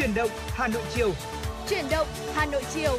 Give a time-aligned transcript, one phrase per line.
[0.00, 1.12] Chuyển động Hà Nội chiều.
[1.68, 2.98] Chuyển động Hà Nội chiều.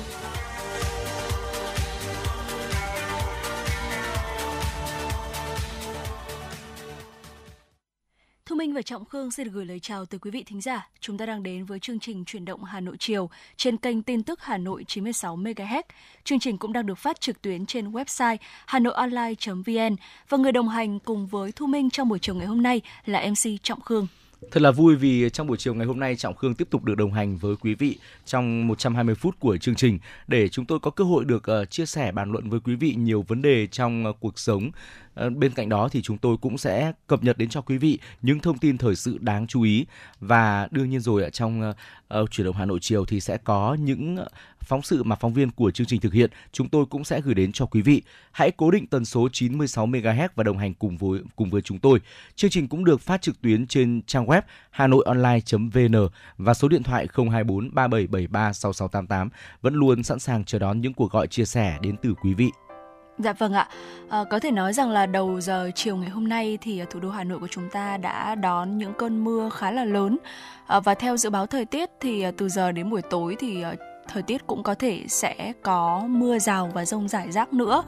[8.45, 10.89] Thu Minh và Trọng Khương xin được gửi lời chào tới quý vị thính giả.
[10.99, 14.23] Chúng ta đang đến với chương trình Chuyển động Hà Nội chiều trên kênh tin
[14.23, 15.83] tức Hà Nội 96 MHz.
[16.23, 19.95] Chương trình cũng đang được phát trực tuyến trên website hanoionline.vn
[20.29, 23.25] và người đồng hành cùng với Thu Minh trong buổi chiều ngày hôm nay là
[23.29, 24.07] MC Trọng Khương.
[24.51, 26.95] Thật là vui vì trong buổi chiều ngày hôm nay Trọng Khương tiếp tục được
[26.95, 29.99] đồng hành với quý vị trong 120 phút của chương trình.
[30.27, 32.95] Để chúng tôi có cơ hội được ờ, chia sẻ bàn luận với quý vị
[32.97, 34.71] nhiều vấn đề trong ờ, cuộc sống
[35.13, 37.99] Ờ, bên cạnh đó thì chúng tôi cũng sẽ cập nhật đến cho quý vị
[38.21, 39.85] những thông tin thời sự đáng chú ý
[40.19, 41.73] và đương nhiên rồi ở trong
[42.21, 44.17] uh, chuyển động Hà Nội chiều thì sẽ có những
[44.71, 47.35] phóng sự mà phóng viên của chương trình thực hiện, chúng tôi cũng sẽ gửi
[47.35, 48.01] đến cho quý vị.
[48.31, 51.79] Hãy cố định tần số 96 MHz và đồng hành cùng với cùng với chúng
[51.79, 51.99] tôi.
[52.35, 56.07] Chương trình cũng được phát trực tuyến trên trang web hanoionline.vn
[56.37, 59.29] và số điện thoại 024 3773 6688
[59.61, 62.51] vẫn luôn sẵn sàng chờ đón những cuộc gọi chia sẻ đến từ quý vị.
[63.23, 63.67] Dạ vâng ạ.
[64.09, 66.99] À, có thể nói rằng là đầu giờ chiều ngày hôm nay thì ờ, thủ
[66.99, 70.17] đô Hà Nội của chúng ta đã đón những cơn mưa khá là lớn.
[70.67, 73.63] À, và theo dự báo thời tiết thì từ giờ đến buổi tối thì
[74.07, 77.83] thời tiết cũng có thể sẽ có mưa rào và rông rải rác nữa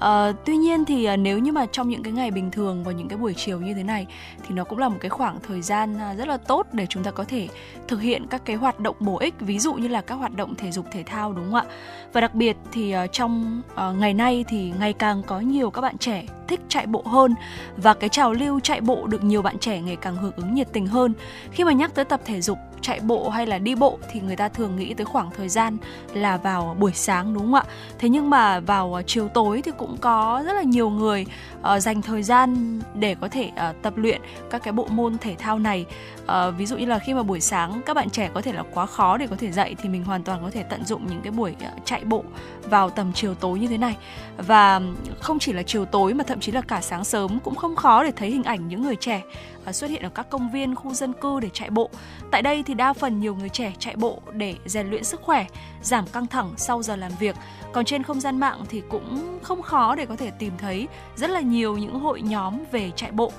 [0.00, 2.94] à, tuy nhiên thì ờ, nếu như mà trong những cái ngày bình thường vào
[2.94, 4.06] những cái buổi chiều như thế này
[4.46, 7.02] thì nó cũng là một cái khoảng thời gian à, rất là tốt để chúng
[7.02, 7.48] ta có thể
[7.88, 10.54] thực hiện các cái hoạt động bổ ích ví dụ như là các hoạt động
[10.54, 11.64] thể dục thể thao đúng không ạ?
[12.12, 13.62] Và đặc biệt thì ờ, trong
[13.98, 17.34] ngày nay thì ngày càng có nhiều các bạn trẻ thích chạy bộ hơn
[17.76, 20.68] và cái trào lưu chạy bộ được nhiều bạn trẻ ngày càng hưởng ứng nhiệt
[20.72, 21.12] tình hơn.
[21.50, 24.36] Khi mà nhắc tới tập thể dục chạy bộ hay là đi bộ thì người
[24.36, 25.76] ta thường nghĩ tới khoảng thời gian
[26.14, 27.64] là vào buổi sáng đúng không ạ?
[27.98, 31.26] Thế nhưng mà vào à, chiều tối thì cũng có rất là nhiều người
[31.60, 35.34] uh, dành thời gian để có thể uh, tập luyện các cái bộ môn thể
[35.38, 35.86] thao này.
[36.22, 38.62] Uh, ví dụ như là khi mà buổi sáng các bạn trẻ có thể là
[38.74, 41.20] quá khó để có thể dậy thì mình hoàn toàn có thể tận dụng những
[41.22, 42.24] cái buổi uh, chạy bộ
[42.70, 43.96] vào tầm chiều tối như thế này.
[44.36, 44.80] Và
[45.20, 48.04] không chỉ là chiều tối mà thậm chí là cả sáng sớm cũng không khó
[48.04, 49.22] để thấy hình ảnh những người trẻ
[49.64, 51.90] à, xuất hiện ở các công viên, khu dân cư để chạy bộ.
[52.30, 55.46] Tại đây thì đa phần nhiều người trẻ chạy bộ để rèn luyện sức khỏe,
[55.82, 57.36] giảm căng thẳng sau giờ làm việc.
[57.72, 61.30] Còn trên không gian mạng thì cũng không khó để có thể tìm thấy rất
[61.30, 63.32] là nhiều những hội nhóm về chạy bộ.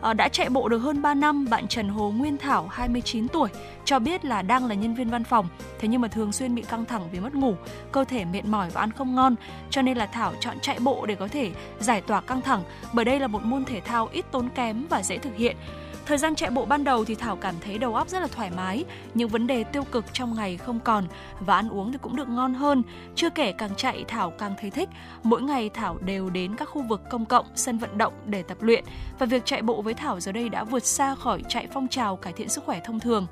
[0.00, 3.48] Ờ, đã chạy bộ được hơn 3 năm, bạn Trần Hồ Nguyên Thảo 29 tuổi
[3.84, 5.48] cho biết là đang là nhân viên văn phòng,
[5.78, 7.54] thế nhưng mà thường xuyên bị căng thẳng vì mất ngủ,
[7.92, 9.34] cơ thể mệt mỏi và ăn không ngon,
[9.70, 12.62] cho nên là Thảo chọn chạy bộ để có thể giải tỏa căng thẳng,
[12.92, 15.56] bởi đây là một môn thể thao ít tốn kém và dễ thực hiện.
[16.06, 18.50] Thời gian chạy bộ ban đầu thì Thảo cảm thấy đầu óc rất là thoải
[18.56, 18.84] mái,
[19.14, 21.04] những vấn đề tiêu cực trong ngày không còn
[21.40, 22.82] và ăn uống thì cũng được ngon hơn.
[23.14, 24.88] Chưa kể càng chạy Thảo càng thấy thích.
[25.22, 28.58] Mỗi ngày Thảo đều đến các khu vực công cộng, sân vận động để tập
[28.60, 28.84] luyện
[29.18, 32.16] và việc chạy bộ với Thảo giờ đây đã vượt xa khỏi chạy phong trào
[32.16, 33.26] cải thiện sức khỏe thông thường.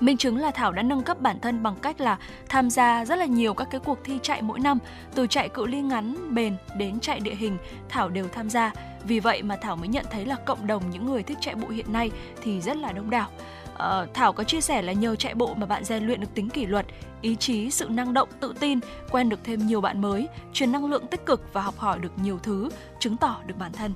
[0.00, 3.16] Minh chứng là Thảo đã nâng cấp bản thân bằng cách là tham gia rất
[3.16, 4.78] là nhiều các cái cuộc thi chạy mỗi năm,
[5.14, 8.72] từ chạy cự ly ngắn, bền đến chạy địa hình, Thảo đều tham gia.
[9.04, 11.68] Vì vậy mà Thảo mới nhận thấy là cộng đồng những người thích chạy bộ
[11.68, 12.10] hiện nay
[12.42, 13.28] thì rất là đông đảo.
[13.74, 16.50] Uh, Thảo có chia sẻ là nhờ chạy bộ mà bạn rèn luyện được tính
[16.50, 16.86] kỷ luật,
[17.20, 20.86] ý chí, sự năng động, tự tin, quen được thêm nhiều bạn mới, truyền năng
[20.86, 23.92] lượng tích cực và học hỏi được nhiều thứ, chứng tỏ được bản thân.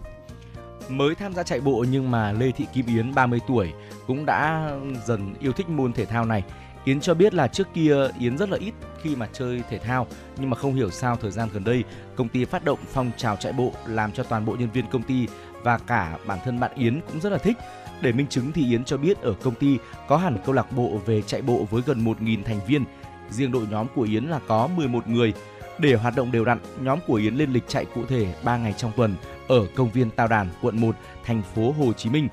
[0.89, 3.73] Mới tham gia chạy bộ nhưng mà Lê Thị Kim Yến 30 tuổi,
[4.07, 4.71] cũng đã
[5.07, 6.45] dần yêu thích môn thể thao này.
[6.85, 10.07] Yến cho biết là trước kia Yến rất là ít khi mà chơi thể thao,
[10.39, 11.85] nhưng mà không hiểu sao thời gian gần đây,
[12.17, 15.03] công ty phát động phong trào chạy bộ làm cho toàn bộ nhân viên công
[15.03, 15.27] ty
[15.63, 17.57] và cả bản thân bạn Yến cũng rất là thích.
[18.01, 19.79] Để minh chứng thì Yến cho biết ở công ty
[20.09, 22.85] có hẳn câu lạc bộ về chạy bộ với gần 1.000 thành viên.
[23.31, 25.35] Riêng đội nhóm của Yến là có 11 người.
[25.79, 28.75] Để hoạt động đều đặn, nhóm của Yến lên lịch chạy cụ thể 3 ngày
[28.77, 29.15] trong tuần
[29.49, 32.29] ở công viên Tao Đàn, quận 1, thành phố Hồ Chí Minh.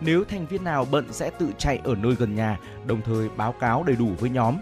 [0.00, 3.52] Nếu thành viên nào bận sẽ tự chạy ở nơi gần nhà, đồng thời báo
[3.52, 4.56] cáo đầy đủ với nhóm.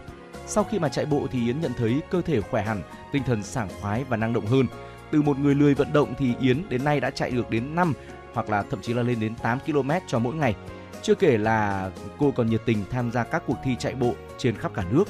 [0.46, 2.82] Sau khi mà chạy bộ thì Yến nhận thấy cơ thể khỏe hẳn,
[3.12, 4.66] tinh thần sảng khoái và năng động hơn.
[5.10, 7.92] Từ một người lười vận động thì Yến đến nay đã chạy được đến 5
[8.32, 10.54] hoặc là thậm chí là lên đến 8 km cho mỗi ngày.
[11.02, 14.56] Chưa kể là cô còn nhiệt tình tham gia các cuộc thi chạy bộ trên
[14.56, 15.04] khắp cả nước.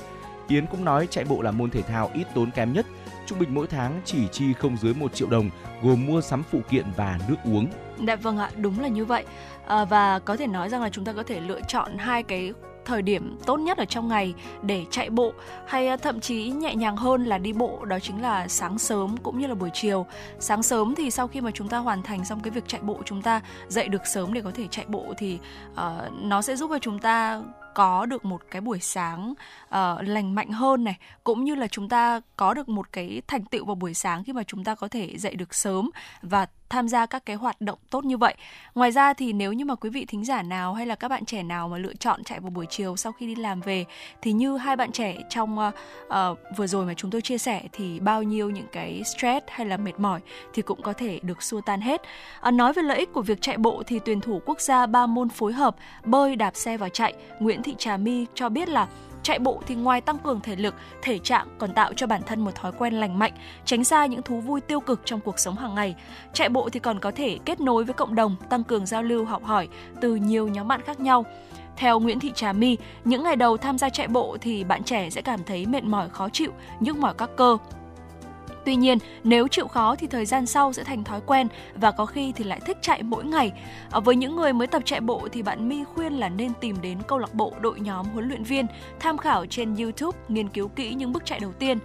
[0.48, 2.86] Yến cũng nói chạy bộ là môn thể thao ít tốn kém nhất,
[3.30, 5.50] trung bình mỗi tháng chỉ chi không dưới 1 triệu đồng
[5.82, 7.66] gồm mua sắm phụ kiện và nước uống.
[8.06, 9.24] Dạ vâng ạ, đúng là như vậy.
[9.66, 12.52] À, và có thể nói rằng là chúng ta có thể lựa chọn hai cái
[12.84, 15.32] thời điểm tốt nhất ở trong ngày để chạy bộ
[15.66, 19.16] hay ờ, thậm chí nhẹ nhàng hơn là đi bộ đó chính là sáng sớm
[19.22, 20.06] cũng như là buổi chiều
[20.38, 22.98] sáng sớm thì sau khi mà chúng ta hoàn thành xong cái việc chạy bộ
[23.04, 25.38] chúng ta dậy được sớm để có thể chạy bộ thì
[25.72, 25.78] uh,
[26.12, 27.42] nó sẽ giúp cho chúng ta
[27.74, 29.34] có được một cái buổi sáng
[29.64, 33.44] uh, lành mạnh hơn này cũng như là chúng ta có được một cái thành
[33.44, 35.90] tựu vào buổi sáng khi mà chúng ta có thể dậy được sớm
[36.22, 38.34] và tham gia các cái hoạt động tốt như vậy.
[38.74, 41.24] Ngoài ra thì nếu như mà quý vị thính giả nào hay là các bạn
[41.24, 43.84] trẻ nào mà lựa chọn chạy vào buổi chiều sau khi đi làm về
[44.22, 45.74] thì như hai bạn trẻ trong uh,
[46.06, 49.66] uh, vừa rồi mà chúng tôi chia sẻ thì bao nhiêu những cái stress hay
[49.66, 50.20] là mệt mỏi
[50.54, 52.02] thì cũng có thể được xua tan hết.
[52.48, 55.06] Uh, nói về lợi ích của việc chạy bộ thì tuyển thủ quốc gia ba
[55.06, 58.88] môn phối hợp bơi, đạp xe và chạy Nguyễn Thị Trà My cho biết là
[59.30, 62.40] Chạy bộ thì ngoài tăng cường thể lực, thể trạng còn tạo cho bản thân
[62.40, 63.32] một thói quen lành mạnh,
[63.64, 65.94] tránh xa những thú vui tiêu cực trong cuộc sống hàng ngày.
[66.32, 69.24] Chạy bộ thì còn có thể kết nối với cộng đồng, tăng cường giao lưu
[69.24, 69.68] học hỏi
[70.00, 71.24] từ nhiều nhóm bạn khác nhau.
[71.76, 75.10] Theo Nguyễn Thị Trà My, những ngày đầu tham gia chạy bộ thì bạn trẻ
[75.10, 76.50] sẽ cảm thấy mệt mỏi khó chịu,
[76.80, 77.56] nhức mỏi các cơ,
[78.64, 82.06] Tuy nhiên, nếu chịu khó thì thời gian sau sẽ thành thói quen và có
[82.06, 83.52] khi thì lại thích chạy mỗi ngày.
[83.90, 86.76] À, với những người mới tập chạy bộ thì bạn My khuyên là nên tìm
[86.82, 88.66] đến câu lạc bộ đội nhóm huấn luyện viên,
[89.00, 91.78] tham khảo trên YouTube, nghiên cứu kỹ những bước chạy đầu tiên.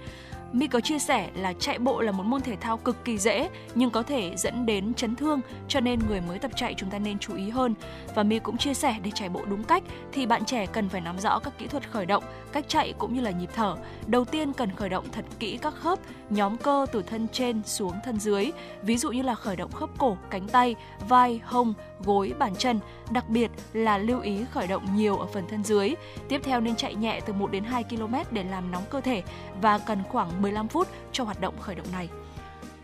[0.53, 3.49] My có chia sẻ là chạy bộ là một môn thể thao cực kỳ dễ
[3.75, 6.99] nhưng có thể dẫn đến chấn thương cho nên người mới tập chạy chúng ta
[6.99, 7.73] nên chú ý hơn.
[8.15, 11.01] Và My cũng chia sẻ để chạy bộ đúng cách thì bạn trẻ cần phải
[11.01, 13.75] nắm rõ các kỹ thuật khởi động, cách chạy cũng như là nhịp thở.
[14.07, 15.99] Đầu tiên cần khởi động thật kỹ các khớp,
[16.29, 18.51] nhóm cơ từ thân trên xuống thân dưới,
[18.83, 20.75] ví dụ như là khởi động khớp cổ, cánh tay,
[21.07, 22.79] vai, hông, gối, bàn chân,
[23.11, 25.95] đặc biệt là lưu ý khởi động nhiều ở phần thân dưới.
[26.29, 29.23] Tiếp theo nên chạy nhẹ từ 1 đến 2 km để làm nóng cơ thể
[29.61, 32.09] và cần khoảng 15 phút cho hoạt động khởi động này.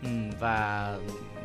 [0.02, 0.08] Ừ,
[0.40, 0.84] và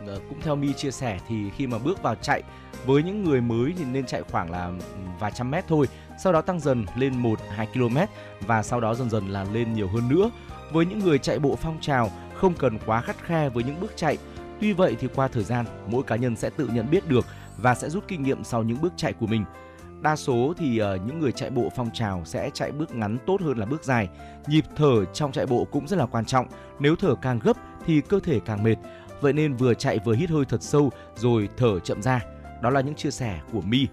[0.07, 2.43] ờ, cũng theo Mi chia sẻ thì khi mà bước vào chạy
[2.85, 5.87] với những người mới thì nên chạy khoảng là ừ, vài trăm mét thôi,
[6.19, 7.97] sau đó tăng dần lên 1 2 km
[8.41, 10.29] và sau đó dần dần là lên nhiều hơn nữa.
[10.71, 13.91] Với những người chạy bộ phong trào không cần quá khắt khe với những bước
[13.95, 14.17] chạy.
[14.61, 17.25] Tuy vậy thì qua thời gian, mỗi cá nhân sẽ tự nhận biết được
[17.57, 19.43] và sẽ rút kinh nghiệm sau những bước chạy của mình.
[20.01, 23.41] Đa số thì uh, những người chạy bộ phong trào sẽ chạy bước ngắn tốt
[23.41, 24.09] hơn là bước dài.
[24.47, 26.47] Nhịp thở trong chạy bộ cũng rất là quan trọng.
[26.79, 28.75] Nếu thở càng gấp thì cơ thể càng mệt.
[29.21, 32.21] Vậy nên vừa chạy vừa hít hơi thật sâu rồi thở chậm ra.
[32.61, 33.87] Đó là những chia sẻ của Mi.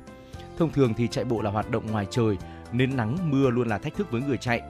[0.58, 2.36] Thông thường thì chạy bộ là hoạt động ngoài trời
[2.72, 4.62] nên nắng mưa luôn là thách thức với người chạy.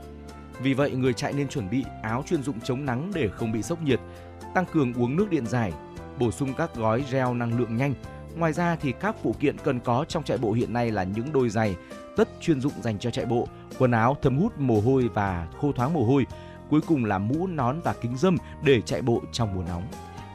[0.62, 3.62] Vì vậy người chạy nên chuẩn bị áo chuyên dụng chống nắng để không bị
[3.62, 4.00] sốc nhiệt,
[4.54, 5.72] tăng cường uống nước điện giải,
[6.18, 7.94] bổ sung các gói gel năng lượng nhanh
[8.36, 11.32] Ngoài ra thì các phụ kiện cần có trong chạy bộ hiện nay là những
[11.32, 11.76] đôi giày,
[12.16, 13.48] tất chuyên dụng dành cho chạy bộ,
[13.78, 16.26] quần áo thấm hút mồ hôi và khô thoáng mồ hôi.
[16.70, 19.82] Cuối cùng là mũ, nón và kính dâm để chạy bộ trong mùa nóng.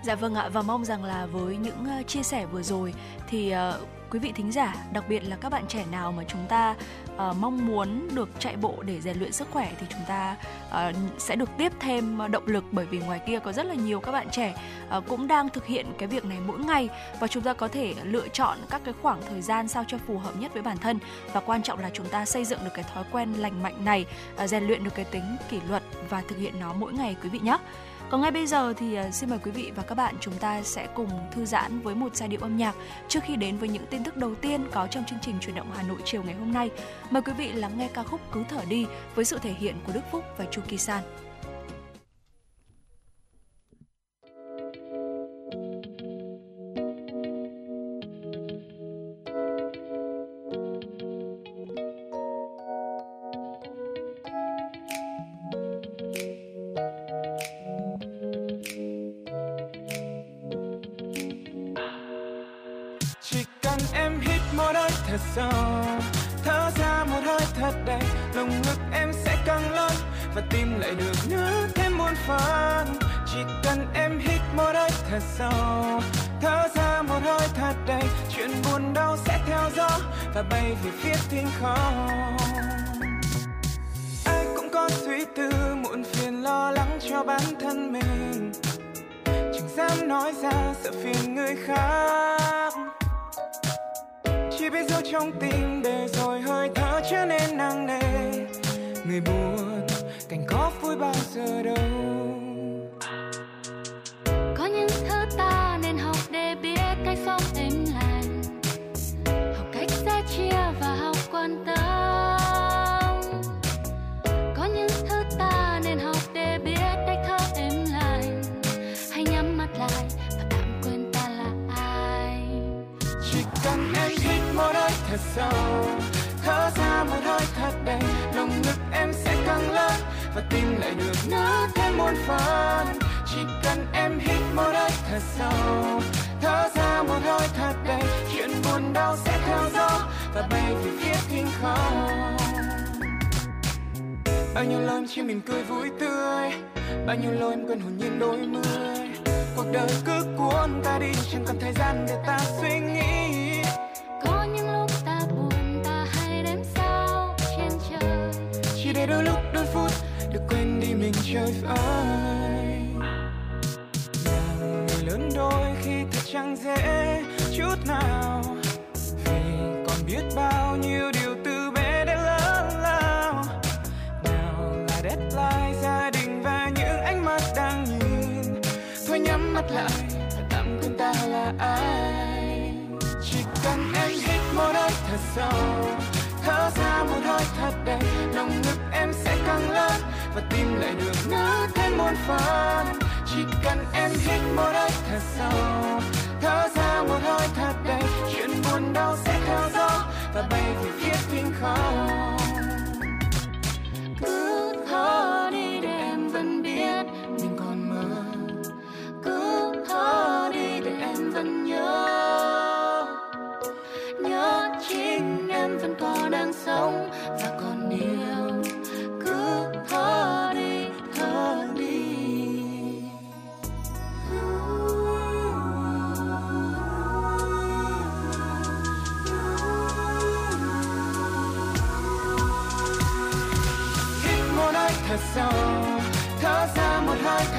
[0.05, 2.93] Dạ vâng ạ và mong rằng là với những ờ, chia sẻ vừa rồi
[3.29, 6.47] thì uh, quý vị thính giả, đặc biệt là các bạn trẻ nào mà chúng
[6.49, 6.75] ta
[7.29, 10.35] uh, mong muốn được chạy bộ để rèn luyện sức khỏe thì chúng ta
[10.69, 13.99] uh, sẽ được tiếp thêm động lực bởi vì ngoài kia có rất là nhiều
[13.99, 14.55] các bạn trẻ
[14.97, 16.89] uh, cũng đang thực hiện cái việc này mỗi ngày
[17.19, 20.17] và chúng ta có thể lựa chọn các cái khoảng thời gian sao cho phù
[20.17, 20.99] hợp nhất với bản thân
[21.33, 24.05] và quan trọng là chúng ta xây dựng được cái thói quen lành mạnh này,
[24.43, 27.29] uh, rèn luyện được cái tính kỷ luật và thực hiện nó mỗi ngày quý
[27.29, 27.57] vị nhé.
[28.09, 30.61] Còn ngay bây giờ thì à, xin mời quý vị và các bạn chúng ta
[30.63, 32.75] sẽ cùng thư giãn với một giai điệu âm nhạc
[33.07, 35.71] trước khi đến với những tin tức đầu tiên có trong chương trình truyền động
[35.75, 36.69] Hà Nội chiều ngày hôm nay.
[37.09, 38.85] Mời quý vị lắng nghe ca khúc Cứ thở đi
[39.15, 41.03] với sự thể hiện của Đức Phúc và Chu Kỳ San.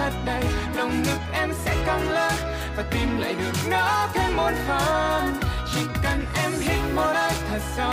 [0.01, 0.45] Thật đầy
[0.77, 2.33] lòng ngực em sẽ càng lớn
[2.77, 5.35] và tim lại được nó thêm một phần.
[5.75, 7.93] Chỉ cần em hít một hơi thật sâu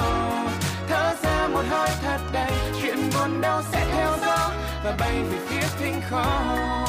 [0.87, 4.51] thở ra một hơi thật đầy chuyện buồn đau sẽ theo gió
[4.83, 6.85] và bay về phía thinh không.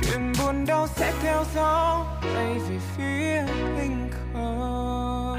[0.00, 3.46] Chuyện buồn đau sẽ theo gió bay về phía
[3.78, 5.38] thinh không.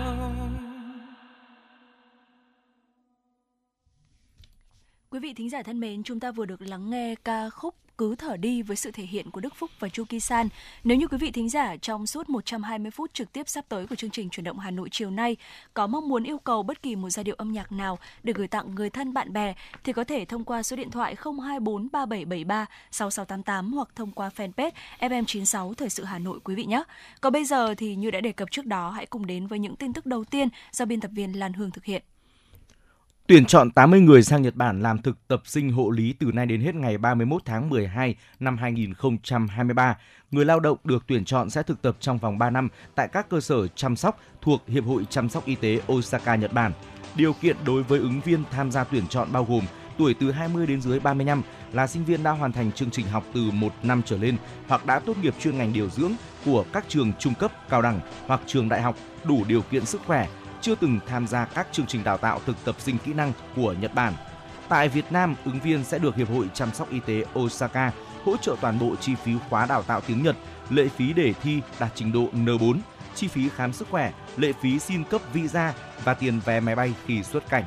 [5.10, 8.16] Quý vị thính giả thân mến, chúng ta vừa được lắng nghe ca khúc cứ
[8.16, 10.50] thở đi với sự thể hiện của Đức Phúc và Chu Ki San.
[10.84, 13.96] Nếu như quý vị thính giả trong suốt 120 phút trực tiếp sắp tới của
[13.96, 15.38] chương trình chuyển động Hà Nội chiều nay
[15.74, 18.48] có mong muốn yêu cầu bất kỳ một giai điệu âm nhạc nào để gửi
[18.48, 19.54] tặng người thân bạn bè
[19.84, 24.72] thì có thể thông qua số điện thoại 024 3773 6688 hoặc thông qua fanpage
[25.00, 26.84] FM96 Thời sự Hà Nội quý vị nhé.
[27.22, 29.76] Còn bây giờ thì như đã đề cập trước đó, hãy cùng đến với những
[29.76, 32.04] tin tức đầu tiên do biên tập viên Lan Hương thực hiện.
[33.28, 36.46] Tuyển chọn 80 người sang Nhật Bản làm thực tập sinh hộ lý từ nay
[36.46, 39.98] đến hết ngày 31 tháng 12 năm 2023.
[40.32, 43.30] Người lao động được tuyển chọn sẽ thực tập trong vòng 3 năm tại các
[43.30, 46.72] cơ sở chăm sóc thuộc Hiệp hội Chăm sóc Y tế Osaka, Nhật Bản.
[47.16, 49.64] Điều kiện đối với ứng viên tham gia tuyển chọn bao gồm
[49.98, 51.42] tuổi từ 20 đến dưới 35
[51.74, 54.38] là sinh viên đã hoàn thành chương trình học từ 1 năm trở lên
[54.68, 56.12] hoặc đã tốt nghiệp chuyên ngành điều dưỡng
[56.46, 60.02] của các trường trung cấp, cao đẳng hoặc trường đại học đủ điều kiện sức
[60.06, 60.28] khỏe,
[60.62, 63.76] chưa từng tham gia các chương trình đào tạo thực tập sinh kỹ năng của
[63.82, 64.14] Nhật Bản.
[64.70, 67.92] Tại Việt Nam, ứng viên sẽ được Hiệp hội Chăm sóc Y tế Osaka
[68.26, 70.36] hỗ trợ toàn bộ chi phí khóa đào tạo tiếng Nhật,
[70.70, 72.78] lệ phí để thi đạt trình độ N4,
[73.16, 76.94] chi phí khám sức khỏe, lệ phí xin cấp visa và tiền vé máy bay
[77.06, 77.64] khi xuất cảnh.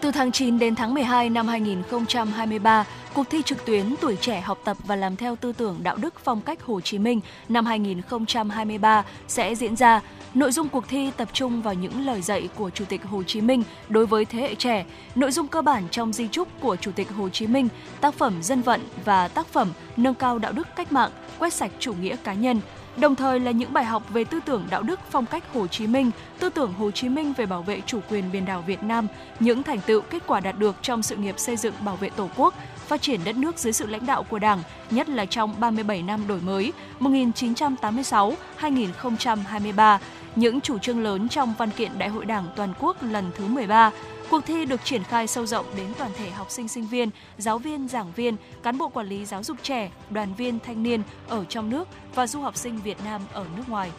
[0.00, 4.58] Từ tháng 9 đến tháng 12 năm 2023, cuộc thi trực tuyến Tuổi trẻ học
[4.64, 9.04] tập và làm theo tư tưởng đạo đức phong cách Hồ Chí Minh năm 2023
[9.28, 10.00] sẽ diễn ra.
[10.34, 13.40] Nội dung cuộc thi tập trung vào những lời dạy của Chủ tịch Hồ Chí
[13.40, 16.90] Minh đối với thế hệ trẻ, nội dung cơ bản trong di trúc của Chủ
[16.92, 17.68] tịch Hồ Chí Minh,
[18.00, 21.70] tác phẩm dân vận và tác phẩm nâng cao đạo đức cách mạng, quét sạch
[21.78, 22.60] chủ nghĩa cá nhân,
[23.00, 25.86] đồng thời là những bài học về tư tưởng đạo đức phong cách Hồ Chí
[25.86, 29.06] Minh, tư tưởng Hồ Chí Minh về bảo vệ chủ quyền biển đảo Việt Nam,
[29.40, 32.28] những thành tựu kết quả đạt được trong sự nghiệp xây dựng bảo vệ Tổ
[32.36, 32.54] quốc,
[32.86, 36.28] phát triển đất nước dưới sự lãnh đạo của Đảng, nhất là trong 37 năm
[36.28, 39.98] đổi mới 1986-2023,
[40.36, 43.90] những chủ trương lớn trong văn kiện Đại hội Đảng toàn quốc lần thứ 13.
[44.30, 47.58] Cuộc thi được triển khai sâu rộng đến toàn thể học sinh sinh viên, giáo
[47.58, 51.44] viên, giảng viên, cán bộ quản lý giáo dục trẻ, đoàn viên thanh niên ở
[51.44, 53.90] trong nước và du học sinh Việt Nam ở nước ngoài.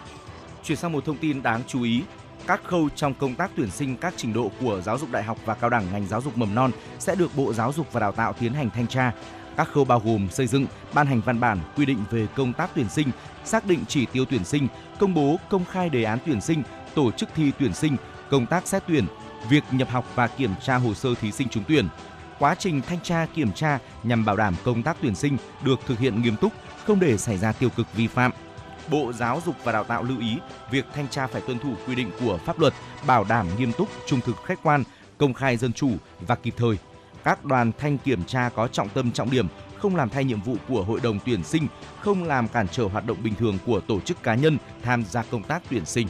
[0.63, 2.01] Chuyển sang một thông tin đáng chú ý,
[2.47, 5.37] các khâu trong công tác tuyển sinh các trình độ của giáo dục đại học
[5.45, 8.11] và cao đẳng ngành giáo dục mầm non sẽ được Bộ Giáo dục và Đào
[8.11, 9.11] tạo tiến hành thanh tra.
[9.57, 12.69] Các khâu bao gồm xây dựng, ban hành văn bản quy định về công tác
[12.75, 13.07] tuyển sinh,
[13.45, 14.67] xác định chỉ tiêu tuyển sinh,
[14.99, 16.63] công bố công khai đề án tuyển sinh,
[16.95, 17.95] tổ chức thi tuyển sinh,
[18.29, 19.05] công tác xét tuyển,
[19.49, 21.87] việc nhập học và kiểm tra hồ sơ thí sinh trúng tuyển.
[22.39, 25.99] Quá trình thanh tra kiểm tra nhằm bảo đảm công tác tuyển sinh được thực
[25.99, 26.53] hiện nghiêm túc,
[26.85, 28.31] không để xảy ra tiêu cực vi phạm.
[28.89, 30.37] Bộ Giáo dục và Đào tạo lưu ý
[30.71, 32.73] việc thanh tra phải tuân thủ quy định của pháp luật,
[33.07, 34.83] bảo đảm nghiêm túc, trung thực khách quan,
[35.17, 36.77] công khai dân chủ và kịp thời.
[37.23, 40.55] Các đoàn thanh kiểm tra có trọng tâm trọng điểm, không làm thay nhiệm vụ
[40.67, 41.67] của hội đồng tuyển sinh,
[41.99, 45.23] không làm cản trở hoạt động bình thường của tổ chức cá nhân tham gia
[45.23, 46.07] công tác tuyển sinh.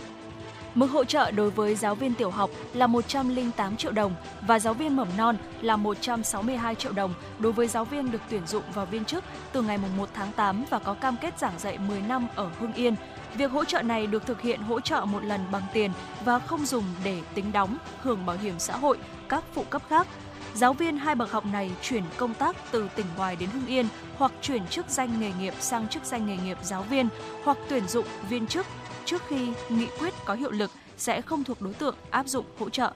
[0.76, 4.74] Mức hỗ trợ đối với giáo viên tiểu học là 108 triệu đồng và giáo
[4.74, 8.86] viên mầm non là 162 triệu đồng đối với giáo viên được tuyển dụng vào
[8.86, 12.28] viên chức từ ngày 1 tháng 8 và có cam kết giảng dạy 10 năm
[12.36, 12.96] ở Hưng Yên.
[13.34, 15.92] Việc hỗ trợ này được thực hiện hỗ trợ một lần bằng tiền
[16.26, 18.98] và không dùng để tính đóng, hưởng bảo hiểm xã hội,
[19.30, 20.08] các phụ cấp khác.
[20.54, 23.88] Giáo viên hai bậc học này chuyển công tác từ tỉnh ngoài đến Hưng Yên
[24.18, 27.10] hoặc chuyển chức danh nghề nghiệp sang chức danh nghề nghiệp giáo viên
[27.44, 28.66] hoặc tuyển dụng viên chức
[29.06, 32.70] trước khi nghị quyết có hiệu lực sẽ không thuộc đối tượng áp dụng hỗ
[32.70, 32.94] trợ.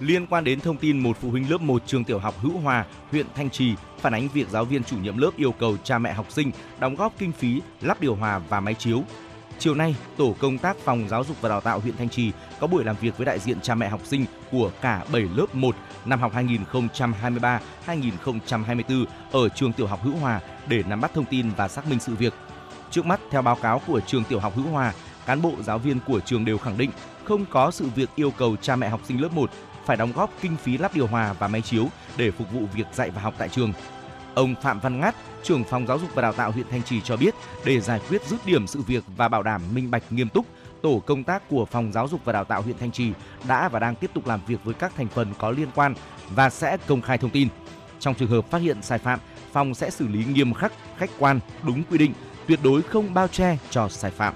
[0.00, 2.86] Liên quan đến thông tin một phụ huynh lớp 1 trường tiểu học Hữu Hòa,
[3.10, 6.12] huyện Thanh Trì phản ánh việc giáo viên chủ nhiệm lớp yêu cầu cha mẹ
[6.12, 9.02] học sinh đóng góp kinh phí lắp điều hòa và máy chiếu.
[9.58, 12.66] Chiều nay, tổ công tác phòng giáo dục và đào tạo huyện Thanh Trì có
[12.66, 15.76] buổi làm việc với đại diện cha mẹ học sinh của cả 7 lớp 1
[16.04, 16.32] năm học
[17.86, 21.98] 2023-2024 ở trường tiểu học Hữu Hòa để nắm bắt thông tin và xác minh
[22.00, 22.34] sự việc.
[22.90, 24.92] Trước mắt, theo báo cáo của trường tiểu học Hữu Hòa,
[25.26, 26.90] cán bộ giáo viên của trường đều khẳng định
[27.24, 29.50] không có sự việc yêu cầu cha mẹ học sinh lớp 1
[29.84, 32.86] phải đóng góp kinh phí lắp điều hòa và máy chiếu để phục vụ việc
[32.92, 33.72] dạy và học tại trường.
[34.34, 37.16] Ông Phạm Văn Ngát, trưởng phòng giáo dục và đào tạo huyện Thanh Trì cho
[37.16, 40.46] biết, để giải quyết dứt điểm sự việc và bảo đảm minh bạch nghiêm túc,
[40.82, 43.12] tổ công tác của phòng giáo dục và đào tạo huyện Thanh Trì
[43.48, 45.94] đã và đang tiếp tục làm việc với các thành phần có liên quan
[46.34, 47.48] và sẽ công khai thông tin.
[48.00, 49.18] Trong trường hợp phát hiện sai phạm,
[49.52, 52.12] phòng sẽ xử lý nghiêm khắc, khách quan, đúng quy định,
[52.46, 54.34] tuyệt đối không bao che cho sai phạm.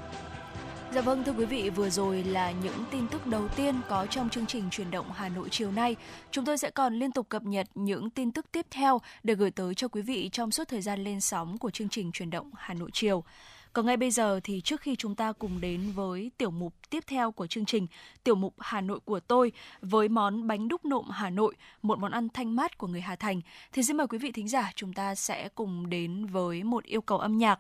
[0.97, 4.31] Dạ vâng thưa quý vị, vừa rồi là những tin tức đầu tiên có trong
[4.31, 5.97] chương trình truyền động Hà Nội chiều nay.
[6.31, 9.51] Chúng tôi sẽ còn liên tục cập nhật những tin tức tiếp theo để gửi
[9.51, 12.51] tới cho quý vị trong suốt thời gian lên sóng của chương trình truyền động
[12.55, 13.25] Hà Nội chiều.
[13.77, 17.05] Còn ngay bây giờ thì trước khi chúng ta cùng đến với tiểu mục tiếp
[17.07, 17.87] theo của chương trình,
[18.25, 22.13] tiểu mục Hà Nội của tôi với món bánh đúc nộm Hà Nội, một món
[22.13, 23.41] ăn thanh mát của người Hà Thành,
[23.73, 27.01] thì xin mời quý vị thính giả chúng ta sẽ cùng đến với một yêu
[27.01, 27.59] cầu âm nhạc.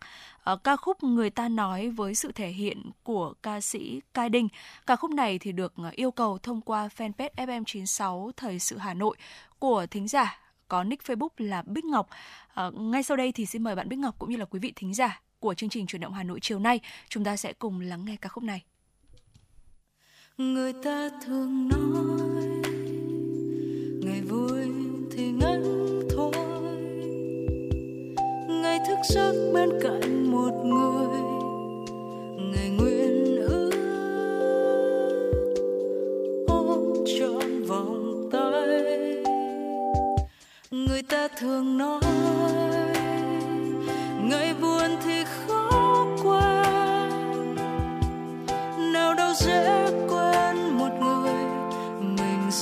[0.52, 4.48] Uh, ca khúc Người ta nói với sự thể hiện của ca sĩ Cai Đinh.
[4.86, 8.94] Ca khúc này thì được ờ, yêu cầu thông qua fanpage FM96 Thời sự Hà
[8.94, 9.16] Nội
[9.58, 12.08] của thính giả có nick Facebook là Bích Ngọc.
[12.54, 14.72] À, ngay sau đây thì xin mời bạn Bích Ngọc cũng như là quý vị
[14.76, 16.80] thính giả của chương trình truyền động Hà Nội chiều nay.
[17.08, 18.62] Chúng ta sẽ cùng lắng nghe ca khúc này.
[20.38, 22.46] Người ta thường nói,
[24.04, 24.68] ngày vui
[25.12, 25.62] thì ngắn
[26.10, 26.32] thôi
[28.48, 31.20] ngày thức giấc bên cạnh một người,
[32.38, 33.70] ngày nguyện ước
[36.48, 38.82] ôm trọn vòng tay
[40.70, 42.25] người ta thường nói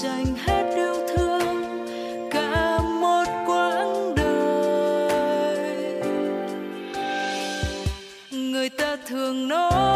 [0.02, 1.86] dành hết yêu thương
[2.30, 5.68] cả một quãng đời.
[8.30, 9.93] Người ta thường nói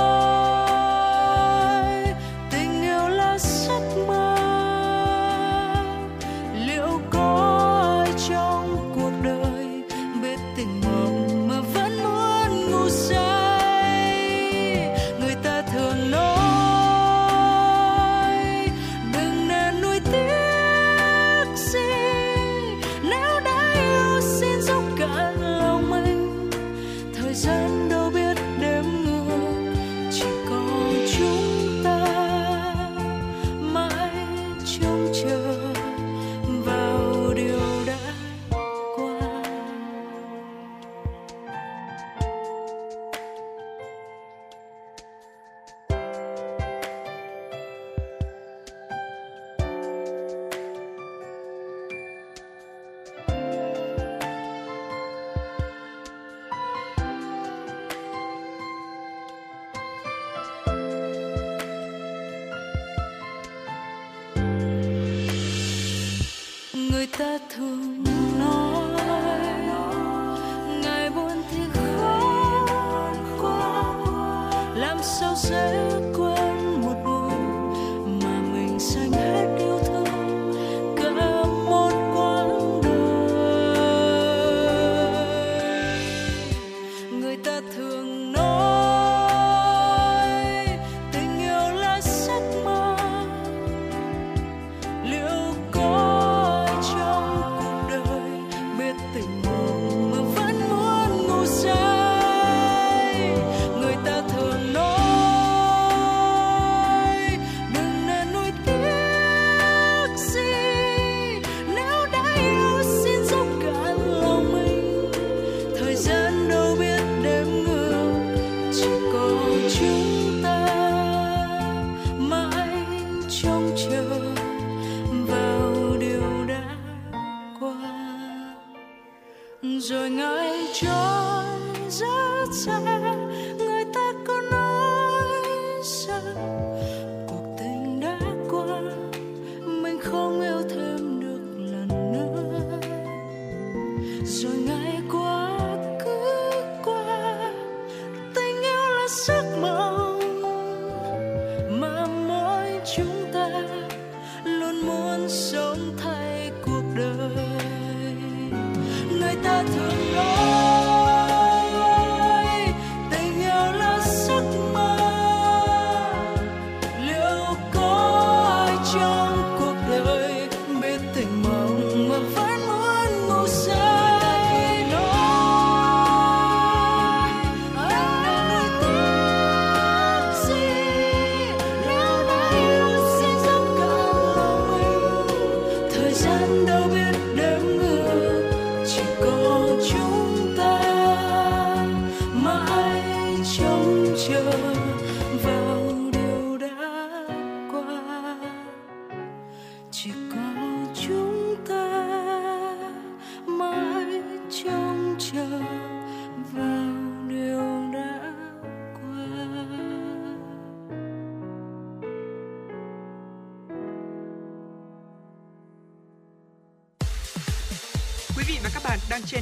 [67.18, 67.67] người ta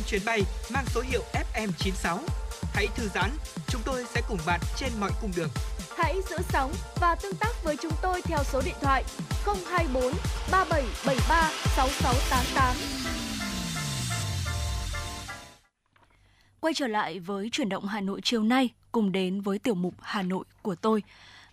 [0.06, 1.22] chuyến bay mang số hiệu
[1.54, 2.18] FM96.
[2.74, 3.30] Hãy thư giãn,
[3.68, 5.48] chúng tôi sẽ cùng bạn trên mọi cung đường.
[5.96, 9.04] Hãy giữ sóng và tương tác với chúng tôi theo số điện thoại
[9.44, 10.12] 024
[10.50, 12.76] 3773 6688.
[16.60, 19.94] Quay trở lại với chuyển động Hà Nội chiều nay, cùng đến với tiểu mục
[20.00, 21.02] Hà Nội của tôi.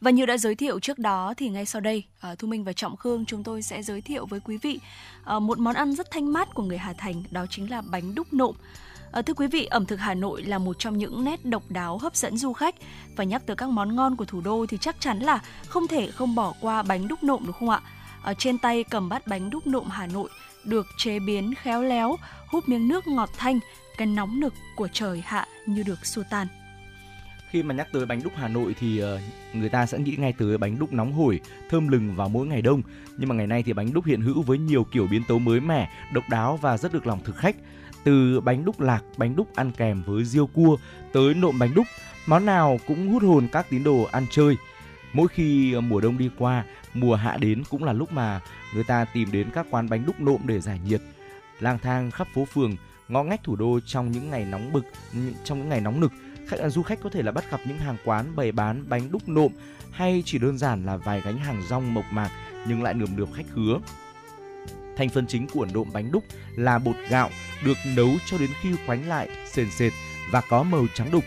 [0.03, 2.73] Và như đã giới thiệu trước đó thì ngay sau đây, ờ, Thu Minh và
[2.73, 4.79] Trọng Khương chúng tôi sẽ giới thiệu với quý vị
[5.23, 8.15] ờ, một món ăn rất thanh mát của người Hà Thành, đó chính là bánh
[8.15, 8.55] đúc nộm.
[9.11, 11.97] Ờ, thưa quý vị, ẩm thực Hà Nội là một trong những nét độc đáo
[11.97, 12.75] hấp dẫn du khách
[13.15, 16.11] và nhắc tới các món ngon của thủ đô thì chắc chắn là không thể
[16.11, 17.81] không bỏ qua bánh đúc nộm đúng không ạ?
[18.23, 20.29] Ở trên tay cầm bát bánh đúc nộm Hà Nội
[20.63, 23.59] được chế biến khéo léo, hút miếng nước ngọt thanh,
[23.97, 26.47] cái nóng nực của trời hạ như được xua tan.
[27.53, 29.19] Khi mà nhắc tới bánh đúc Hà Nội thì ờ,
[29.53, 31.39] người ta sẽ nghĩ ngay tới bánh đúc nóng hổi,
[31.69, 32.81] thơm lừng vào mỗi ngày đông.
[33.17, 35.59] Nhưng mà ngày nay thì bánh đúc hiện hữu với nhiều kiểu biến tấu mới
[35.59, 37.55] mẻ, độc đáo và rất được lòng thực khách.
[38.03, 40.77] Từ bánh đúc lạc, bánh đúc ăn kèm với riêu cua
[41.11, 41.87] tới nộm bánh đúc,
[42.25, 44.55] món nào cũng hút hồn các tín đồ ăn chơi.
[45.13, 48.41] Mỗi khi ờ, mùa đông đi qua, mùa hạ đến cũng là lúc mà
[48.73, 51.01] người ta tìm đến các quán bánh đúc nộm để giải nhiệt.
[51.59, 52.75] Lang thang khắp phố phường,
[53.07, 54.85] ngõ ngách thủ đô trong những ngày nóng bực,
[55.43, 56.11] trong những ngày nóng nực,
[56.47, 59.12] khách à, du khách có thể là bắt gặp những hàng quán bày bán bánh
[59.12, 59.51] đúc nộm
[59.91, 62.29] hay chỉ đơn giản là vài gánh hàng rong mộc mạc
[62.67, 63.79] nhưng lại nườm nượp khách khứa.
[64.97, 66.23] Thành phần chính của nộm bánh đúc
[66.56, 67.29] là bột gạo
[67.65, 69.93] được nấu cho đến khi khoánh lại, sền sệt
[70.32, 71.23] và có màu trắng đục.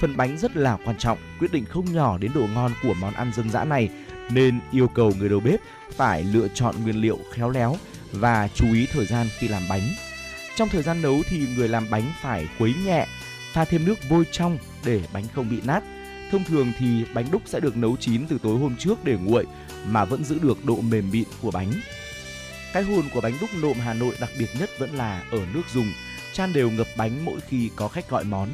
[0.00, 3.14] Phần bánh rất là quan trọng, quyết định không nhỏ đến độ ngon của món
[3.14, 3.88] ăn dân dã này
[4.30, 5.60] nên yêu cầu người đầu bếp
[5.96, 7.76] phải lựa chọn nguyên liệu khéo léo
[8.12, 9.82] và chú ý thời gian khi làm bánh.
[10.56, 13.06] Trong thời gian nấu thì người làm bánh phải khuấy nhẹ,
[13.52, 15.82] pha thêm nước vôi trong để bánh không bị nát.
[16.30, 19.46] Thông thường thì bánh đúc sẽ được nấu chín từ tối hôm trước để nguội
[19.86, 21.72] mà vẫn giữ được độ mềm mịn của bánh.
[22.72, 25.62] Cái hồn của bánh đúc nộm Hà Nội đặc biệt nhất vẫn là ở nước
[25.74, 25.92] dùng,
[26.32, 28.48] chan đều ngập bánh mỗi khi có khách gọi món.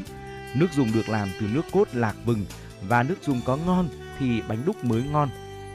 [0.55, 2.45] Nước dùng được làm từ nước cốt lạc vừng
[2.89, 5.29] và nước dùng có ngon thì bánh đúc mới ngon.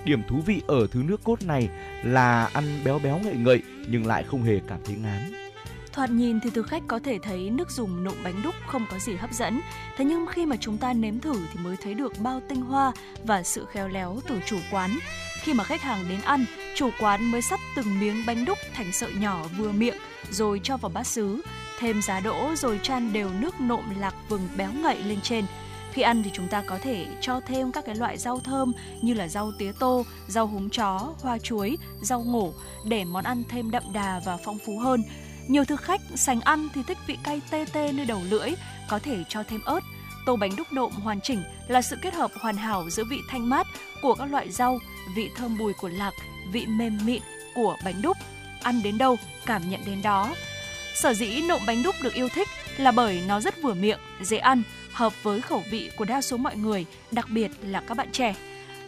[0.05, 1.69] Điểm thú vị ở thứ nước cốt này
[2.03, 5.50] là ăn béo béo ngậy ngậy nhưng lại không hề cảm thấy ngán.
[5.93, 8.99] Thoạt nhìn thì thực khách có thể thấy nước dùng nộm bánh đúc không có
[8.99, 9.61] gì hấp dẫn.
[9.97, 12.91] Thế nhưng khi mà chúng ta nếm thử thì mới thấy được bao tinh hoa
[13.23, 14.99] và sự khéo léo từ chủ quán.
[15.41, 18.91] Khi mà khách hàng đến ăn, chủ quán mới sắp từng miếng bánh đúc thành
[18.91, 19.97] sợi nhỏ vừa miệng
[20.31, 21.41] rồi cho vào bát sứ,
[21.79, 25.45] thêm giá đỗ rồi chan đều nước nộm lạc vừng béo ngậy lên trên.
[25.91, 29.13] Khi ăn thì chúng ta có thể cho thêm các cái loại rau thơm như
[29.13, 32.53] là rau tía tô, rau húng chó, hoa chuối, rau ngổ
[32.85, 35.03] để món ăn thêm đậm đà và phong phú hơn.
[35.47, 38.51] Nhiều thực khách sành ăn thì thích vị cay tê tê nơi đầu lưỡi,
[38.89, 39.79] có thể cho thêm ớt.
[40.25, 43.49] Tô bánh đúc nộm hoàn chỉnh là sự kết hợp hoàn hảo giữa vị thanh
[43.49, 43.67] mát
[44.01, 44.79] của các loại rau,
[45.15, 46.11] vị thơm bùi của lạc,
[46.51, 47.21] vị mềm mịn
[47.55, 48.17] của bánh đúc.
[48.63, 50.35] Ăn đến đâu, cảm nhận đến đó.
[50.95, 54.37] Sở dĩ nộm bánh đúc được yêu thích là bởi nó rất vừa miệng, dễ
[54.37, 58.11] ăn, hợp với khẩu vị của đa số mọi người, đặc biệt là các bạn
[58.11, 58.35] trẻ.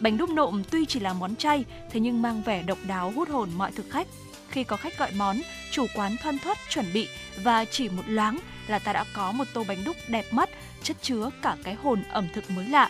[0.00, 3.28] Bánh đúc nộm tuy chỉ là món chay, thế nhưng mang vẻ độc đáo hút
[3.28, 4.06] hồn mọi thực khách.
[4.54, 5.40] Khi có khách gọi món,
[5.70, 7.08] chủ quán thoăn thoắt chuẩn bị
[7.42, 10.48] và chỉ một loáng là ta đã có một tô bánh đúc đẹp mắt,
[10.82, 12.88] chất chứa cả cái hồn ẩm thực mới lạ.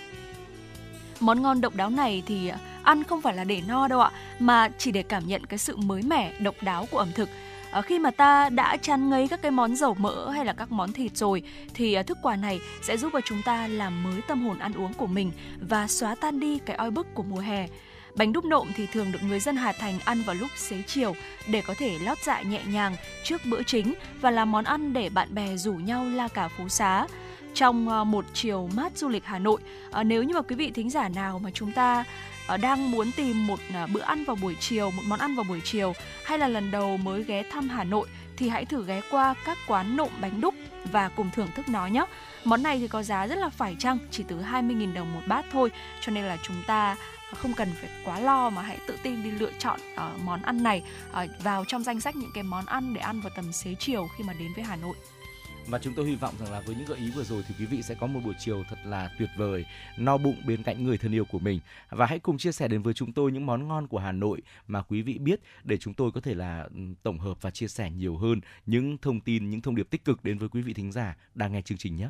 [1.21, 2.51] Món ngon độc đáo này thì
[2.83, 5.77] ăn không phải là để no đâu ạ, mà chỉ để cảm nhận cái sự
[5.77, 7.29] mới mẻ, độc đáo của ẩm thực.
[7.71, 10.73] À, khi mà ta đã chán ngấy các cái món dầu mỡ hay là các
[10.73, 11.43] món thịt rồi
[11.75, 14.73] thì à, thức quà này sẽ giúp cho chúng ta làm mới tâm hồn ăn
[14.73, 15.33] uống của mình
[15.69, 17.67] và xóa tan đi cái oi bức của mùa hè.
[18.15, 21.17] Bánh đúc nộm thì thường được người dân Hà Thành ăn vào lúc xế chiều
[21.47, 25.09] để có thể lót dạ nhẹ nhàng trước bữa chính và là món ăn để
[25.09, 27.07] bạn bè rủ nhau la cả phố xá
[27.55, 29.61] trong ờ, một chiều mát du lịch Hà Nội.
[29.91, 32.05] Ờ, nếu như mà quý vị thính giả nào mà chúng ta
[32.47, 33.59] ờ, đang muốn tìm một
[33.93, 35.93] bữa ăn vào buổi chiều, một món ăn vào buổi chiều
[36.25, 39.59] hay là lần đầu mới ghé thăm Hà Nội thì hãy thử ghé qua các
[39.67, 40.55] quán nộm bánh đúc
[40.93, 42.05] và cùng thưởng thức nó nhé.
[42.45, 45.45] Món này thì có giá rất là phải chăng, chỉ từ 20.000 đồng một bát
[45.53, 46.97] thôi, cho nên là chúng ta
[47.35, 50.63] không cần phải quá lo mà hãy tự tin đi lựa chọn uh, món ăn
[50.63, 53.75] này uh, vào trong danh sách những cái món ăn để ăn vào tầm xế
[53.79, 54.97] chiều khi mà đến với Hà Nội
[55.69, 57.67] và chúng tôi hy vọng rằng là với những gợi ý vừa rồi thì quý
[57.67, 59.65] vị sẽ có một buổi chiều thật là tuyệt vời,
[59.99, 62.83] no bụng bên cạnh người thân yêu của mình và hãy cùng chia sẻ đến
[62.83, 65.95] với chúng tôi những món ngon của Hà Nội mà quý vị biết để chúng
[65.95, 69.51] tôi có thể là ừ, tổng hợp và chia sẻ nhiều hơn những thông tin,
[69.51, 71.97] những thông điệp tích cực đến với quý vị thính giả đang nghe chương trình
[71.97, 72.09] nhé.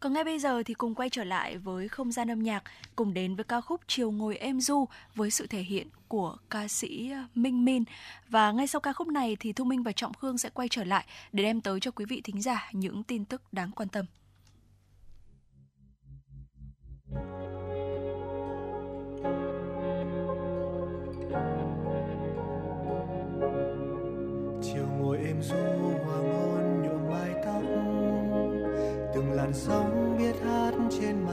[0.00, 2.62] Còn ngay bây giờ thì cùng quay trở lại với không gian âm nhạc,
[2.96, 6.68] cùng đến với ca khúc Chiều ngồi êm du với sự thể hiện của ca
[6.68, 7.84] sĩ ờ, Minh Min.
[8.28, 10.84] Và ngay sau ca khúc này thì Thu Minh và Trọng Khương sẽ quay trở
[10.84, 14.06] lại để đem tới cho quý vị thính giả những tin tức đáng quan tâm.
[17.10, 17.55] chiều
[31.00, 31.25] hát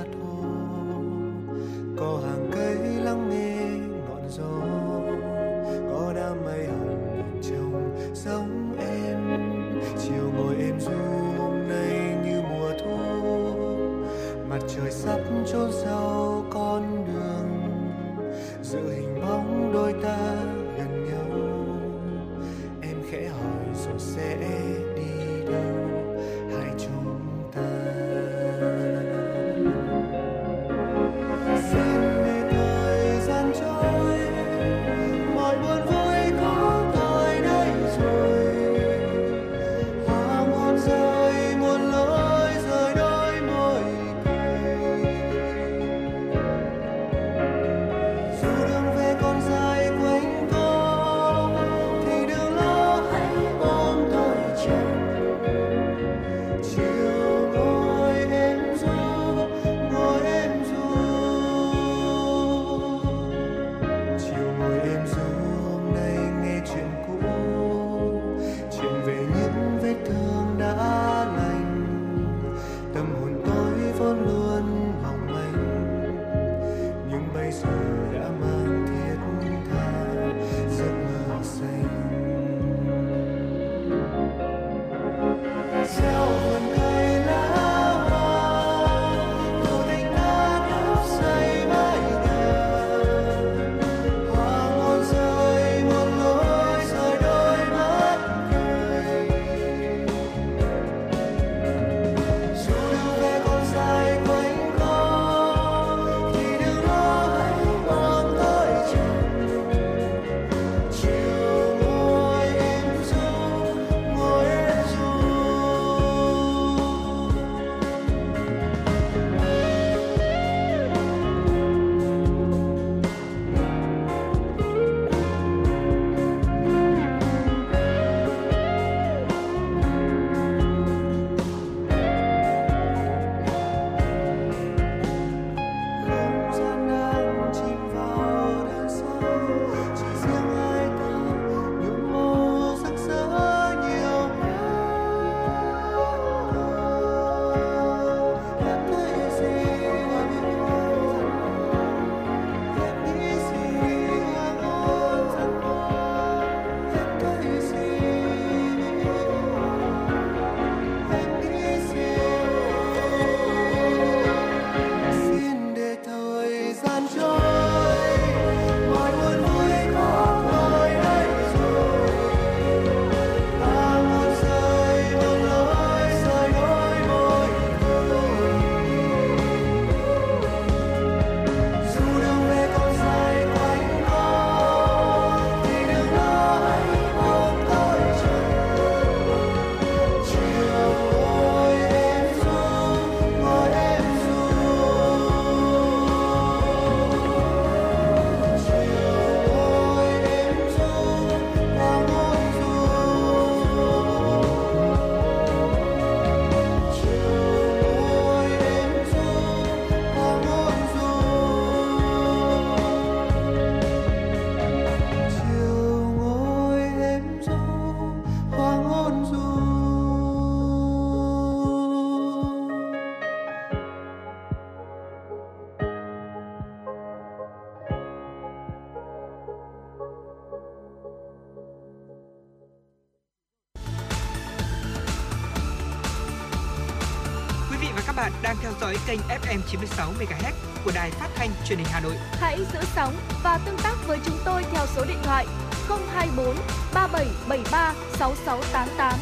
[238.84, 240.54] dõi kênh FM 96 MHz
[240.86, 242.14] của đài phát thanh truyền hình Hà Nội.
[242.32, 245.46] Hãy giữ sóng và tương tác với chúng tôi theo số điện thoại
[245.88, 246.56] 024
[246.94, 249.20] 3773 6688.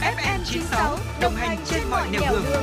[0.00, 2.42] FM 96 đồng hành trên mọi nẻo đường.
[2.50, 2.62] đường.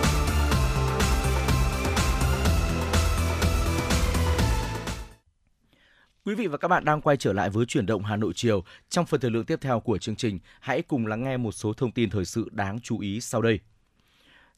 [6.26, 8.63] Quý vị và các bạn đang quay trở lại với chuyển động Hà Nội chiều.
[8.89, 11.73] Trong phần thời lượng tiếp theo của chương trình, hãy cùng lắng nghe một số
[11.73, 13.60] thông tin thời sự đáng chú ý sau đây.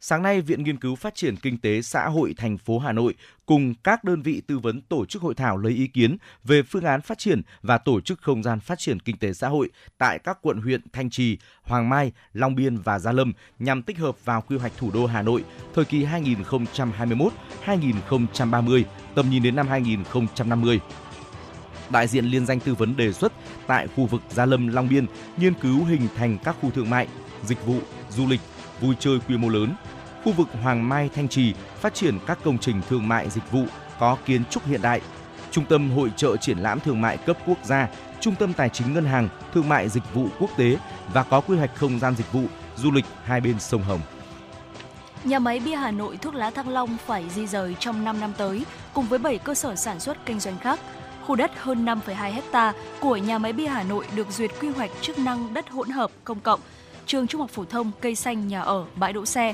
[0.02, 3.16] Sáng nay, Viện Nghiên cứu Phát triển Kinh tế Xã hội thành phố Hà Nội
[3.46, 6.84] cùng các đơn vị tư vấn tổ chức hội thảo lấy ý kiến về phương
[6.84, 10.20] án phát triển và tổ chức không gian phát triển kinh tế xã hội tại
[10.20, 14.26] các quận huyện Thanh Trì, Hoàng Mai, Long Biên và Gia Lâm nhằm tích hợp
[14.26, 15.44] vào quy hoạch thủ đô Hà Nội
[15.76, 18.84] thời kỳ 2021-2030,
[19.16, 20.80] tầm nhìn đến năm 2050
[21.90, 23.34] đại diện liên danh tư vấn đề xuất
[23.68, 25.06] tại khu vực Gia Lâm Long Biên
[25.38, 27.08] nghiên cứu hình thành các khu thương mại,
[27.46, 28.42] dịch vụ, du lịch,
[28.82, 29.74] vui chơi quy mô lớn.
[30.24, 33.64] Khu vực Hoàng Mai Thanh Trì phát triển các công trình thương mại dịch vụ
[34.00, 35.02] có kiến trúc hiện đại.
[35.52, 37.88] Trung tâm hội trợ triển lãm thương mại cấp quốc gia,
[38.20, 40.78] trung tâm tài chính ngân hàng, thương mại dịch vụ quốc tế
[41.14, 42.44] và có quy hoạch không gian dịch vụ,
[42.76, 44.02] du lịch hai bên sông Hồng.
[45.24, 48.34] Nhà máy bia Hà Nội thuốc lá Thăng Long phải di rời trong 5 năm
[48.38, 50.80] tới, cùng với 7 cơ sở sản xuất kinh doanh khác.
[51.26, 54.92] Khu đất hơn 5,2 hecta của nhà máy bia Hà Nội được duyệt quy hoạch
[55.02, 56.60] chức năng đất hỗn hợp công cộng,
[57.10, 59.54] trường trung học phổ thông, cây xanh, nhà ở, bãi đỗ xe.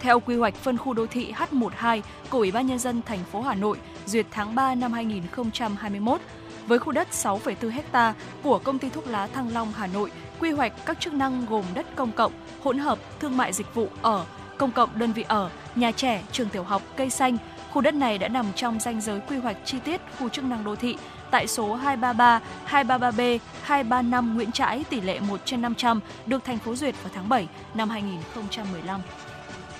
[0.00, 3.40] Theo quy hoạch phân khu đô thị H12 của Ủy ban nhân dân thành phố
[3.40, 6.20] Hà Nội duyệt tháng 3 năm 2021
[6.66, 10.50] với khu đất 6,4 ha của công ty thuốc lá Thăng Long Hà Nội quy
[10.50, 12.32] hoạch các chức năng gồm đất công cộng,
[12.62, 14.24] hỗn hợp, thương mại dịch vụ ở,
[14.58, 17.38] công cộng đơn vị ở, nhà trẻ, trường tiểu học, cây xanh.
[17.72, 20.64] Khu đất này đã nằm trong danh giới quy hoạch chi tiết khu chức năng
[20.64, 20.96] đô thị
[21.30, 26.74] tại số 233, 233B, 235 Nguyễn Trãi tỷ lệ 1 trên 500 được thành phố
[26.74, 29.00] duyệt vào tháng 7 năm 2015.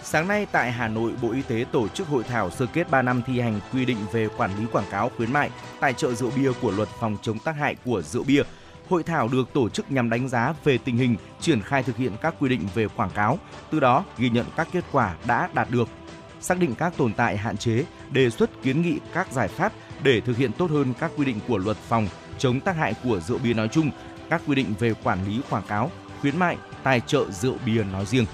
[0.02, 3.02] Sáng nay tại Hà Nội, Bộ Y tế tổ chức hội thảo sơ kết 3
[3.02, 6.30] năm thi hành quy định về quản lý quảng cáo khuyến mại tại chợ rượu
[6.36, 8.42] bia của luật phòng chống tác hại của rượu bia.
[8.88, 12.12] Hội thảo được tổ chức nhằm đánh giá về tình hình triển khai thực hiện
[12.22, 13.38] các quy định về quảng cáo,
[13.70, 15.88] từ đó ghi nhận các kết quả đã đạt được,
[16.40, 20.20] xác định các tồn tại hạn chế, đề xuất kiến nghị các giải pháp để
[20.20, 23.38] thực hiện tốt hơn các quy định của luật phòng chống tác hại của rượu
[23.38, 23.90] bia nói chung,
[24.30, 28.06] các quy định về quản lý quảng cáo, khuyến mại, tài trợ rượu bia nói
[28.06, 28.26] riêng.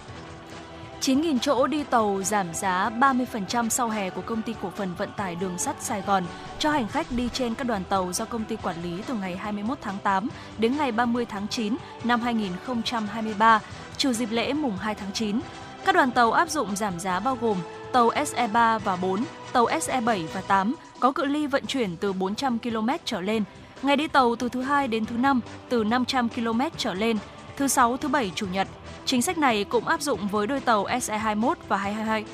[1.03, 5.11] 9.000 chỗ đi tàu giảm giá 30% sau hè của công ty cổ phần vận
[5.17, 6.25] tải đường sắt Sài Gòn
[6.59, 9.37] cho hành khách đi trên các đoàn tàu do công ty quản lý từ ngày
[9.37, 13.61] 21 tháng 8 đến ngày 30 tháng 9 năm 2023,
[13.97, 15.41] trừ dịp lễ mùng 2 tháng 9.
[15.85, 17.59] Các đoàn tàu áp dụng giảm giá bao gồm
[17.93, 22.59] tàu SE3 và 4, tàu SE7 và 8 có cự ly vận chuyển từ 400
[22.59, 23.45] km trở lên,
[23.83, 27.19] ngày đi tàu từ thứ hai đến thứ năm từ 500 km trở lên,
[27.57, 28.69] thứ sáu, thứ bảy, chủ nhật.
[29.05, 32.25] Chính sách này cũng áp dụng với đôi tàu SE21 và 222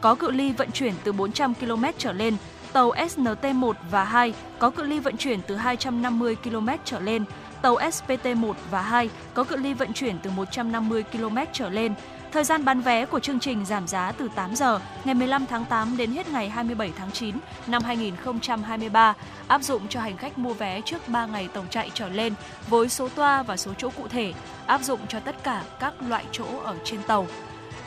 [0.00, 2.36] có cự ly vận chuyển từ 400 km trở lên,
[2.72, 7.24] tàu SNT1 và 2 có cự ly vận chuyển từ 250 km trở lên,
[7.62, 11.94] tàu SPT1 và 2 có cự ly vận chuyển từ 150 km trở lên.
[12.32, 15.64] Thời gian bán vé của chương trình giảm giá từ 8 giờ ngày 15 tháng
[15.64, 17.34] 8 đến hết ngày 27 tháng 9
[17.66, 19.14] năm 2023,
[19.48, 22.34] áp dụng cho hành khách mua vé trước 3 ngày tàu chạy trở lên
[22.68, 24.32] với số toa và số chỗ cụ thể,
[24.66, 27.26] áp dụng cho tất cả các loại chỗ ở trên tàu.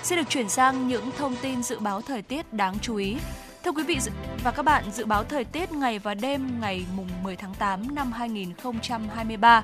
[0.03, 3.17] Xin được chuyển sang những thông tin dự báo thời tiết đáng chú ý.
[3.63, 3.99] Thưa quý vị
[4.43, 7.95] và các bạn, dự báo thời tiết ngày và đêm ngày mùng 10 tháng 8
[7.95, 9.63] năm 2023.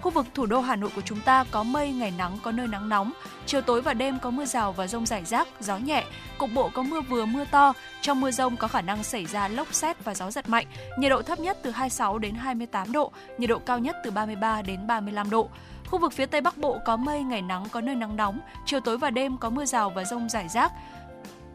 [0.00, 2.66] Khu vực thủ đô Hà Nội của chúng ta có mây, ngày nắng, có nơi
[2.66, 3.12] nắng nóng.
[3.46, 6.04] Chiều tối và đêm có mưa rào và rông rải rác, gió nhẹ.
[6.38, 7.72] Cục bộ có mưa vừa mưa to.
[8.00, 10.66] Trong mưa rông có khả năng xảy ra lốc xét và gió giật mạnh.
[10.98, 14.62] Nhiệt độ thấp nhất từ 26 đến 28 độ, nhiệt độ cao nhất từ 33
[14.62, 15.48] đến 35 độ.
[15.86, 18.40] Khu vực phía Tây Bắc Bộ có mây, ngày nắng, có nơi nắng nóng.
[18.66, 20.72] Chiều tối và đêm có mưa rào và rông rải rác.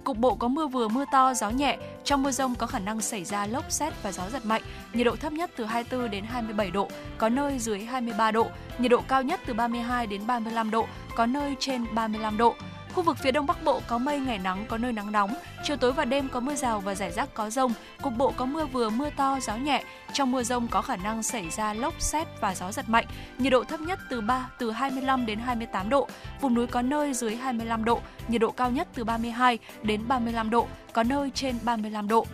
[0.04, 1.78] Cục bộ có mưa vừa mưa to, gió nhẹ.
[2.04, 4.62] Trong mưa rông có khả năng xảy ra lốc xét và gió giật mạnh.
[4.93, 8.47] Nhiệt độ thấp nhất từ 24 đến 27 độ, có nơi dưới 23 độ.
[8.78, 10.86] Nhiệt độ cao nhất từ 32 đến 35 độ,
[11.16, 12.56] có nơi trên 35 độ.
[12.96, 15.34] Khu vực phía Đông Bắc Bộ có mây ngày nắng, có nơi nắng nóng.
[15.64, 17.74] Chiều tối và đêm có mưa rào và rải rác có rông.
[18.02, 19.84] Cục bộ có mưa vừa mưa to, gió nhẹ.
[20.14, 23.06] Trong mưa rông có khả năng xảy ra lốc xét và gió giật mạnh.
[23.38, 26.08] Nhiệt độ thấp nhất từ 3 từ 25 đến 28 độ.
[26.42, 28.02] Vùng núi có nơi dưới 25 độ.
[28.28, 32.26] Nhiệt độ cao nhất từ 32 đến 35 độ, có nơi trên 35 độ.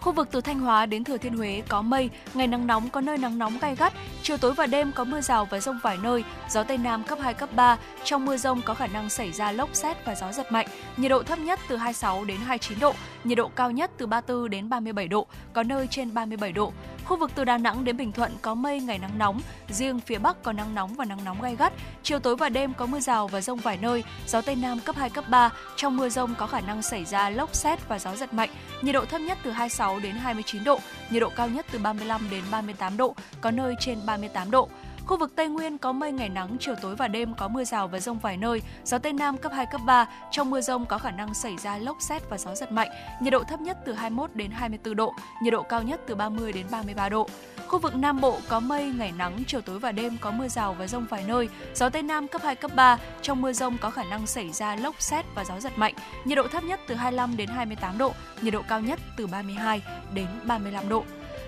[0.00, 3.00] Khu vực từ Thanh Hóa đến Thừa Thiên Huế có mây, ngày nắng nóng có
[3.00, 3.92] nơi nắng nóng gai gắt,
[4.22, 7.18] chiều tối và đêm có mưa rào và rông vài nơi, gió Tây Nam cấp
[7.22, 7.78] 2, cấp 3.
[8.04, 10.66] Trong mưa rông có khả năng xảy ra lốc xét và gió giật mạnh.
[10.96, 12.94] Nhiệt độ thấp nhất từ 26 đến 29 độ,
[13.24, 16.72] nhiệt độ cao nhất từ 34 đến 37 độ, có nơi trên 37 độ.
[17.04, 20.18] Khu vực từ Đà Nẵng đến Bình Thuận có mây, ngày nắng nóng, riêng phía
[20.18, 21.72] Bắc có nắng nóng và nắng nóng gai gắt.
[22.02, 24.96] Chiều tối và đêm có mưa rào và rông vài nơi, gió Tây Nam cấp
[24.96, 25.50] 2, cấp 3.
[25.76, 28.50] Trong mưa rông có khả năng xảy ra lốc xét và gió giật mạnh.
[28.82, 30.80] Nhiệt độ thấp nhất từ 26 26 đến 29 độ,
[31.10, 34.68] nhiệt độ cao nhất từ 35 đến 38 độ, có nơi trên 38 độ.
[35.08, 37.88] Khu vực Tây Nguyên có mây ngày nắng, chiều tối và đêm có mưa rào
[37.88, 40.06] và rông vài nơi, gió Tây Nam cấp 2, cấp 3.
[40.30, 42.88] Trong mưa rông có khả năng xảy ra lốc xét và gió giật mạnh.
[43.20, 46.52] Nhiệt độ thấp nhất từ 21 đến 24 độ, nhiệt độ cao nhất từ 30
[46.52, 47.28] đến 33 độ.
[47.68, 50.76] Khu vực Nam Bộ có mây, ngày nắng, chiều tối và đêm có mưa rào
[50.78, 52.98] và rông vài nơi, gió Tây Nam cấp 2, cấp 3.
[53.22, 55.94] Trong mưa rông có khả năng xảy ra lốc xét và gió giật mạnh.
[56.24, 59.82] Nhiệt độ thấp nhất từ 25 đến 28 độ, nhiệt độ cao nhất từ 32
[60.14, 61.04] đến 35 độ.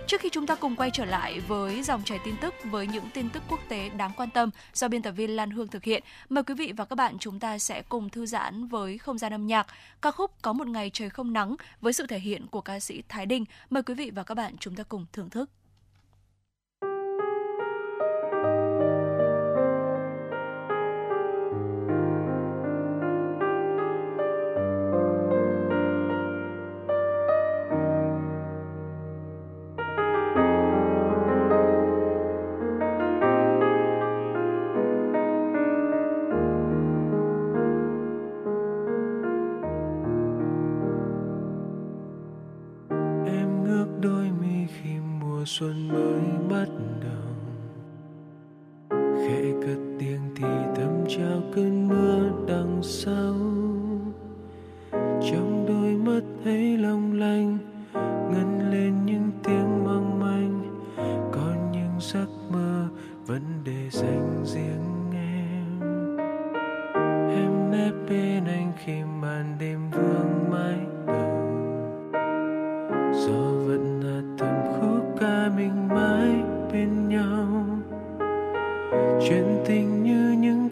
[0.06, 3.04] Trước khi chúng ta cùng quay trở lại với dòng chảy tin tức với những
[3.14, 6.02] tin tức quốc tế đáng quan tâm do biên tập viên Lan Hương thực hiện,
[6.28, 9.32] mời quý vị và các bạn chúng ta sẽ cùng thư giãn với không gian
[9.32, 9.66] âm nhạc
[10.02, 13.02] ca khúc Có một ngày trời không nắng với sự thể hiện của ca sĩ
[13.08, 13.44] Thái Đinh.
[13.70, 15.50] Mời quý vị và các bạn chúng ta cùng thưởng thức.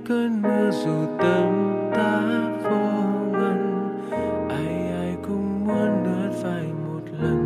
[0.09, 2.23] Cơn mưa dù tâm ta
[2.63, 3.03] vô
[3.33, 3.89] ngăn
[4.49, 7.41] ai ai cũng muốn lướt vai một lần.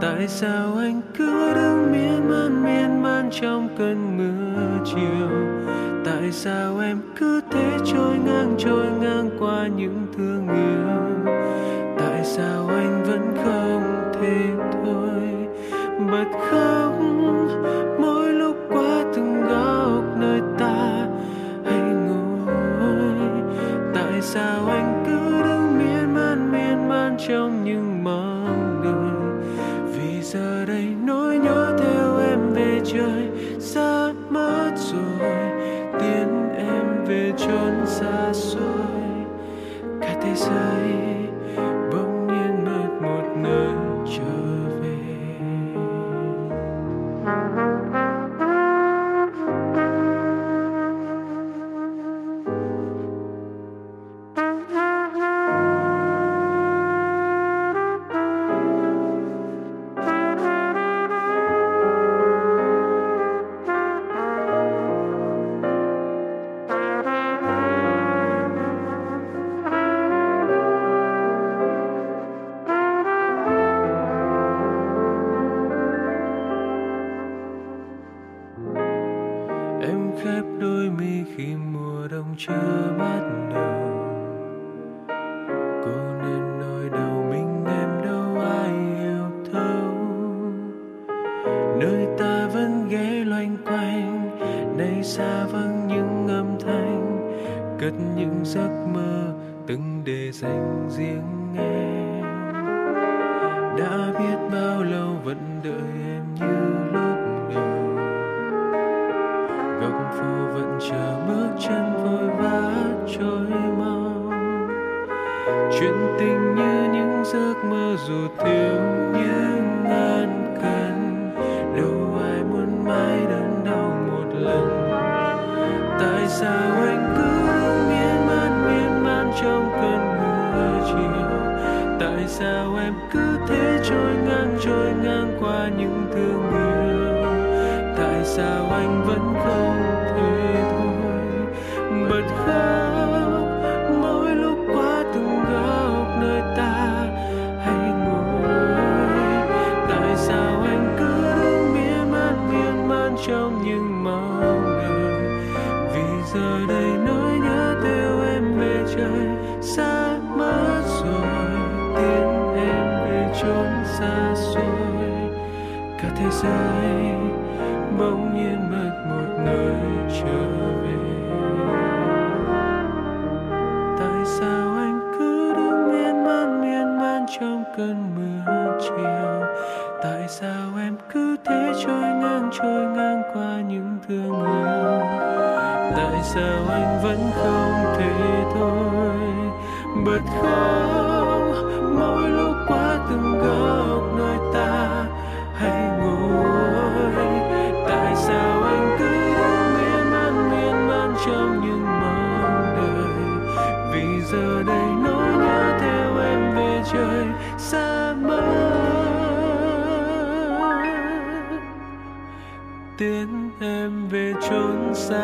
[0.00, 5.30] Tại sao anh cứ đứng miên man miên man trong cơn mưa chiều?
[6.04, 8.95] Tại sao em cứ thế trôi ngang trôi ngang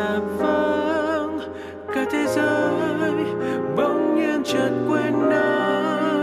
[0.03, 1.39] chốn xa vắng
[1.93, 3.13] cả thế giới
[3.75, 6.13] bỗng nhiên chợt quên nắng.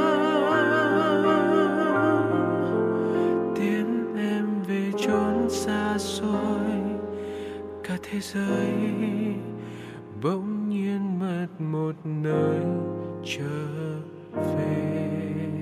[3.57, 6.61] Tiến em về chốn xa xôi.
[7.85, 8.74] Cả thế giới
[10.22, 12.61] bỗng nhiên mất một nơi
[13.24, 13.97] trở
[14.35, 15.60] về.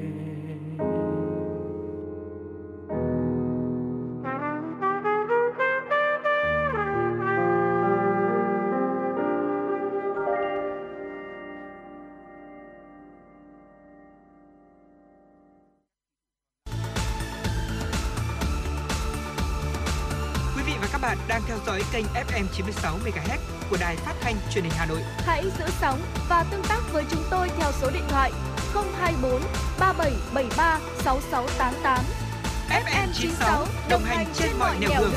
[21.99, 23.38] Kênh FM 96 MHz
[23.70, 25.01] của đài phát thanh truyền hình Hà Nội.
[25.18, 28.32] Hãy giữ sóng và tương tác với chúng tôi theo số điện thoại
[28.74, 29.40] 024
[29.80, 32.05] 3773 6688.
[32.68, 35.12] FM 96 đồng hành trên mọi nẻo đường.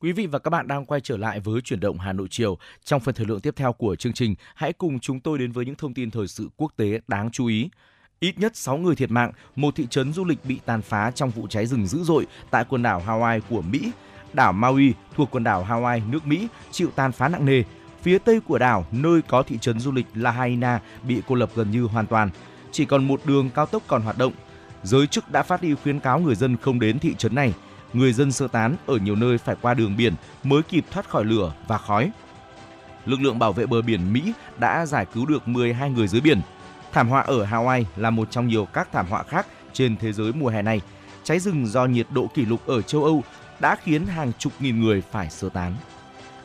[0.00, 2.58] Quý vị và các bạn đang quay trở lại với chuyển động Hà Nội chiều.
[2.84, 5.66] Trong phần thời lượng tiếp theo của chương trình, hãy cùng chúng tôi đến với
[5.66, 7.68] những thông tin thời sự quốc tế đáng chú ý.
[8.20, 11.30] Ít nhất 6 người thiệt mạng, một thị trấn du lịch bị tàn phá trong
[11.30, 13.90] vụ cháy rừng dữ dội tại quần đảo Hawaii của Mỹ.
[14.32, 17.62] Đảo Maui thuộc quần đảo Hawaii, nước Mỹ, chịu tàn phá nặng nề.
[18.02, 21.70] Phía tây của đảo, nơi có thị trấn du lịch Lahaina bị cô lập gần
[21.70, 22.30] như hoàn toàn.
[22.72, 24.32] Chỉ còn một đường cao tốc còn hoạt động.
[24.82, 27.54] Giới chức đã phát đi khuyến cáo người dân không đến thị trấn này.
[27.92, 31.24] Người dân sơ tán ở nhiều nơi phải qua đường biển mới kịp thoát khỏi
[31.24, 32.10] lửa và khói.
[33.06, 36.40] Lực lượng bảo vệ bờ biển Mỹ đã giải cứu được 12 người dưới biển.
[36.96, 40.32] Thảm họa ở Hawaii là một trong nhiều các thảm họa khác trên thế giới
[40.32, 40.80] mùa hè này.
[41.24, 43.22] Cháy rừng do nhiệt độ kỷ lục ở châu Âu
[43.60, 45.74] đã khiến hàng chục nghìn người phải sơ tán.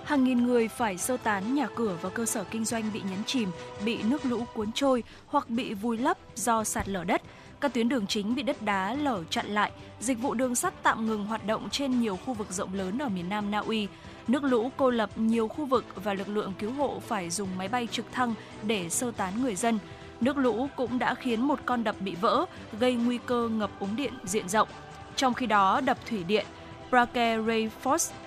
[0.04, 3.24] Hàng nghìn người phải sơ tán nhà cửa và cơ sở kinh doanh bị nhấn
[3.26, 3.50] chìm,
[3.86, 7.22] bị nước lũ cuốn trôi hoặc bị vùi lấp do sạt lở đất.
[7.62, 11.08] Các tuyến đường chính bị đất đá lở chặn lại, dịch vụ đường sắt tạm
[11.08, 13.88] ngừng hoạt động trên nhiều khu vực rộng lớn ở miền Nam Na Uy.
[14.28, 17.68] Nước lũ cô lập nhiều khu vực và lực lượng cứu hộ phải dùng máy
[17.68, 18.34] bay trực thăng
[18.64, 19.80] để sơ tán người dân.
[20.22, 22.46] Nước lũ cũng đã khiến một con đập bị vỡ,
[22.80, 24.68] gây nguy cơ ngập úng điện diện rộng.
[25.16, 26.46] Trong khi đó, đập thủy điện
[26.90, 27.70] Brake Ray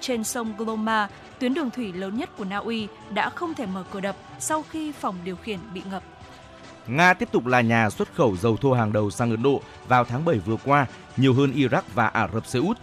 [0.01, 3.85] trên sông Gloma, tuyến đường thủy lớn nhất của Na Uy, đã không thể mở
[3.93, 6.03] cửa đập sau khi phòng điều khiển bị ngập.
[6.87, 10.05] Nga tiếp tục là nhà xuất khẩu dầu thô hàng đầu sang Ấn Độ vào
[10.05, 10.87] tháng 7 vừa qua,
[11.17, 12.79] nhiều hơn Iraq và Ả Rập Xê Út.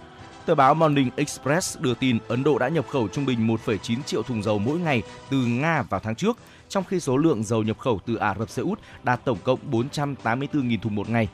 [0.45, 4.24] Tờ báo Morning Express đưa tin Ấn Độ đã nhập khẩu trung bình 1,9 triệu
[4.24, 6.38] thùng dầu mỗi ngày từ Nga vào tháng trước,
[6.72, 9.59] trong khi số lượng dầu nhập khẩu từ Ả Rập Xê Út đạt tổng cộng
[9.72, 11.28] 484.000 thùng một ngày.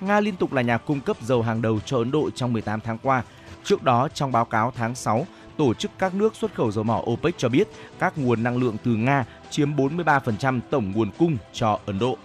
[0.00, 2.80] Nga liên tục là nhà cung cấp dầu hàng đầu cho Ấn Độ trong 18
[2.80, 3.22] tháng qua.
[3.64, 5.26] Trước đó, trong báo cáo tháng 6,
[5.58, 7.68] Tổ chức các nước xuất khẩu dầu mỏ OPEC cho biết
[7.98, 12.16] các nguồn năng lượng từ Nga chiếm 43% tổng nguồn cung cho Ấn Độ.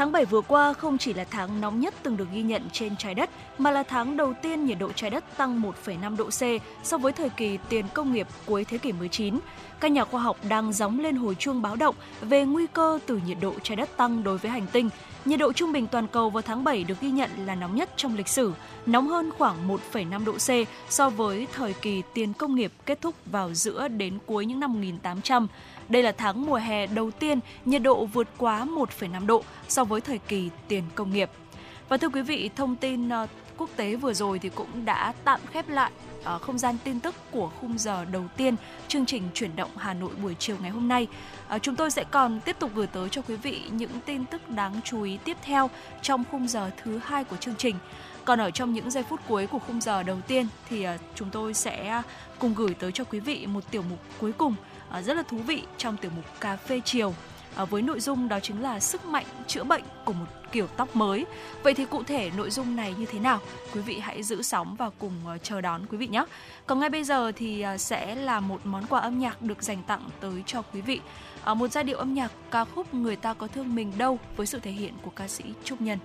[0.00, 2.96] Tháng 7 vừa qua không chỉ là tháng nóng nhất từng được ghi nhận trên
[2.96, 6.62] trái đất, mà là tháng đầu tiên nhiệt độ trái đất tăng 1,5 độ C
[6.82, 9.38] so với thời kỳ tiền công nghiệp cuối thế kỷ 19.
[9.80, 13.20] Các nhà khoa học đang gióng lên hồi chuông báo động về nguy cơ từ
[13.26, 14.90] nhiệt độ trái đất tăng đối với hành tinh.
[15.24, 17.90] Nhiệt độ trung bình toàn cầu vào tháng 7 được ghi nhận là nóng nhất
[17.96, 18.52] trong lịch sử,
[18.86, 23.14] nóng hơn khoảng 1,5 độ C so với thời kỳ tiền công nghiệp kết thúc
[23.26, 25.48] vào giữa đến cuối những năm 1800.
[25.90, 30.00] Đây là tháng mùa hè đầu tiên nhiệt độ vượt quá 1,5 độ so với
[30.00, 31.30] thời kỳ tiền công nghiệp.
[31.88, 33.26] Và thưa quý vị, thông tin ờ,
[33.56, 35.90] quốc tế vừa rồi thì cũng đã tạm khép lại
[36.20, 38.56] uh, không gian tin tức của khung giờ đầu tiên
[38.88, 41.06] chương trình chuyển động Hà Nội buổi chiều ngày hôm nay.
[41.54, 44.50] Uh, chúng tôi sẽ còn tiếp tục gửi tới cho quý vị những tin tức
[44.50, 45.70] đáng chú ý tiếp theo
[46.02, 47.76] trong khung giờ thứ hai của chương trình.
[48.24, 51.30] Còn ở trong những giây phút cuối của khung giờ đầu tiên thì uh, chúng
[51.30, 52.02] tôi sẽ
[52.38, 54.54] cùng gửi tới cho quý vị một tiểu mục cuối cùng
[54.98, 57.14] uh, rất là thú vị trong tiểu mục cà phê chiều.
[57.56, 60.96] À, với nội dung đó chính là sức mạnh chữa bệnh của một kiểu tóc
[60.96, 61.26] mới.
[61.62, 63.38] Vậy thì cụ thể nội dung này như thế nào?
[63.74, 66.24] Quý vị hãy giữ sóng và cùng ờ, chờ đón quý vị nhé.
[66.66, 69.82] Còn ngay bây giờ thì ờ, sẽ là một món quà âm nhạc được dành
[69.86, 71.00] tặng tới cho quý vị.
[71.44, 74.46] Ờ, một giai điệu âm nhạc ca khúc Người ta có thương mình đâu với
[74.46, 75.98] sự thể hiện của ca sĩ Trúc Nhân.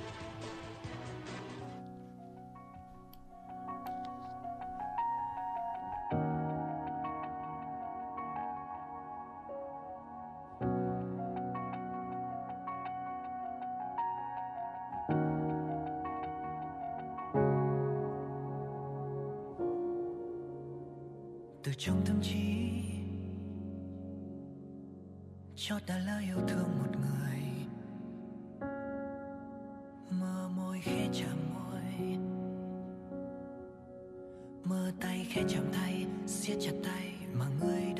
[35.35, 37.94] Khẽ chạm tay siết chặt tay mà người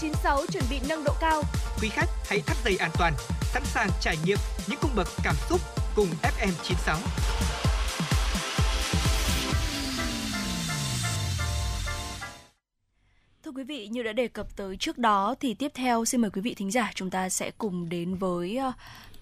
[0.00, 1.42] 96 chuẩn bị nâng độ cao.
[1.82, 4.38] Quý khách hãy thắt dây an toàn, sẵn sàng trải nghiệm
[4.68, 5.60] những cung bậc cảm xúc
[5.96, 6.98] cùng FM 96.
[13.44, 16.30] Thưa quý vị, như đã đề cập tới trước đó thì tiếp theo xin mời
[16.30, 18.72] quý vị thính giả chúng ta sẽ cùng đến với ờ,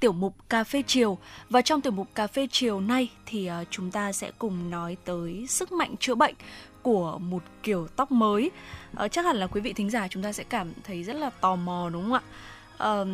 [0.00, 1.18] tiểu mục cà phê chiều
[1.50, 4.96] và trong tiểu mục cà phê chiều nay thì ờ, chúng ta sẽ cùng nói
[5.04, 6.34] tới sức mạnh chữa bệnh
[6.82, 8.50] của một kiểu tóc mới
[8.94, 11.30] Ờ, chắc hẳn là quý vị thính giả chúng ta sẽ cảm thấy rất là
[11.30, 12.20] tò mò đúng không ạ?
[12.76, 13.06] Ờ,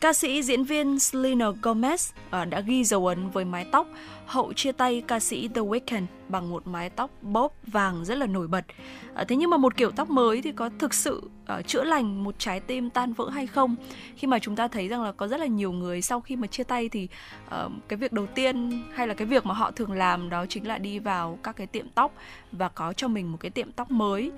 [0.00, 3.86] Ca sĩ diễn viên Selena Gomez ờ, đã ghi dấu ấn với mái tóc
[4.28, 8.26] hậu chia tay ca sĩ The Weeknd bằng một mái tóc bóp vàng rất là
[8.26, 8.64] nổi bật.
[9.14, 12.24] À, thế nhưng mà một kiểu tóc mới thì có thực sự uh, chữa lành
[12.24, 13.76] một trái tim tan vỡ hay không?
[14.16, 16.46] Khi mà chúng ta thấy rằng là có rất là nhiều người sau khi mà
[16.46, 17.08] chia tay thì
[17.46, 20.66] uh, cái việc đầu tiên hay là cái việc mà họ thường làm đó chính
[20.66, 22.12] là đi vào các cái tiệm tóc
[22.52, 24.32] và có cho mình một cái tiệm tóc mới.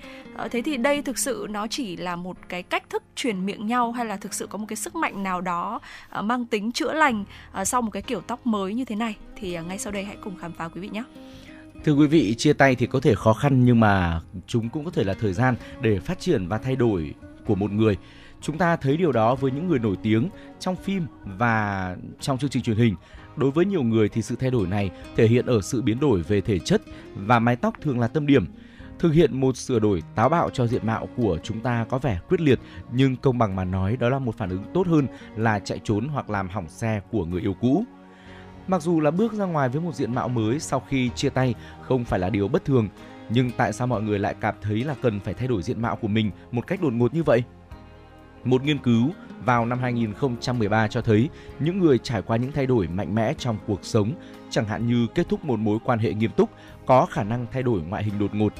[0.45, 3.67] Uh, thế thì đây thực sự nó chỉ là một cái cách thức truyền miệng
[3.67, 5.79] nhau hay là thực sự có một cái sức mạnh nào đó
[6.19, 7.23] uh, mang tính chữa lành
[7.61, 9.15] uh, sau một cái kiểu tóc mới như thế này?
[9.41, 11.03] Thì à, ngay sau đây hãy cùng khám phá quý vị nhé.
[11.83, 14.91] Thưa quý vị, chia tay thì có thể khó khăn nhưng mà chúng cũng có
[14.91, 17.13] thể là thời gian để phát triển và thay đổi
[17.45, 17.97] của một người.
[18.41, 20.29] Chúng ta thấy điều đó với những người nổi tiếng
[20.59, 22.95] trong phim và trong chương trình truyền hình.
[23.35, 26.21] Đối với nhiều người thì sự thay đổi này thể hiện ở sự biến đổi
[26.21, 26.81] về thể chất
[27.15, 28.45] và mái tóc thường là tâm điểm.
[28.99, 32.19] Thực hiện một sửa đổi táo bạo cho diện mạo của chúng ta có vẻ
[32.29, 32.59] quyết liệt
[32.91, 36.07] nhưng công bằng mà nói đó là một phản ứng tốt hơn là chạy trốn
[36.07, 37.85] hoặc làm hỏng xe của người yêu cũ.
[38.71, 41.53] Mặc dù là bước ra ngoài với một diện mạo mới sau khi chia tay
[41.81, 42.89] không phải là điều bất thường,
[43.29, 45.95] nhưng tại sao mọi người lại cảm thấy là cần phải thay đổi diện mạo
[45.95, 47.43] của mình một cách đột ngột như vậy?
[48.43, 49.09] Một nghiên cứu
[49.45, 53.57] vào năm 2013 cho thấy những người trải qua những thay đổi mạnh mẽ trong
[53.67, 54.11] cuộc sống,
[54.49, 56.49] chẳng hạn như kết thúc một mối quan hệ nghiêm túc,
[56.85, 58.53] có khả năng thay đổi ngoại hình đột ngột.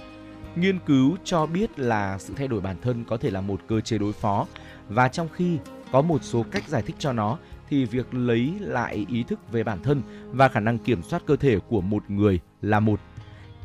[0.56, 3.82] Nghiên cứu cho biết là sự thay đổi bản thân có thể là một cơ
[3.82, 4.46] chế đối phó
[4.90, 5.58] và trong khi
[5.92, 7.38] có một số cách giải thích cho nó
[7.72, 10.02] thì việc lấy lại ý thức về bản thân
[10.32, 13.00] và khả năng kiểm soát cơ thể của một người là một.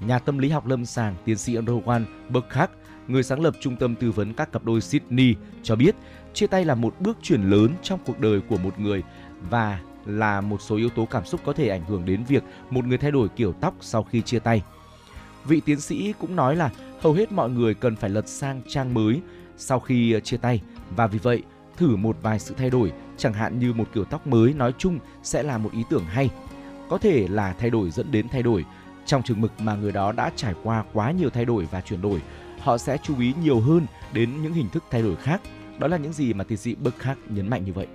[0.00, 2.72] Nhà tâm lý học lâm sàng tiến sĩ Rowan Burkhardt,
[3.08, 5.94] người sáng lập trung tâm tư vấn các cặp đôi Sydney cho biết
[6.34, 9.02] chia tay là một bước chuyển lớn trong cuộc đời của một người
[9.50, 12.84] và là một số yếu tố cảm xúc có thể ảnh hưởng đến việc một
[12.84, 14.62] người thay đổi kiểu tóc sau khi chia tay.
[15.44, 18.94] Vị tiến sĩ cũng nói là hầu hết mọi người cần phải lật sang trang
[18.94, 19.20] mới
[19.56, 20.60] sau khi ờ, chia tay
[20.96, 21.42] và vì vậy
[21.76, 24.98] thử một vài sự thay đổi chẳng hạn như một kiểu tóc mới nói chung
[25.22, 26.30] sẽ là một ý tưởng hay.
[26.88, 28.64] Có thể là thay đổi dẫn đến thay đổi.
[29.06, 32.02] Trong trường mực mà người đó đã trải qua quá nhiều thay đổi và chuyển
[32.02, 32.22] đổi,
[32.60, 35.40] họ sẽ chú ý nhiều hơn đến những hình thức thay đổi khác.
[35.78, 37.86] Đó là những gì mà tiến sĩ Burkhardt nhấn mạnh như vậy.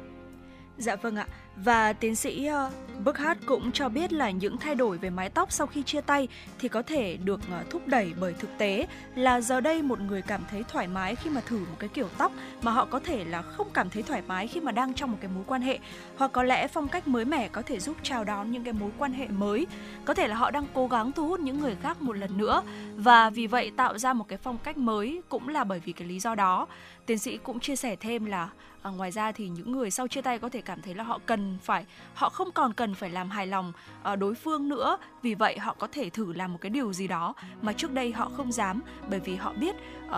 [0.77, 1.27] Dạ vâng ạ.
[1.55, 2.71] Và tiến sĩ ờ,
[3.05, 6.27] Burkhardt cũng cho biết là những thay đổi về mái tóc sau khi chia tay
[6.59, 10.21] thì có thể được ờ, thúc đẩy bởi thực tế là giờ đây một người
[10.21, 12.31] cảm thấy thoải mái khi mà thử một cái kiểu tóc
[12.61, 15.17] mà họ có thể là không cảm thấy thoải mái khi mà đang trong một
[15.21, 15.79] cái mối quan hệ.
[16.17, 18.91] Hoặc có lẽ phong cách mới mẻ có thể giúp chào đón những cái mối
[18.97, 19.67] quan hệ mới.
[20.05, 22.63] Có thể là họ đang cố gắng thu hút những người khác một lần nữa.
[22.95, 26.07] Và vì vậy tạo ra một cái phong cách mới cũng là bởi vì cái
[26.07, 26.67] lý do đó.
[27.05, 28.49] Tiến sĩ cũng chia sẻ thêm là
[28.81, 31.19] à, ngoài ra thì những người sau chia tay có thể cảm thấy là họ
[31.25, 33.73] cần phải họ không còn cần phải làm hài lòng
[34.11, 37.07] uh, đối phương nữa vì vậy họ có thể thử làm một cái điều gì
[37.07, 39.75] đó mà trước đây họ không dám bởi vì họ biết
[40.07, 40.13] uh,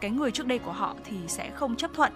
[0.00, 2.12] cái người trước đây của họ thì sẽ không chấp thuận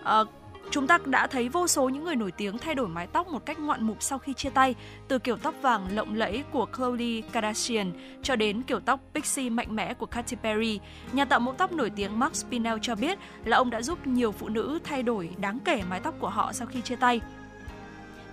[0.00, 0.28] uh,
[0.70, 3.46] Chúng ta đã thấy vô số những người nổi tiếng thay đổi mái tóc một
[3.46, 4.74] cách ngoạn mục sau khi chia tay,
[5.08, 9.76] từ kiểu tóc vàng lộng lẫy của Khloe Kardashian cho đến kiểu tóc pixie mạnh
[9.76, 10.80] mẽ của Katy Perry.
[11.12, 14.32] Nhà tạo mẫu tóc nổi tiếng Mark Spinell cho biết là ông đã giúp nhiều
[14.32, 17.20] phụ nữ thay đổi đáng kể mái tóc của họ sau khi chia tay.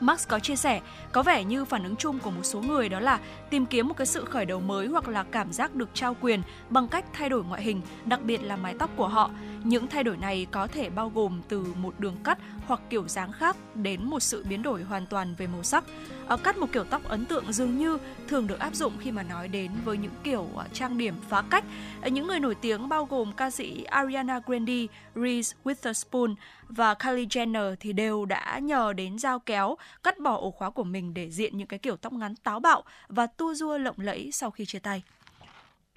[0.01, 0.81] Max có chia sẻ,
[1.11, 3.93] có vẻ như phản ứng chung của một số người đó là tìm kiếm một
[3.97, 7.29] cái sự khởi đầu mới hoặc là cảm giác được trao quyền bằng cách thay
[7.29, 9.31] đổi ngoại hình, đặc biệt là mái tóc của họ.
[9.63, 12.37] Những thay đổi này có thể bao gồm từ một đường cắt
[12.67, 15.83] hoặc kiểu dáng khác đến một sự biến đổi hoàn toàn về màu sắc.
[16.27, 17.97] Ở cắt một kiểu tóc ấn tượng dường như
[18.27, 21.43] thường được áp dụng khi mà nói đến với những kiểu ờ, trang điểm phá
[21.49, 21.63] cách.
[22.01, 24.85] Ờ, những người nổi tiếng bao gồm ca sĩ Ariana Grande,
[25.15, 26.35] Reese Witherspoon
[26.69, 30.83] và Kylie Jenner thì đều đã nhờ đến dao kéo cắt bỏ ổ khóa của
[30.83, 34.29] mình để diện những cái kiểu tóc ngắn táo bạo và tua rua lộng lẫy
[34.31, 35.03] sau khi chia tay.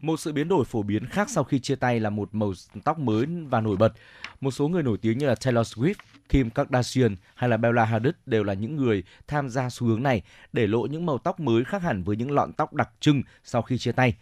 [0.02, 2.52] Một sự biến đổi phổ biến khác sau khi chia tay là một màu
[2.84, 3.92] tóc mới và nổi bật.
[4.40, 5.94] Một số người nổi tiếng như là Taylor Swift,
[6.28, 10.22] Kim Kardashian hay là Bella Hadid đều là những người tham gia xu hướng này
[10.52, 13.62] để lộ những màu tóc mới khác hẳn với những lọn tóc đặc trưng sau
[13.62, 14.14] khi chia tay.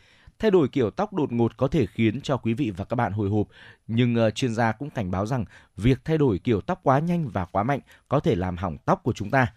[0.42, 3.12] Thay đổi kiểu tóc đột ngột có thể khiến cho quý vị và các bạn
[3.12, 3.46] hồi hộp,
[3.86, 5.44] nhưng uh, chuyên gia cũng cảnh báo rằng
[5.76, 9.02] việc thay đổi kiểu tóc quá nhanh và quá mạnh có thể làm hỏng tóc
[9.02, 9.52] của chúng ta.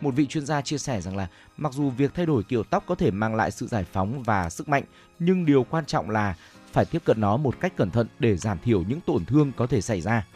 [0.00, 2.84] Một vị chuyên gia chia sẻ rằng là mặc dù việc thay đổi kiểu tóc
[2.86, 4.82] có thể mang lại sự giải phóng và sức mạnh,
[5.18, 6.36] nhưng điều quan trọng là
[6.72, 9.66] phải tiếp cận nó một cách cẩn thận để giảm thiểu những tổn thương có
[9.66, 10.26] thể xảy ra.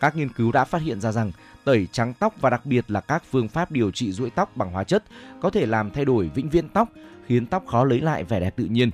[0.00, 1.32] Các nghiên cứu đã phát hiện ra rằng
[1.64, 4.72] tẩy trắng tóc và đặc biệt là các phương pháp điều trị rũi tóc bằng
[4.72, 5.04] hóa chất
[5.40, 6.88] có thể làm thay đổi vĩnh viễn tóc,
[7.26, 8.90] khiến tóc khó lấy lại vẻ đẹp tự nhiên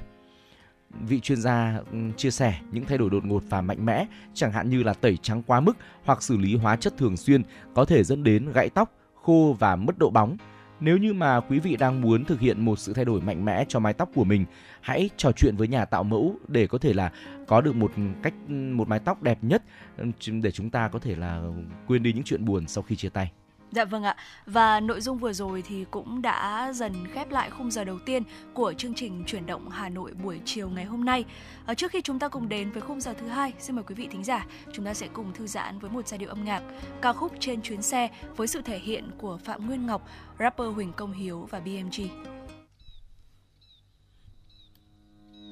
[1.01, 4.53] vị chuyên gia ừ, chia sẻ những thay đổi đột ngột và mạnh mẽ, chẳng
[4.53, 7.43] hạn như là tẩy trắng quá mức hoặc xử lý hóa chất thường xuyên
[7.74, 10.36] có thể dẫn đến gãy tóc, khô và mất độ bóng.
[10.80, 13.64] Nếu như mà quý vị đang muốn thực hiện một sự thay đổi mạnh mẽ
[13.68, 14.45] cho mái tóc của mình,
[14.80, 17.12] hãy trò chuyện với nhà tạo mẫu để có thể là
[17.47, 19.62] có được một cách ừ, một mái tóc đẹp nhất
[19.97, 20.05] ừ,
[20.43, 21.43] để chúng ta có thể là
[21.86, 23.32] quên đi những chuyện buồn sau khi chia tay.
[23.73, 24.16] Dạ vâng ạ.
[24.47, 28.23] Và nội dung vừa rồi thì cũng đã dần khép lại khung giờ đầu tiên
[28.55, 31.25] của chương trình chuyển động Hà Nội buổi chiều ngày hôm nay.
[31.66, 33.95] À, trước khi chúng ta cùng đến với khung giờ thứ hai, xin mời quý
[33.95, 36.62] vị thính giả, chúng ta sẽ cùng thư giãn với một giai điệu âm nhạc
[37.03, 40.09] ca khúc trên chuyến xe với sự thể hiện của Phạm Nguyên Ngọc,
[40.39, 42.03] rapper Huỳnh Công Hiếu và BMG.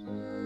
[0.07, 0.40] vội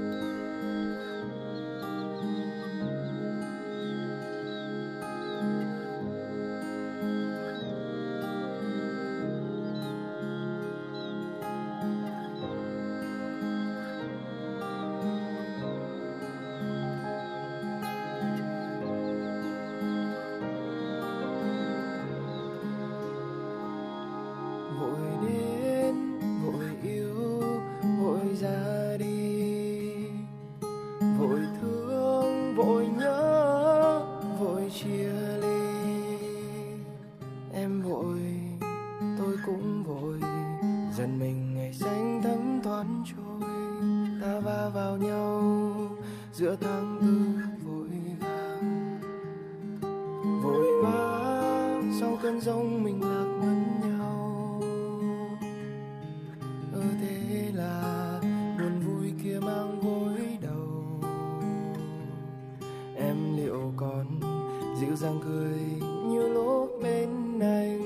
[65.04, 67.08] dàng cười như lúc bên
[67.40, 67.80] anh.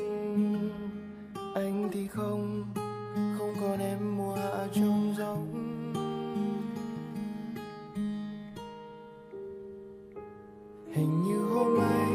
[1.55, 2.65] Anh thì không
[3.39, 5.47] không còn em mùa hạ trông giống.
[10.93, 12.09] Hình như hôm nay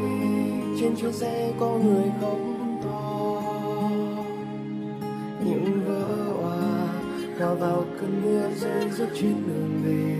[0.80, 2.38] trên chuyến xe có người khóc
[2.84, 3.42] to.
[5.44, 6.88] Những vỡ hòa
[7.38, 10.13] hòa vào cơn mưa rơi rớt trên đường về.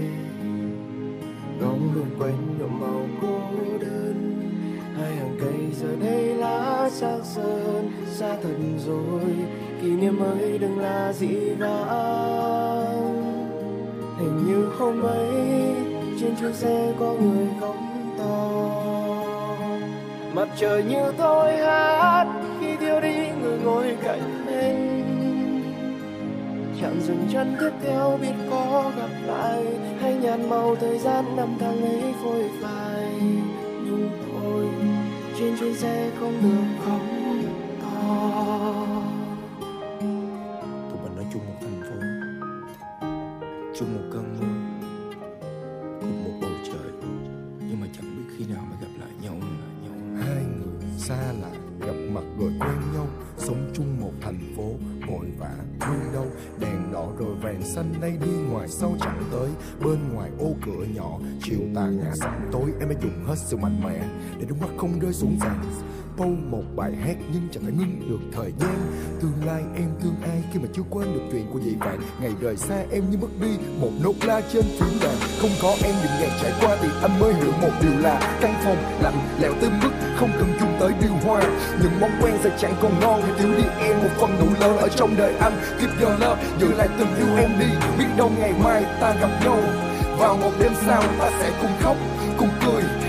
[8.86, 9.34] Rồi,
[9.82, 13.24] kỷ niệm ấy đừng là dĩ vãng
[14.18, 15.28] hình như hôm ấy,
[16.20, 17.76] trên chuyến xe có người khóc
[18.18, 18.70] to.
[20.34, 22.26] Mặt trời như tôi hát,
[22.60, 24.94] khi thiếu đi người ngồi cạnh bên
[26.84, 29.64] chạm dừng chân tiếp theo, biết có gặp lại.
[30.00, 33.12] Hay nhạt màu thời gian năm tháng ấy phôi phai.
[33.84, 34.66] Nhưng thôi,
[35.38, 36.73] trên chuyến xe không được
[63.54, 63.98] sự mạnh mẽ
[64.38, 65.64] để nước mắt không rơi xuống sàn
[66.16, 68.76] Pâu một bài hát nhưng chẳng thể ngưng được thời gian.
[69.20, 72.30] Tương lai em thương ai khi mà chưa quên được chuyện của dị vạn Ngày
[72.40, 73.48] rời xa em như mất đi
[73.80, 75.16] một nốt la trên phím đàn.
[75.40, 78.54] Không có em những ngày trải qua thì anh mới hiểu một điều là Căn
[78.64, 81.42] phòng lạnh lẽo tới mức không cần chung tới điều hòa.
[81.82, 84.76] Những món quen giờ chẳng còn ngon thì thiếu đi em một phần đủ lớn
[84.76, 85.52] ở trong đời anh.
[85.80, 87.66] Keep your love, giữ lại tình yêu em đi.
[87.98, 89.58] Biết đâu ngày mai ta gặp nhau.
[90.18, 91.96] Vào một đêm sau ta sẽ cùng khóc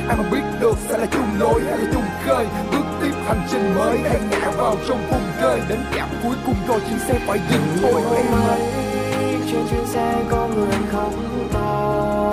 [0.08, 2.46] ai mà biết được sẽ là chung lối hay là chung khơi.
[2.72, 6.56] Bước tiếp hành trình mới hay ngã vào trong vùng rơi đến trạm cuối cùng
[6.68, 8.02] rồi chuyến xe phải dừng thôi.
[8.16, 8.60] Em ơi.
[9.52, 11.14] trên chuyến xe có người khóc
[11.54, 12.32] to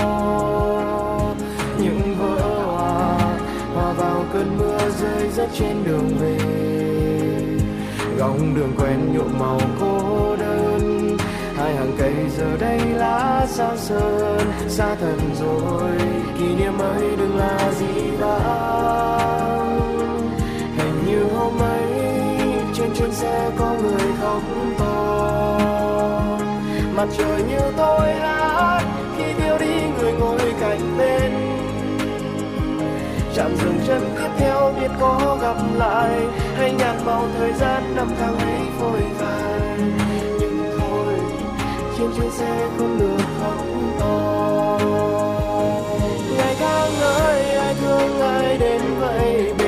[1.79, 3.19] những vỡ hòa
[3.75, 6.39] hòa vào cơn mưa rơi rớt trên đường về.
[8.19, 10.02] Góc đường quen nhuộm màu cô
[11.73, 15.91] hai hàng cây giờ đây lá xa sơn, xa thật rồi,
[16.39, 19.81] kỷ niệm ấy đừng là gì vãng
[20.77, 21.85] hình như hôm ấy,
[22.75, 24.43] trên chuyến xe có người khóc
[24.79, 25.59] to.
[26.95, 28.83] Mặt trời như tôi hát,
[29.19, 31.33] khi tiêu đi người ngồi cạnh bên.
[33.35, 36.21] Chạm dừng chân tiếp theo, biết có gặp lại,
[36.57, 39.43] hay nhạt màu thời gian năm tháng ấy phôi phai
[42.03, 44.79] trên chuyến xe không được không to
[46.37, 49.62] ngày tháng ơi, ai thương ai đến vậy?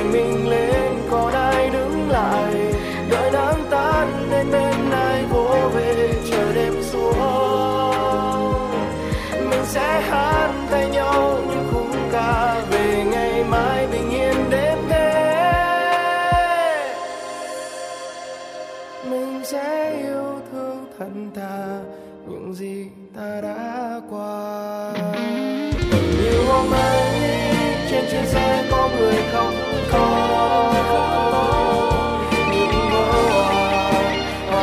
[28.15, 29.55] chia sẻ có người không
[29.91, 30.71] có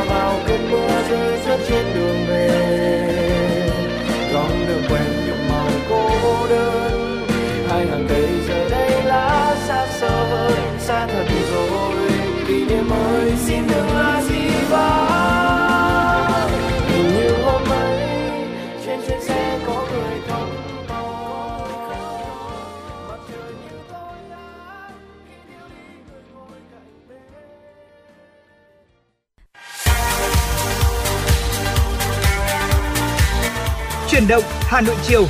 [0.09, 2.52] vào cơn mưa rơi rớt trên đường về
[34.23, 35.27] Chuyển động Hà Nội chiều.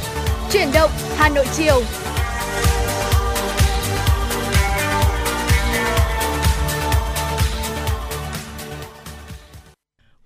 [0.51, 1.83] Chuyển động Hà Nội chiều.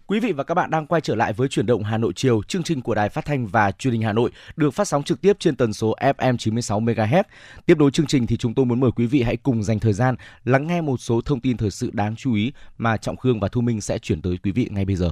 [0.07, 2.43] Quý vị và các bạn đang quay trở lại với chuyển động Hà Nội chiều,
[2.49, 5.21] chương trình của Đài Phát thanh và Truyền hình Hà Nội được phát sóng trực
[5.21, 7.23] tiếp trên tần số FM 96 MHz.
[7.67, 9.93] Tiếp nối chương trình thì chúng tôi muốn mời quý vị hãy cùng dành thời
[9.93, 13.41] gian lắng nghe một số thông tin thời sự đáng chú ý mà Trọng Khương
[13.41, 15.11] và Thu Minh sẽ chuyển tới quý vị ngay bây giờ.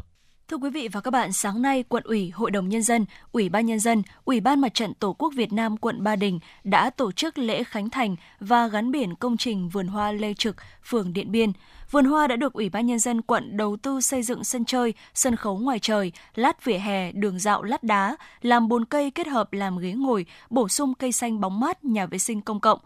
[0.48, 3.48] Thưa quý vị và các bạn, sáng nay, Quận ủy, Hội đồng Nhân dân, Ủy
[3.48, 6.90] ban Nhân dân, Ủy ban Mặt trận Tổ quốc Việt Nam quận Ba Đình đã
[6.90, 11.12] tổ chức lễ khánh thành và gắn biển công trình vườn hoa Lê Trực, phường
[11.12, 11.52] Điện Biên.
[11.90, 14.94] Vườn hoa đã được Ủy ban Nhân dân quận đầu tư xây dựng sân chơi,
[15.14, 19.26] sân khấu ngoài trời, lát vỉa hè, đường dạo lát đá, làm bồn cây kết
[19.26, 22.78] hợp làm ghế ngồi, bổ sung cây xanh bóng mát, nhà vệ sinh công cộng.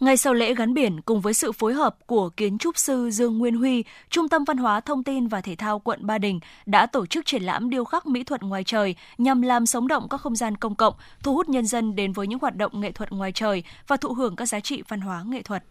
[0.00, 3.38] Ngay sau lễ gắn biển, cùng với sự phối hợp của kiến trúc sư Dương
[3.38, 6.86] Nguyên Huy, Trung tâm Văn hóa Thông tin và Thể thao quận Ba Đình đã
[6.86, 10.20] tổ chức triển lãm điêu khắc mỹ thuật ngoài trời nhằm làm sống động các
[10.20, 13.12] không gian công cộng, thu hút nhân dân đến với những hoạt động nghệ thuật
[13.12, 15.64] ngoài trời và thụ hưởng các giá trị văn hóa nghệ thuật.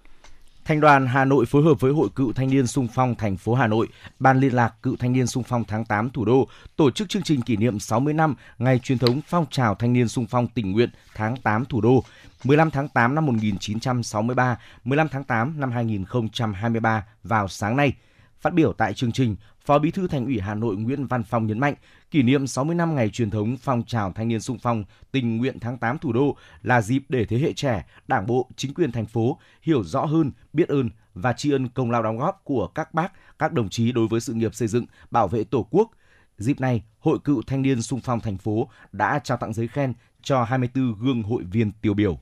[0.66, 3.54] Thành đoàn Hà Nội phối hợp với Hội Cựu Thanh niên Sung phong thành phố
[3.54, 3.88] Hà Nội,
[4.20, 7.24] Ban liên lạc Cựu Thanh niên Sung phong tháng 8 thủ đô tổ chức chương
[7.24, 10.72] trình kỷ niệm 60 năm ngày truyền thống phong trào thanh niên sung phong tình
[10.72, 12.04] nguyện tháng 8 thủ đô,
[12.44, 17.94] 15 tháng 8 năm 1963, 15 tháng 8 năm 2023 vào sáng nay.
[18.42, 19.36] Phát biểu tại chương trình,
[19.66, 21.76] Phó Bí thư Thành ủy Hà Nội Nguyễn Văn Phong nhấn mạnh,
[22.16, 25.60] kỷ niệm 60 năm ngày truyền thống phong trào thanh niên sung phong tình nguyện
[25.60, 29.06] tháng 8 thủ đô là dịp để thế hệ trẻ, Đảng bộ, chính quyền thành
[29.06, 32.94] phố hiểu rõ hơn, biết ơn và tri ân công lao đóng góp của các
[32.94, 35.92] bác, các đồng chí đối với sự nghiệp xây dựng, bảo vệ Tổ quốc.
[36.38, 39.94] Dịp này, Hội cựu thanh niên sung phong thành phố đã trao tặng giấy khen
[40.22, 42.20] cho 24 gương hội viên tiêu biểu.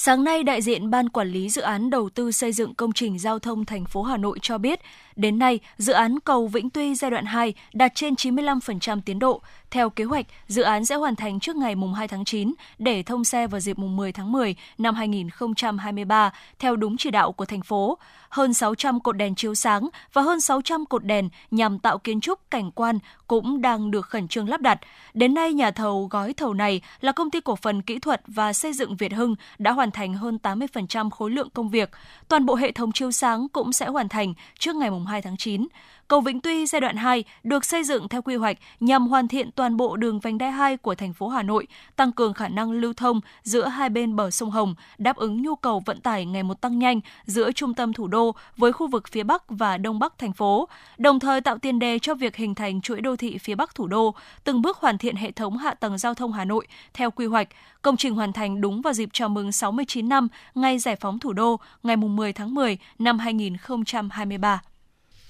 [0.00, 3.18] Sáng nay, đại diện Ban Quản lý Dự án Đầu tư xây dựng công trình
[3.18, 4.80] giao thông thành phố Hà Nội cho biết,
[5.16, 9.42] đến nay, dự án cầu Vĩnh Tuy giai đoạn 2 đạt trên 95% tiến độ.
[9.70, 13.24] Theo kế hoạch, dự án sẽ hoàn thành trước ngày 2 tháng 9 để thông
[13.24, 17.98] xe vào dịp 10 tháng 10 năm 2023 theo đúng chỉ đạo của thành phố.
[18.28, 22.50] Hơn 600 cột đèn chiếu sáng và hơn 600 cột đèn nhằm tạo kiến trúc
[22.50, 24.80] cảnh quan cũng đang được khẩn trương lắp đặt.
[25.14, 28.52] Đến nay, nhà thầu gói thầu này là công ty cổ phần kỹ thuật và
[28.52, 31.90] xây dựng Việt Hưng đã hoàn thành hơn 80% khối lượng công việc.
[32.28, 35.66] Toàn bộ hệ thống chiếu sáng cũng sẽ hoàn thành trước ngày 2 tháng 9.
[36.08, 39.50] Cầu Vĩnh Tuy giai đoạn 2 được xây dựng theo quy hoạch nhằm hoàn thiện
[39.52, 42.72] toàn bộ đường vành đai 2 của thành phố Hà Nội, tăng cường khả năng
[42.72, 46.42] lưu thông giữa hai bên bờ sông Hồng, đáp ứng nhu cầu vận tải ngày
[46.42, 49.98] một tăng nhanh giữa trung tâm thủ đô với khu vực phía Bắc và Đông
[49.98, 53.38] Bắc thành phố, đồng thời tạo tiền đề cho việc hình thành chuỗi đô thị
[53.38, 56.44] phía Bắc thủ đô, từng bước hoàn thiện hệ thống hạ tầng giao thông Hà
[56.44, 57.48] Nội theo quy hoạch.
[57.82, 61.32] Công trình hoàn thành đúng vào dịp chào mừng 69 năm ngày giải phóng thủ
[61.32, 64.60] đô, ngày 10 tháng 10 năm 2023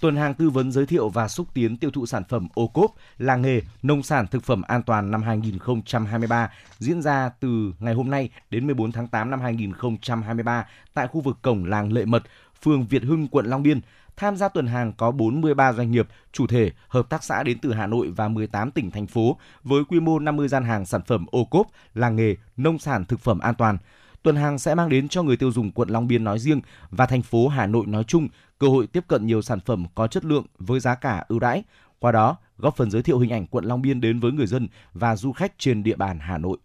[0.01, 2.90] tuần hàng tư vấn giới thiệu và xúc tiến tiêu thụ sản phẩm ô cốp,
[3.18, 8.11] làng nghề, nông sản thực phẩm an toàn năm 2023 diễn ra từ ngày hôm
[8.11, 12.22] nay đến 14 tháng 8 năm 2023 tại khu vực cổng làng Lệ Mật,
[12.62, 13.80] phường Việt Hưng, quận Long Biên.
[14.16, 17.72] Tham gia tuần hàng có 43 doanh nghiệp, chủ thể, hợp tác xã đến từ
[17.72, 21.26] Hà Nội và 18 tỉnh thành phố với quy mô 50 gian hàng sản phẩm
[21.30, 23.78] ô cốp, làng nghề, nông sản thực phẩm an toàn
[24.22, 26.60] tuần hàng sẽ mang đến cho người tiêu dùng quận Long Biên nói riêng
[26.90, 30.06] và thành phố Hà Nội nói chung cơ hội tiếp cận nhiều sản phẩm có
[30.06, 31.62] chất lượng với giá cả ưu đãi.
[31.98, 34.68] Qua đó, góp phần giới thiệu hình ảnh quận Long Biên đến với người dân
[34.92, 36.58] và du khách trên địa bàn Hà Nội.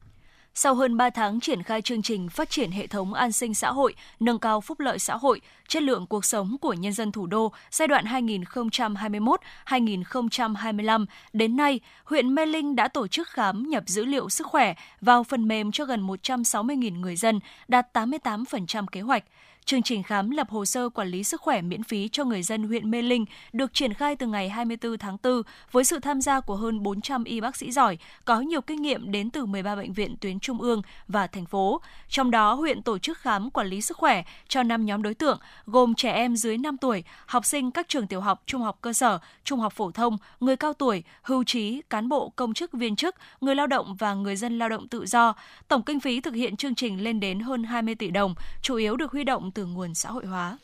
[0.56, 3.72] Sau hơn 3 tháng triển khai chương trình phát triển hệ thống an sinh xã
[3.72, 7.28] hội, nâng cao phúc lợi xã hội, chất lượng cuộc sống của nhân dân thủ
[7.28, 14.06] đô giai đoạn 2021-2025, đến nay, huyện Mê Linh đã tổ chức khám nhập dữ
[14.06, 19.24] liệu sức khỏe vào phần mềm cho gần 160.000 người dân, đạt 88% kế hoạch.
[19.66, 22.64] Chương trình khám lập hồ sơ quản lý sức khỏe miễn phí cho người dân
[22.64, 25.42] huyện Mê Linh được triển khai từ ngày 24 tháng 4
[25.72, 29.12] với sự tham gia của hơn 400 y bác sĩ giỏi, có nhiều kinh nghiệm
[29.12, 31.82] đến từ 13 bệnh viện tuyến trung ương và thành phố.
[32.10, 35.40] Trong đó, huyện tổ chức khám quản lý sức khỏe cho 5 nhóm đối tượng
[35.66, 38.94] gồm trẻ em dưới 5 tuổi, học sinh các trường tiểu học, trung học cơ
[38.94, 42.96] sở, trung học phổ thông, người cao tuổi, hưu trí, cán bộ, công chức, viên
[42.96, 45.34] chức, người lao động và người dân lao động tự do.
[45.68, 48.96] Tổng kinh phí thực hiện chương trình lên đến hơn 20 tỷ đồng, chủ yếu
[48.96, 50.58] được huy động từ nguồn xã hội hóa.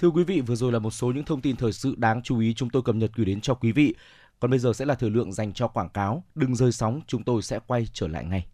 [0.00, 2.38] Thưa quý vị, vừa rồi là một số những thông tin thời sự đáng chú
[2.38, 3.94] ý chúng tôi cập nhật gửi đến cho quý vị.
[4.40, 6.24] Còn bây giờ sẽ là thời lượng dành cho quảng cáo.
[6.34, 8.46] Đừng rơi sóng, chúng tôi sẽ quay trở lại ngay.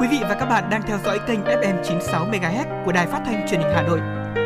[0.00, 3.22] Quý vị và các bạn đang theo dõi kênh FM 96 MHz của đài phát
[3.26, 4.00] thanh truyền hình Hà Nội.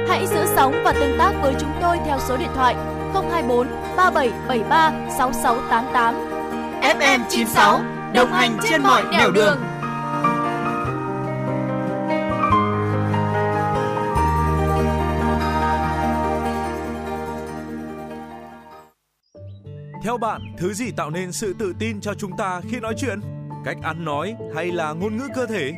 [0.09, 2.74] Hãy giữ sóng và tương tác với chúng tôi theo số điện thoại
[3.14, 6.32] 024 3773 6688.
[6.83, 7.80] FM96
[8.14, 9.35] đồng hành trên mọi nẻo đường.
[9.35, 9.59] đường.
[20.03, 23.20] Theo bạn, thứ gì tạo nên sự tự tin cho chúng ta khi nói chuyện?
[23.64, 25.72] Cách ăn nói hay là ngôn ngữ cơ thể?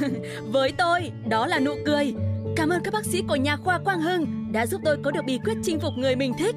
[0.52, 2.14] Với tôi, đó là nụ cười.
[2.56, 5.24] Cảm ơn các bác sĩ của nhà khoa Quang Hưng đã giúp tôi có được
[5.26, 6.56] bí quyết chinh phục người mình thích.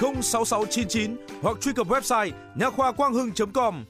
[0.00, 3.84] 06699 hoặc truy cập website nha khoa quang hưng.com.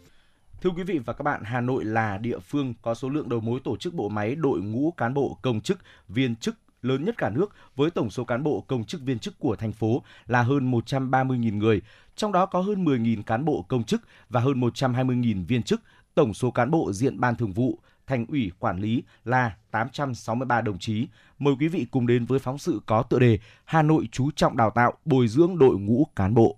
[0.61, 3.41] Thưa quý vị và các bạn, Hà Nội là địa phương có số lượng đầu
[3.41, 5.79] mối tổ chức bộ máy đội ngũ cán bộ công chức,
[6.09, 9.39] viên chức lớn nhất cả nước với tổng số cán bộ công chức viên chức
[9.39, 11.81] của thành phố là hơn 130.000 người,
[12.17, 15.81] trong đó có hơn 10.000 cán bộ công chức và hơn 120.000 viên chức.
[16.15, 20.79] Tổng số cán bộ diện ban thường vụ, thành ủy quản lý là 863 đồng
[20.79, 21.07] chí.
[21.39, 24.57] Mời quý vị cùng đến với phóng sự có tựa đề Hà Nội chú trọng
[24.57, 26.57] đào tạo, bồi dưỡng đội ngũ cán bộ.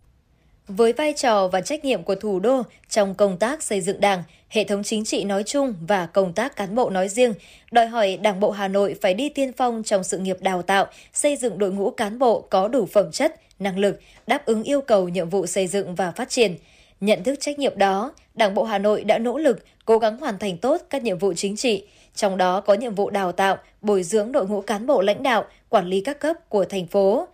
[0.68, 4.22] Với vai trò và trách nhiệm của thủ đô trong công tác xây dựng Đảng,
[4.49, 7.34] hệ thống chính trị nói chung và công tác cán bộ nói riêng,
[7.72, 10.86] đòi hỏi Đảng bộ Hà Nội phải đi tiên phong trong sự nghiệp đào tạo,
[11.12, 14.80] xây dựng đội ngũ cán bộ có đủ phẩm chất, năng lực, đáp ứng yêu
[14.80, 16.57] cầu nhiệm vụ xây dựng và phát triển.
[17.01, 20.38] Nhận thức trách nhiệm đó, Đảng bộ Hà Nội đã nỗ lực, cố gắng hoàn
[20.38, 24.03] thành tốt các nhiệm vụ chính trị, trong đó có nhiệm vụ đào tạo, bồi
[24.03, 27.28] dưỡng đội ngũ cán bộ lãnh đạo, quản lý các cấp của thành phố.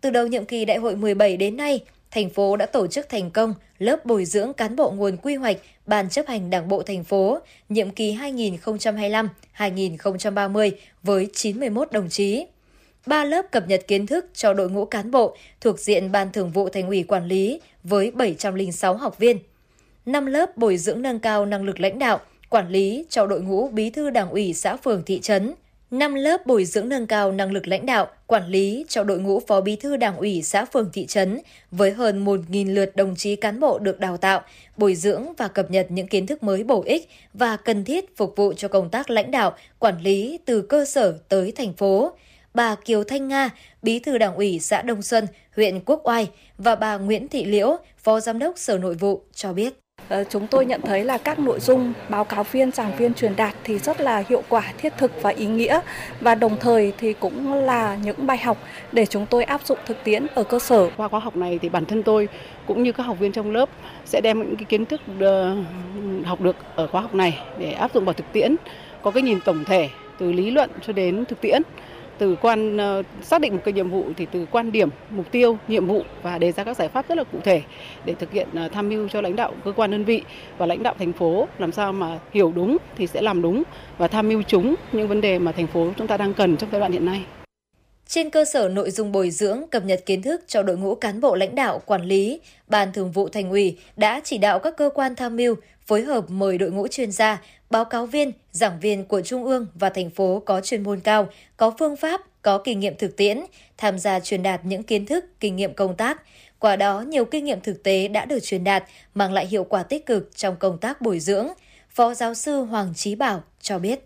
[0.00, 3.30] Từ đầu nhiệm kỳ đại hội 17 đến nay, thành phố đã tổ chức thành
[3.30, 5.56] công lớp bồi dưỡng cán bộ nguồn quy hoạch
[5.86, 8.16] Ban chấp hành Đảng bộ thành phố nhiệm kỳ
[9.56, 10.70] 2025-2030
[11.02, 12.46] với 91 đồng chí.
[13.06, 16.50] Ba lớp cập nhật kiến thức cho đội ngũ cán bộ thuộc diện Ban Thường
[16.50, 19.38] vụ Thành ủy quản lý với 706 học viên.
[20.06, 23.68] 5 lớp bồi dưỡng nâng cao năng lực lãnh đạo, quản lý cho đội ngũ
[23.68, 25.54] bí thư đảng ủy xã phường thị trấn,
[25.90, 29.40] 5 lớp bồi dưỡng nâng cao năng lực lãnh đạo, quản lý cho đội ngũ
[29.40, 31.40] phó bí thư đảng ủy xã phường thị trấn
[31.70, 34.42] với hơn 1.000 lượt đồng chí cán bộ được đào tạo,
[34.76, 38.36] bồi dưỡng và cập nhật những kiến thức mới bổ ích và cần thiết phục
[38.36, 42.12] vụ cho công tác lãnh đạo, quản lý từ cơ sở tới thành phố.
[42.54, 43.50] Bà Kiều Thanh Nga,
[43.82, 45.26] bí thư đảng ủy xã Đông Xuân,
[45.56, 49.52] huyện Quốc Oai và bà Nguyễn Thị Liễu, phó giám đốc Sở Nội vụ cho
[49.52, 49.74] biết.
[50.08, 53.36] Ờ, chúng tôi nhận thấy là các nội dung báo cáo viên, giảng viên truyền
[53.36, 55.80] đạt thì rất là hiệu quả, thiết thực và ý nghĩa
[56.20, 58.58] và đồng thời thì cũng là những bài học
[58.92, 60.90] để chúng tôi áp dụng thực tiễn ở cơ sở.
[60.96, 62.28] Qua khóa học này thì bản thân tôi
[62.66, 63.68] cũng như các học viên trong lớp
[64.04, 65.56] sẽ đem những cái kiến thức ờ,
[66.24, 68.56] học được ở khóa học này để áp dụng vào thực tiễn,
[69.02, 71.62] có cái nhìn tổng thể từ lý luận cho đến thực tiễn
[72.20, 75.58] từ quan ờ, xác định một cái nhiệm vụ thì từ quan điểm, mục tiêu,
[75.68, 77.62] nhiệm vụ và đề ra các giải pháp rất là cụ thể
[78.04, 80.22] để thực hiện ờ, tham mưu cho lãnh đạo cơ quan đơn vị
[80.58, 83.62] và lãnh đạo thành phố làm sao mà hiểu đúng thì sẽ làm đúng
[83.98, 86.70] và tham mưu chúng những vấn đề mà thành phố chúng ta đang cần trong
[86.72, 87.24] giai đoạn hiện nay.
[88.06, 91.20] Trên cơ sở nội dung bồi dưỡng, cập nhật kiến thức cho đội ngũ cán
[91.20, 94.90] bộ lãnh đạo, quản lý, Ban Thường vụ Thành ủy đã chỉ đạo các cơ
[94.94, 95.54] quan tham mưu
[95.86, 99.66] phối hợp mời đội ngũ chuyên gia, báo cáo viên, giảng viên của Trung ương
[99.74, 103.40] và thành phố có chuyên môn cao, có phương pháp, có kinh nghiệm thực tiễn,
[103.76, 106.22] tham gia truyền đạt những kiến thức, kinh nghiệm công tác.
[106.58, 108.84] Qua đó, nhiều kinh nghiệm thực tế đã được truyền đạt,
[109.14, 111.48] mang lại hiệu quả tích cực trong công tác bồi dưỡng.
[111.88, 114.00] Phó giáo sư Hoàng Trí Bảo cho biết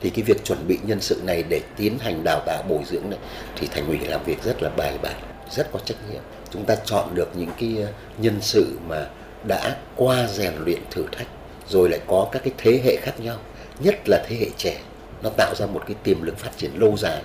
[0.00, 3.10] thì cái việc chuẩn bị nhân sự này để tiến hành đào tạo bồi dưỡng
[3.10, 3.18] này
[3.56, 5.16] thì thành ủy làm việc rất là bài bản
[5.50, 9.06] rất có trách nhiệm chúng ta chọn được những cái ờ, nhân sự mà
[9.46, 11.26] đã qua rèn luyện thử thách
[11.72, 13.38] rồi lại có các cái thế hệ khác nhau
[13.80, 14.80] nhất là thế hệ trẻ
[15.22, 17.22] nó tạo ra một cái tiềm lực phát triển lâu dài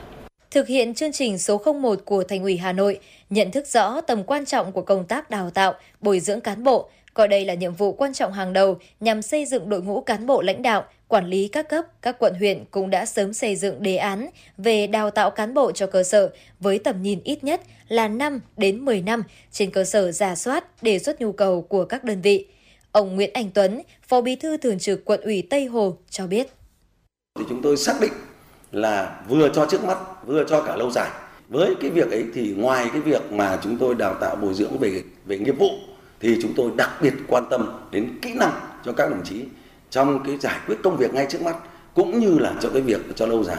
[0.52, 3.00] Thực hiện chương trình số 01 của Thành ủy Hà Nội,
[3.30, 6.90] nhận thức rõ tầm quan trọng của công tác đào tạo, bồi dưỡng cán bộ,
[7.14, 10.26] coi đây là nhiệm vụ quan trọng hàng đầu nhằm xây dựng đội ngũ cán
[10.26, 13.84] bộ lãnh đạo, quản lý các cấp, các quận huyện cũng đã sớm xây dựng
[13.84, 16.30] đề án về đào tạo cán bộ cho cơ sở
[16.60, 20.84] với tầm nhìn ít nhất là 5 đến 10 năm trên cơ sở giả soát
[20.84, 22.46] đề xuất nhu cầu của các đơn vị.
[22.92, 26.48] Ông Nguyễn Anh Tuấn, Phó Bí thư Thường trực Quận ủy Tây Hồ cho biết.
[27.40, 28.14] Thì chúng tôi xác định
[28.72, 31.10] là vừa cho trước mắt, vừa cho cả lâu dài.
[31.50, 34.78] Với cái việc ấy thì ngoài cái việc mà chúng tôi đào tạo bồi dưỡng
[34.78, 35.70] về về nghiệp vụ
[36.20, 38.52] thì chúng tôi đặc biệt quan tâm đến kỹ năng
[38.86, 39.44] cho các đồng chí
[39.90, 41.56] trong cái giải quyết công việc ngay trước mắt
[41.94, 43.58] cũng như là cho cái việc cho lâu dài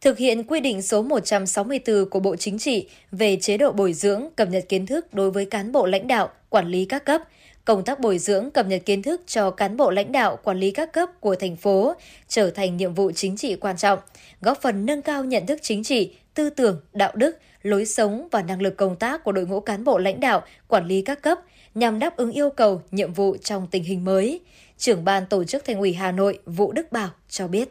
[0.00, 4.28] Thực hiện quy định số 164 của Bộ Chính trị về chế độ bồi dưỡng,
[4.36, 7.22] cập nhật kiến thức đối với cán bộ lãnh đạo, quản lý các cấp,
[7.64, 10.70] công tác bồi dưỡng cập nhật kiến thức cho cán bộ lãnh đạo quản lý
[10.70, 11.94] các cấp của thành phố
[12.28, 13.98] trở thành nhiệm vụ chính trị quan trọng,
[14.40, 18.42] góp phần nâng cao nhận thức chính trị, tư tưởng, đạo đức, lối sống và
[18.42, 21.38] năng lực công tác của đội ngũ cán bộ lãnh đạo quản lý các cấp
[21.74, 24.40] nhằm đáp ứng yêu cầu, nhiệm vụ trong tình hình mới.
[24.78, 27.68] Trưởng ban tổ chức Thành ủy Hà Nội Vũ Đức Bảo cho biết.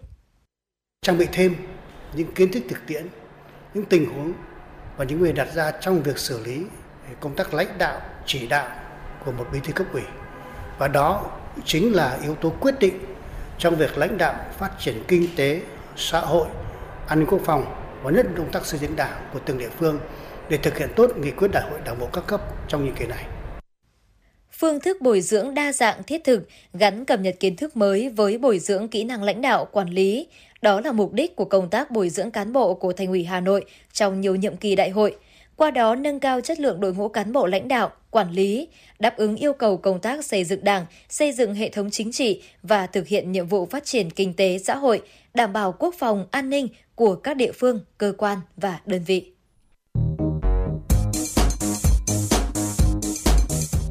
[1.01, 1.55] Trang bị thêm
[2.15, 3.07] những kiến thức thực tiễn,
[3.73, 4.33] những tình huống
[4.97, 6.61] và những người đặt ra trong việc xử lý
[7.19, 8.88] công tác lãnh đạo, chỉ đạo
[9.25, 10.03] của một bí thư cấp ủy.
[10.77, 11.25] Và đó
[11.65, 12.93] chính là yếu tố quyết định
[13.57, 15.61] trong việc lãnh đạo phát triển kinh tế,
[15.95, 16.47] xã hội,
[17.07, 17.65] an ninh quốc phòng
[18.03, 19.99] và nhất công tác xây dựng đảng của từng địa phương
[20.49, 23.05] để thực hiện tốt nghị quyết đại hội đảng bộ các cấp trong nhiệm kỳ
[23.07, 23.25] này.
[24.51, 28.37] Phương thức bồi dưỡng đa dạng thiết thực gắn cập nhật kiến thức mới với
[28.37, 30.27] bồi dưỡng kỹ năng lãnh đạo, quản lý.
[30.61, 33.39] Đó là mục đích của công tác bồi dưỡng cán bộ của Thành ủy Hà
[33.39, 35.15] Nội trong nhiều nhiệm kỳ đại hội–
[35.59, 38.67] qua đó nâng cao chất lượng đội ngũ cán bộ lãnh đạo, quản lý,
[38.99, 42.41] đáp ứng yêu cầu công tác xây dựng Đảng, xây dựng hệ thống chính trị
[42.63, 45.01] và thực hiện nhiệm vụ phát triển kinh tế xã hội,
[45.33, 49.31] đảm bảo quốc phòng an ninh của các địa phương, cơ quan và đơn vị.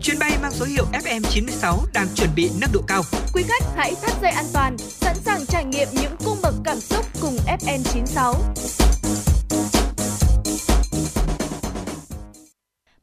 [0.02, 3.02] Chuyến bay mang số hiệu FM96 đang chuẩn bị nâng độ cao.
[3.34, 6.80] Quý khách hãy thắt dây an toàn, sẵn sàng trải nghiệm những cung bậc cảm
[6.80, 8.34] xúc cùng FN96.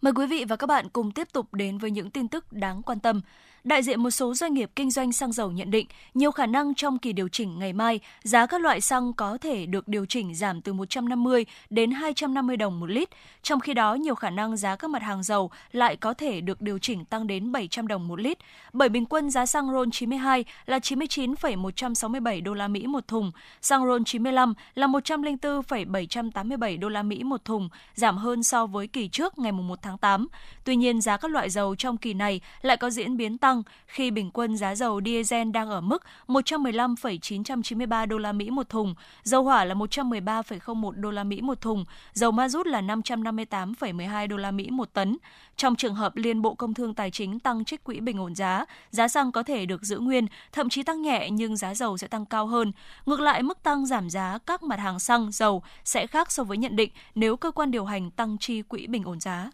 [0.06, 2.84] Mời quý vị và các bạn cùng tiếp tục đến với những tin tức đáng
[2.84, 3.22] quan tâm.
[3.66, 6.76] Đại diện một số doanh nghiệp kinh doanh xăng dầu nhận định, nhiều khả năng
[6.76, 10.36] trong kỳ điều chỉnh ngày mai, giá các loại xăng có thể được điều chỉnh
[10.36, 13.10] giảm từ 150 đến 250 đồng một lít.
[13.44, 16.62] Trong khi đó, nhiều khả năng giá các mặt hàng dầu lại có thể được
[16.62, 18.38] điều chỉnh tăng đến 700 đồng một lít.
[18.74, 23.32] Bởi bình quân giá xăng RON 92 là 99,167 đô la Mỹ một thùng,
[23.62, 29.08] xăng RON 95 là 104,787 đô la Mỹ một thùng, giảm hơn so với kỳ
[29.08, 30.28] trước ngày 1 tháng 8.
[30.64, 33.64] Tuy nhiên, giá các loại dầu trong kỳ này lại có diễn biến tăng tăng
[33.88, 38.95] khi bình quân giá dầu diesel đang ở mức 115,993 đô la Mỹ một thùng,
[39.23, 44.38] dầu hỏa là 113,01 đô la Mỹ một thùng, dầu ma rút là 558,12 đô
[44.38, 45.18] la Mỹ một tấn.
[45.57, 48.65] Trong trường hợp Liên Bộ Công Thương Tài chính tăng trích quỹ bình ổn giá,
[48.90, 52.07] giá xăng có thể được giữ nguyên, thậm chí tăng nhẹ nhưng giá dầu sẽ
[52.07, 52.72] tăng cao hơn.
[53.06, 56.57] Ngược lại, mức tăng giảm giá các mặt hàng xăng, dầu sẽ khác so với
[56.57, 59.49] nhận định nếu cơ quan điều hành tăng chi quỹ bình ổn giá.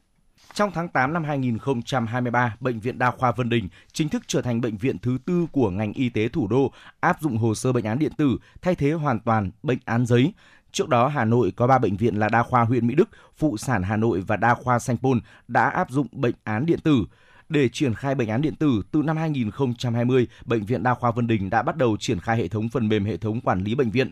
[0.53, 4.61] Trong tháng 8 năm 2023, Bệnh viện Đa khoa Vân Đình chính thức trở thành
[4.61, 7.85] bệnh viện thứ tư của ngành y tế thủ đô áp dụng hồ sơ bệnh
[7.85, 10.33] án điện tử thay thế hoàn toàn bệnh án giấy.
[10.71, 13.57] Trước đó, Hà Nội có 3 bệnh viện là Đa khoa huyện Mỹ Đức, Phụ
[13.57, 17.05] sản Hà Nội và Đa khoa Sanh Pôn đã áp dụng bệnh án điện tử.
[17.49, 21.27] Để triển khai bệnh án điện tử, từ năm 2020, Bệnh viện Đa khoa Vân
[21.27, 23.91] Đình đã bắt đầu triển khai hệ thống phần mềm hệ thống quản lý bệnh
[23.91, 24.11] viện.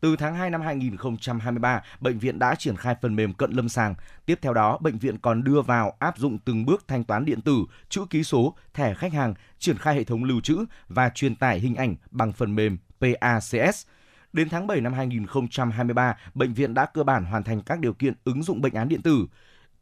[0.00, 3.94] Từ tháng 2 năm 2023, bệnh viện đã triển khai phần mềm cận lâm sàng.
[4.26, 7.40] Tiếp theo đó, bệnh viện còn đưa vào áp dụng từng bước thanh toán điện
[7.40, 11.36] tử, chữ ký số, thẻ khách hàng, triển khai hệ thống lưu trữ và truyền
[11.36, 13.86] tải hình ảnh bằng phần mềm PACS.
[14.32, 18.14] Đến tháng 7 năm 2023, bệnh viện đã cơ bản hoàn thành các điều kiện
[18.24, 19.26] ứng dụng bệnh án điện tử.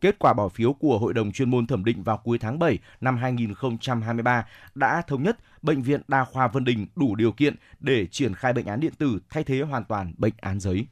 [0.00, 2.78] Kết quả bỏ phiếu của Hội đồng chuyên môn thẩm định vào cuối tháng 7
[3.00, 8.06] năm 2023 đã thống nhất Bệnh viện Đa khoa Vân Đình đủ điều kiện để
[8.06, 10.86] triển khai bệnh án điện tử thay thế hoàn toàn bệnh án giấy.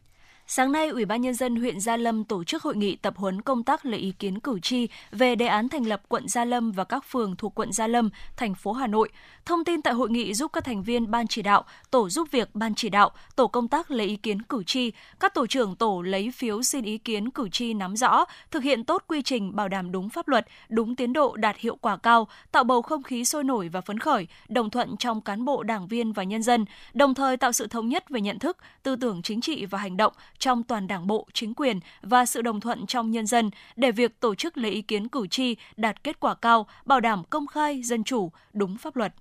[0.47, 3.43] Sáng nay, Ủy ban Nhân dân huyện Gia Lâm tổ chức hội nghị tập huấn
[3.43, 6.73] công tác lấy ý kiến cử tri về đề án thành lập quận Gia Lâm
[6.73, 9.09] và các phường thuộc quận Gia Lâm, thành phố Hà Nội.
[9.45, 12.55] Thông tin tại hội nghị giúp các thành viên ban chỉ đạo, tổ giúp việc
[12.55, 16.03] ban chỉ đạo, tổ công tác lấy ý kiến cử tri, các tổ trưởng tổ
[16.03, 19.69] lấy phiếu xin ý kiến cử tri nắm rõ, thực hiện tốt quy trình bảo
[19.69, 23.25] đảm đúng pháp luật, đúng tiến độ đạt hiệu quả cao, tạo bầu không khí
[23.25, 26.65] sôi nổi và phấn khởi, đồng thuận trong cán bộ đảng viên và nhân dân,
[26.95, 29.97] đồng thời tạo sự thống nhất về nhận thức, tư tưởng chính trị và hành
[29.97, 30.13] động
[30.45, 34.21] trong toàn đảng bộ, chính quyền và sự đồng thuận trong nhân dân để việc
[34.21, 37.83] tổ chức lấy ý kiến cử tri đạt kết quả cao, bảo đảm công khai,
[37.83, 39.15] dân chủ, đúng pháp luật.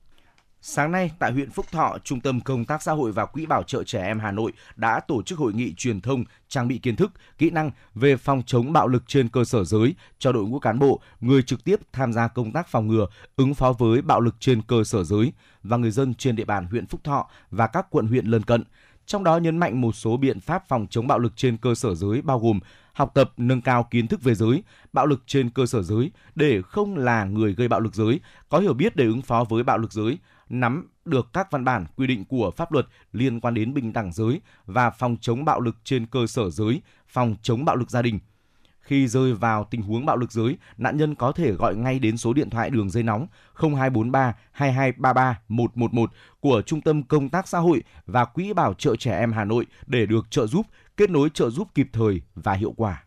[0.61, 3.63] Sáng nay, tại huyện Phúc Thọ, Trung tâm Công tác Xã hội và Quỹ Bảo
[3.63, 6.95] trợ Trẻ Em Hà Nội đã tổ chức hội nghị truyền thông, trang bị kiến
[6.95, 10.59] thức, kỹ năng về phòng chống bạo lực trên cơ sở giới cho đội ngũ
[10.59, 14.21] cán bộ, người trực tiếp tham gia công tác phòng ngừa, ứng phó với bạo
[14.21, 15.33] lực trên cơ sở giới
[15.63, 18.63] và người dân trên địa bàn huyện Phúc Thọ và các quận huyện lân cận
[19.05, 21.95] trong đó nhấn mạnh một số biện pháp phòng chống bạo lực trên cơ sở
[21.95, 22.59] giới bao gồm
[22.93, 24.63] học tập nâng cao kiến thức về giới,
[24.93, 28.19] bạo lực trên cơ sở giới để không là người gây bạo lực giới,
[28.49, 30.17] có hiểu biết để ứng phó với bạo lực giới,
[30.49, 34.13] nắm được các văn bản quy định của pháp luật liên quan đến bình đẳng
[34.13, 38.01] giới và phòng chống bạo lực trên cơ sở giới, phòng chống bạo lực gia
[38.01, 38.19] đình–
[38.93, 42.17] khi rơi vào tình huống bạo lực giới, nạn nhân có thể gọi ngay đến
[42.17, 47.59] số điện thoại đường dây nóng 0243 2233 111 của Trung tâm Công tác Xã
[47.59, 50.65] hội và Quỹ Bảo trợ Trẻ Em Hà Nội để được trợ giúp,
[50.97, 53.03] kết nối trợ giúp kịp thời và hiệu quả.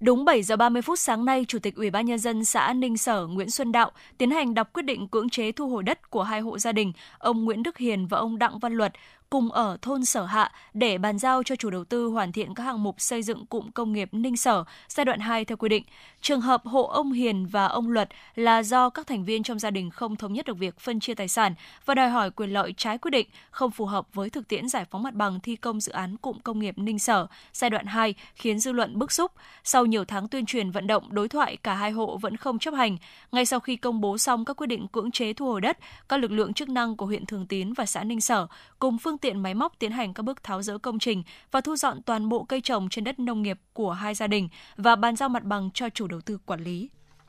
[0.00, 2.96] Đúng 7 giờ 30 phút sáng nay, Chủ tịch Ủy ban nhân dân xã Ninh
[2.96, 6.22] Sở Nguyễn Xuân Đạo tiến hành đọc quyết định cưỡng chế thu hồi đất của
[6.22, 8.92] hai hộ gia đình, ông Nguyễn Đức Hiền và ông Đặng Văn Luật
[9.30, 12.62] cùng ở thôn Sở Hạ để bàn giao cho chủ đầu tư hoàn thiện các
[12.62, 15.84] hạng mục xây dựng cụm công nghiệp Ninh Sở giai đoạn 2 theo quy định.
[16.20, 19.70] Trường hợp hộ ông Hiền và ông Luật là do các thành viên trong gia
[19.70, 21.54] đình không thống nhất được việc phân chia tài sản
[21.84, 24.84] và đòi hỏi quyền lợi trái quy định, không phù hợp với thực tiễn giải
[24.90, 28.14] phóng mặt bằng thi công dự án cụm công nghiệp Ninh Sở giai đoạn 2
[28.34, 29.32] khiến dư luận bức xúc.
[29.64, 32.74] Sau nhiều tháng tuyên truyền vận động đối thoại, cả hai hộ vẫn không chấp
[32.74, 32.96] hành.
[33.32, 35.78] Ngay sau khi công bố xong các quyết định cưỡng chế thu hồi đất,
[36.08, 38.46] các lực lượng chức năng của huyện Thường Tín và xã Ninh Sở
[38.78, 41.76] cùng phương tiện máy móc tiến hành các bước tháo dỡ công trình và thu
[41.76, 45.16] dọn toàn bộ cây trồng trên đất nông nghiệp của hai gia đình và bàn
[45.16, 46.88] giao mặt bằng cho chủ đầu tư quản lý.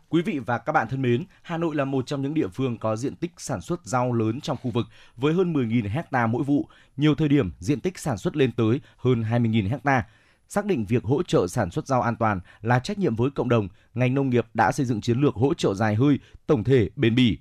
[0.09, 2.77] Quý vị và các bạn thân mến, Hà Nội là một trong những địa phương
[2.77, 4.85] có diện tích sản xuất rau lớn trong khu vực
[5.15, 6.67] với hơn 10.000 hecta mỗi vụ.
[6.97, 10.03] Nhiều thời điểm diện tích sản xuất lên tới hơn 20.000 hecta.
[10.49, 13.49] Xác định việc hỗ trợ sản xuất rau an toàn là trách nhiệm với cộng
[13.49, 16.89] đồng, ngành nông nghiệp đã xây dựng chiến lược hỗ trợ dài hơi, tổng thể,
[16.95, 17.37] bền bỉ.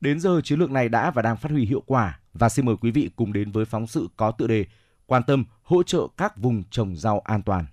[0.00, 2.76] Đến giờ chiến lược này đã và đang phát huy hiệu quả và xin mời
[2.80, 4.64] quý vị cùng đến với phóng sự có tựa đề
[5.06, 7.66] quan tâm hỗ trợ các vùng trồng rau an toàn.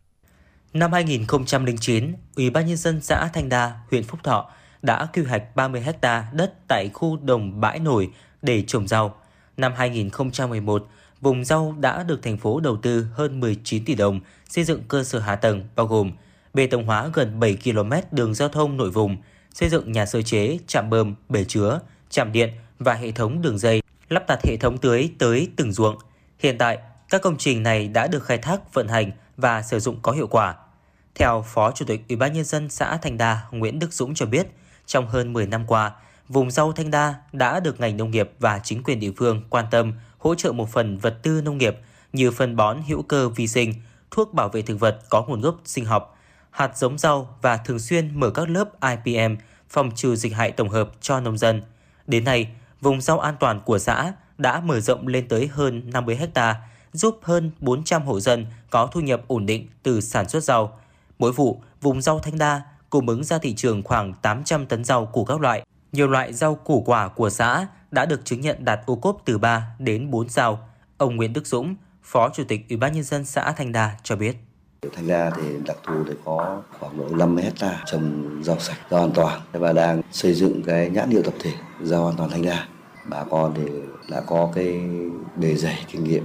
[0.74, 4.50] Năm 2009, Ủy ban nhân dân xã Thanh Đa, huyện Phúc Thọ
[4.82, 8.10] đã quy hoạch 30 ha đất tại khu đồng bãi nổi
[8.42, 9.16] để trồng rau.
[9.58, 10.88] Năm 2011,
[11.22, 14.20] vùng rau đã được thành phố đầu tư hơn 19 tỷ đồng
[14.50, 16.12] xây dựng cơ sở hạ tầng bao gồm
[16.54, 19.18] bê tông hóa gần 7 km đường giao thông nội vùng,
[19.54, 21.80] xây dựng nhà sơ chế, trạm bơm, bể chứa,
[22.10, 22.50] trạm điện
[22.80, 23.83] và hệ thống đường dây,
[24.14, 25.98] lắp đặt hệ thống tưới tới từng ruộng.
[26.40, 26.78] Hiện tại,
[27.10, 30.28] các công trình này đã được khai thác, vận hành và sử dụng có hiệu
[30.28, 30.56] quả.
[31.16, 34.26] Theo Phó Chủ tịch Ủy ban nhân dân xã Thanh Đa Nguyễn Đức Dũng cho
[34.26, 34.48] biết,
[34.86, 35.92] trong hơn 10 năm qua,
[36.30, 39.66] vùng rau Thanh Đa đã được ngành nông nghiệp và chính quyền địa phương quan
[39.72, 41.78] tâm hỗ trợ một phần vật tư nông nghiệp
[42.14, 43.74] như phân bón hữu cơ vi sinh,
[44.12, 46.18] thuốc bảo vệ thực vật có nguồn gốc sinh học,
[46.52, 48.70] hạt giống rau và thường xuyên mở các lớp
[49.06, 49.36] IPM
[49.70, 51.62] phòng trừ dịch hại tổng hợp cho nông dân.
[52.08, 52.48] Đến nay,
[52.84, 56.56] vùng rau an toàn của xã đã mở rộng lên tới hơn 50 ha,
[56.94, 60.80] giúp hơn 400 hộ dân có thu nhập ổn định từ sản xuất rau.
[61.20, 65.06] Mỗi vụ, vùng rau Thanh Đa cung ứng ra thị trường khoảng 800 tấn rau
[65.06, 65.64] củ các loại.
[65.92, 69.38] Nhiều loại rau củ quả của xã đã được chứng nhận đạt ô cốp từ
[69.38, 70.70] 3 đến 4 sao.
[70.98, 74.16] Ông Nguyễn Đức Dũng, Phó Chủ tịch Ủy ban nhân dân xã Thanh Đa cho
[74.16, 74.36] biết.
[74.96, 79.00] Thanh Đa thì đặc thù thì có khoảng độ 50 hecta trồng rau sạch, rau
[79.00, 81.52] an toàn và đang xây dựng cái nhãn hiệu tập thể
[81.82, 82.68] rau an toàn Thanh Đa.
[83.06, 83.64] Bà con thì
[84.10, 84.82] đã có cái
[85.36, 86.24] bề dày kinh nghiệm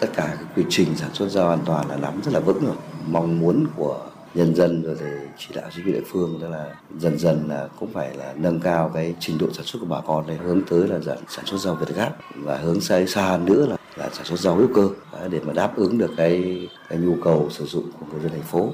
[0.00, 2.64] tất cả cái quy trình sản xuất rau an toàn là nắm rất là vững
[2.66, 2.76] rồi.
[3.06, 4.00] Mong muốn của
[4.34, 5.06] nhân dân rồi thì
[5.38, 8.60] chỉ đạo chính quyền địa phương đó là dần dần là cũng phải là nâng
[8.60, 11.46] cao cái trình độ sản xuất của bà con để hướng tới là giảm sản
[11.46, 14.56] xuất rau Việt Gáp và hướng xa xa hơn nữa là là sản xuất rau
[14.56, 14.88] hữu cơ
[15.30, 18.42] để mà đáp ứng được cái, cái nhu cầu sử dụng của người dân thành
[18.42, 18.72] phố.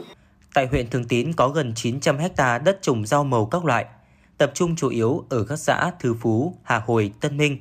[0.55, 3.86] Tại huyện Thường Tín có gần 900 hecta đất trồng rau màu các loại,
[4.39, 7.60] tập trung chủ yếu ở các xã Thư Phú, Hà Hồi, Tân Minh.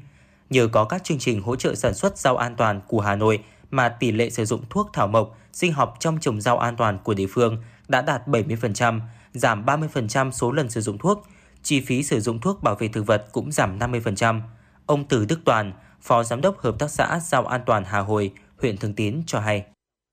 [0.49, 3.43] Nhờ có các chương trình hỗ trợ sản xuất rau an toàn của Hà Nội
[3.71, 6.97] mà tỷ lệ sử dụng thuốc thảo mộc, sinh học trong trồng rau an toàn
[7.03, 8.99] của địa phương đã đạt 70%,
[9.33, 11.27] giảm 30% số lần sử dụng thuốc.
[11.63, 14.41] Chi phí sử dụng thuốc bảo vệ thực vật cũng giảm 50%.
[14.85, 18.31] Ông Từ Đức Toàn, Phó Giám đốc Hợp tác xã Rau An toàn Hà Hồi,
[18.61, 19.65] huyện Thường Tín cho hay.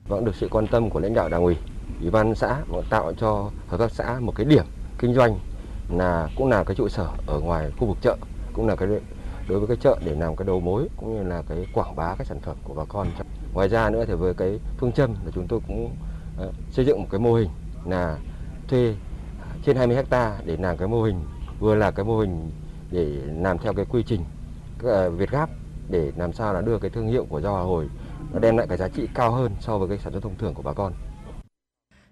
[0.08, 1.56] Vẫn được sự quan tâm của lãnh đạo đảng ủy,
[2.00, 2.56] ủy ban xã
[2.90, 4.64] tạo cho hợp tác xã một cái điểm
[4.98, 5.38] kinh doanh
[5.88, 8.16] là cũng là cái trụ sở ở ngoài khu vực chợ,
[8.52, 8.88] cũng là cái
[9.48, 12.14] đối với cái chợ để làm cái đầu mối cũng như là cái quảng bá
[12.18, 13.08] cái sản phẩm của bà con.
[13.52, 15.96] Ngoài ra nữa thì với cái phương châm là chúng tôi cũng
[16.42, 17.48] uh, xây dựng một cái mô hình
[17.86, 18.18] là
[18.68, 18.94] thuê
[19.64, 21.24] trên 20 hecta để làm cái mô hình
[21.60, 22.50] vừa là cái mô hình
[22.90, 24.20] để làm theo cái quy trình
[24.84, 25.50] uh, Việt Gáp
[25.88, 27.88] để làm sao là đưa cái thương hiệu của rau Hà Hồi
[28.32, 30.54] nó đem lại cái giá trị cao hơn so với cái sản xuất thông thường
[30.54, 30.92] của bà con.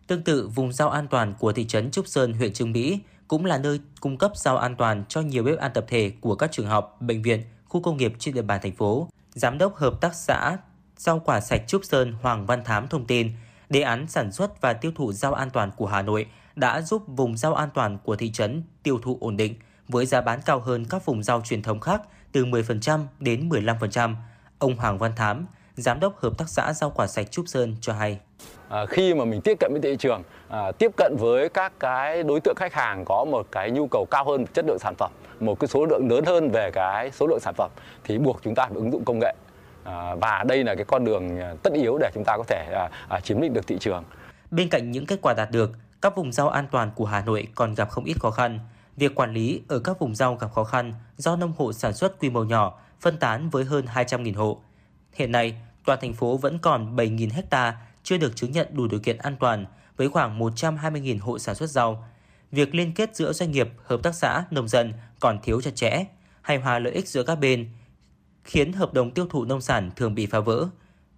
[0.06, 3.00] Tương tự, vùng rau an toàn của thị trấn Trúc Sơn, huyện Trương Mỹ
[3.32, 6.34] cũng là nơi cung cấp rau an toàn cho nhiều bếp ăn tập thể của
[6.34, 9.08] các trường học, bệnh viện, khu công nghiệp trên địa bàn thành phố.
[9.30, 10.56] Giám đốc Hợp tác xã
[10.96, 13.30] Rau quả sạch Trúc Sơn Hoàng Văn Thám thông tin,
[13.68, 16.26] đề án sản xuất và tiêu thụ rau an toàn của Hà Nội
[16.56, 19.54] đã giúp vùng rau an toàn của thị trấn tiêu thụ ổn định
[19.88, 22.02] với giá bán cao hơn các vùng rau truyền thống khác
[22.32, 24.14] từ 10% đến 15%.
[24.58, 25.46] Ông Hoàng Văn Thám,
[25.76, 28.18] Giám đốc Hợp tác xã Rau quả sạch Trúc Sơn cho hay.
[28.68, 32.22] À, khi mà mình tiếp cận với thị trường, à, tiếp cận với các cái
[32.22, 35.10] đối tượng khách hàng có một cái nhu cầu cao hơn chất lượng sản phẩm,
[35.40, 37.70] một cái số lượng lớn hơn về cái số lượng sản phẩm
[38.04, 39.34] thì buộc chúng ta phải ứng dụng công nghệ.
[39.84, 42.90] À, và đây là cái con đường tất yếu để chúng ta có thể à,
[43.08, 44.04] à, chiếm lĩnh được thị trường.
[44.50, 45.70] Bên cạnh những kết quả đạt được,
[46.02, 48.58] các vùng rau an toàn của Hà Nội còn gặp không ít khó khăn.
[48.96, 52.20] Việc quản lý ở các vùng rau gặp khó khăn do nông hộ sản xuất
[52.20, 54.60] quy mô nhỏ, phân tán với hơn 200.000 hộ.
[55.12, 59.00] Hiện nay, toàn thành phố vẫn còn 7.000 ha chưa được chứng nhận đủ điều
[59.00, 59.66] kiện an toàn
[59.96, 62.04] với khoảng 120.000 hộ sản xuất rau.
[62.52, 66.04] Việc liên kết giữa doanh nghiệp, hợp tác xã, nông dân còn thiếu chặt chẽ,
[66.42, 67.70] hài hòa lợi ích giữa các bên,
[68.44, 70.68] khiến hợp đồng tiêu thụ nông sản thường bị phá vỡ.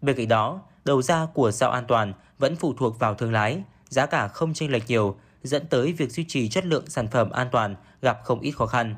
[0.03, 3.63] Bên cạnh đó, đầu ra của rau an toàn vẫn phụ thuộc vào thương lái,
[3.89, 7.31] giá cả không chênh lệch nhiều, dẫn tới việc duy trì chất lượng sản phẩm
[7.31, 8.95] an toàn gặp không ít khó khăn.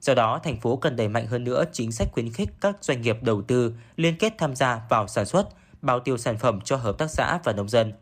[0.00, 3.02] Do đó, thành phố cần đẩy mạnh hơn nữa chính sách khuyến khích các doanh
[3.02, 5.48] nghiệp đầu tư liên kết tham gia vào sản xuất,
[5.82, 7.92] bao tiêu sản phẩm cho hợp tác xã và nông dân.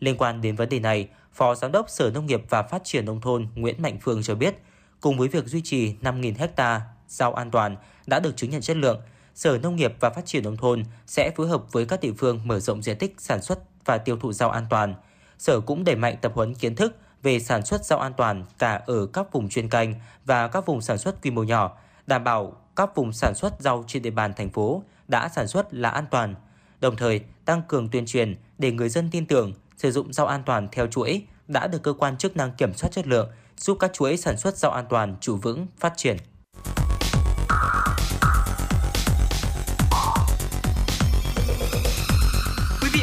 [0.00, 3.04] Liên quan đến vấn đề này, Phó Giám đốc Sở Nông nghiệp và Phát triển
[3.04, 4.54] Nông thôn Nguyễn Mạnh Phương cho biết,
[5.00, 7.76] cùng với việc duy trì 5.000 ha rau an toàn
[8.06, 9.00] đã được chứng nhận chất lượng,
[9.34, 12.40] Sở Nông nghiệp và Phát triển Nông thôn sẽ phối hợp với các địa phương
[12.44, 14.94] mở rộng diện tích sản xuất và tiêu thụ rau an toàn.
[15.38, 18.82] Sở cũng đẩy mạnh tập huấn kiến thức về sản xuất rau an toàn cả
[18.86, 19.94] ở các vùng chuyên canh
[20.24, 21.76] và các vùng sản xuất quy mô nhỏ,
[22.06, 25.74] đảm bảo các vùng sản xuất rau trên địa bàn thành phố đã sản xuất
[25.74, 26.34] là an toàn,
[26.80, 30.42] đồng thời tăng cường tuyên truyền để người dân tin tưởng sử dụng rau an
[30.46, 33.92] toàn theo chuỗi đã được cơ quan chức năng kiểm soát chất lượng, giúp các
[33.92, 36.16] chuỗi sản xuất rau an toàn trụ vững, phát triển.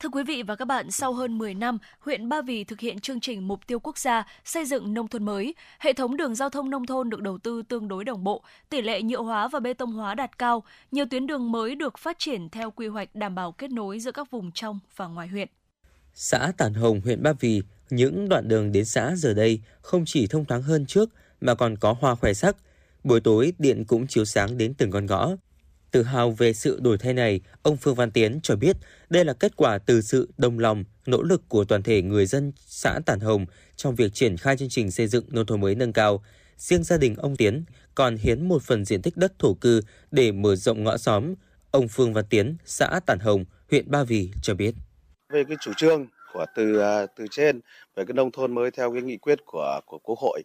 [0.00, 3.00] Thưa quý vị và các bạn, sau hơn 10 năm, huyện Ba Vì thực hiện
[3.00, 6.50] chương trình mục tiêu quốc gia xây dựng nông thôn mới, hệ thống đường giao
[6.50, 9.60] thông nông thôn được đầu tư tương đối đồng bộ, tỷ lệ nhựa hóa và
[9.60, 13.14] bê tông hóa đạt cao, nhiều tuyến đường mới được phát triển theo quy hoạch
[13.14, 15.48] đảm bảo kết nối giữa các vùng trong và ngoài huyện.
[16.14, 20.26] Xã Tản Hồng, huyện Ba Vì, những đoạn đường đến xã giờ đây không chỉ
[20.26, 21.10] thông thoáng hơn trước
[21.40, 22.56] mà còn có hoa khoe sắc.
[23.04, 25.36] Buổi tối điện cũng chiếu sáng đến từng con ngõ.
[25.90, 28.76] Tự hào về sự đổi thay này, ông Phương Văn Tiến cho biết
[29.10, 32.52] đây là kết quả từ sự đồng lòng, nỗ lực của toàn thể người dân
[32.56, 33.46] xã Tản Hồng
[33.76, 36.24] trong việc triển khai chương trình xây dựng nông thôn mới nâng cao.
[36.56, 37.64] Riêng gia đình ông Tiến
[37.94, 39.80] còn hiến một phần diện tích đất thổ cư
[40.10, 41.34] để mở rộng ngõ xóm.
[41.70, 44.74] Ông Phương Văn Tiến, xã Tản Hồng, huyện Ba Vì cho biết.
[45.32, 47.60] Về cái chủ trương của từ à, từ trên
[47.96, 50.42] về cái nông thôn mới theo cái nghị quyết của của Quốc hội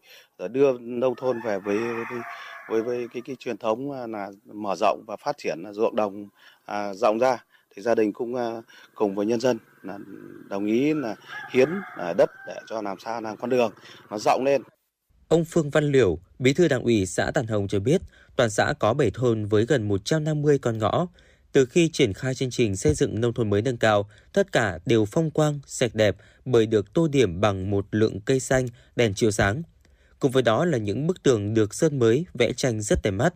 [0.51, 2.19] đưa nông thôn về với, với
[2.69, 6.27] với với cái cái truyền thống à, là mở rộng và phát triển ruộng đồng
[6.65, 7.43] à, rộng ra
[7.75, 8.61] thì gia đình cũng à,
[8.95, 9.97] cùng với nhân dân là
[10.49, 11.15] đồng ý là
[11.51, 13.71] hiến à, đất để cho làm sao làm con đường
[14.09, 14.61] nó rộng lên.
[15.27, 18.01] Ông Phương Văn Liểu, Bí thư Đảng ủy xã Tản Hồng cho biết,
[18.35, 21.07] toàn xã có 7 thôn với gần 150 con ngõ.
[21.51, 24.79] Từ khi triển khai chương trình xây dựng nông thôn mới nâng cao, tất cả
[24.85, 26.15] đều phong quang, sạch đẹp
[26.45, 29.63] bởi được tô điểm bằng một lượng cây xanh, đèn chiếu sáng.
[30.25, 33.33] Cùng với đó là những bức tường được sơn mới, vẽ tranh rất đẹp mắt.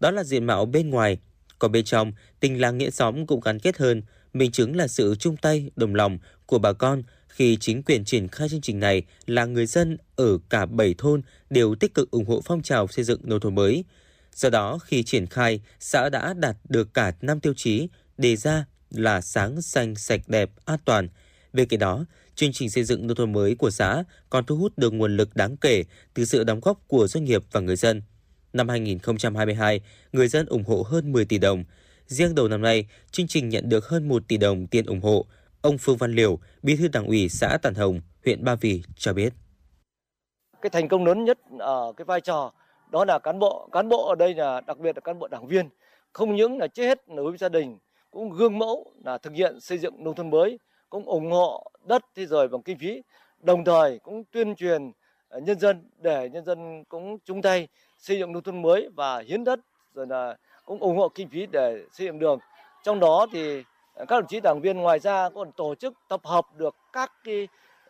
[0.00, 1.18] Đó là diện mạo bên ngoài.
[1.58, 4.02] Còn bên trong, tình làng nghĩa xóm cũng gắn kết hơn,
[4.32, 8.28] minh chứng là sự chung tay, đồng lòng của bà con khi chính quyền triển
[8.28, 12.24] khai chương trình này là người dân ở cả 7 thôn đều tích cực ủng
[12.24, 13.84] hộ phong trào xây dựng nông thôn mới.
[14.34, 17.88] Do đó, khi triển khai, xã đã đạt được cả 5 tiêu chí
[18.18, 21.08] đề ra là sáng, xanh, sạch, đẹp, an toàn.
[21.52, 22.04] Bên cạnh đó,
[22.40, 25.36] chương trình xây dựng nông thôn mới của xã còn thu hút được nguồn lực
[25.36, 25.84] đáng kể
[26.14, 28.02] từ sự đóng góp của doanh nghiệp và người dân.
[28.52, 29.80] Năm 2022,
[30.12, 31.64] người dân ủng hộ hơn 10 tỷ đồng.
[32.06, 35.26] Riêng đầu năm nay, chương trình nhận được hơn 1 tỷ đồng tiền ủng hộ.
[35.62, 39.12] Ông Phương Văn Liều, Bí thư Đảng ủy xã Tản Hồng, huyện Ba Vì cho
[39.12, 39.32] biết.
[40.62, 42.52] Cái thành công lớn nhất ở cái vai trò
[42.90, 43.68] đó là cán bộ.
[43.72, 45.68] Cán bộ ở đây là đặc biệt là cán bộ đảng viên.
[46.12, 47.78] Không những là chết hết đối với gia đình,
[48.10, 50.58] cũng gương mẫu là thực hiện xây dựng nông thôn mới,
[50.90, 53.02] cũng ủng hộ đất thì rồi bằng kinh phí,
[53.42, 54.92] đồng thời cũng tuyên truyền
[55.28, 57.68] ờ, nhân dân để nhân dân cũng chung tay
[57.98, 59.60] xây dựng nông thôn mới và hiến đất,
[59.94, 62.38] rồi là cũng ủng hộ kinh phí để xây dựng đường
[62.84, 63.62] trong đó thì
[63.94, 67.12] ờ, các đồng chí đảng viên ngoài ra còn tổ chức tập hợp được các
[67.24, 67.48] cái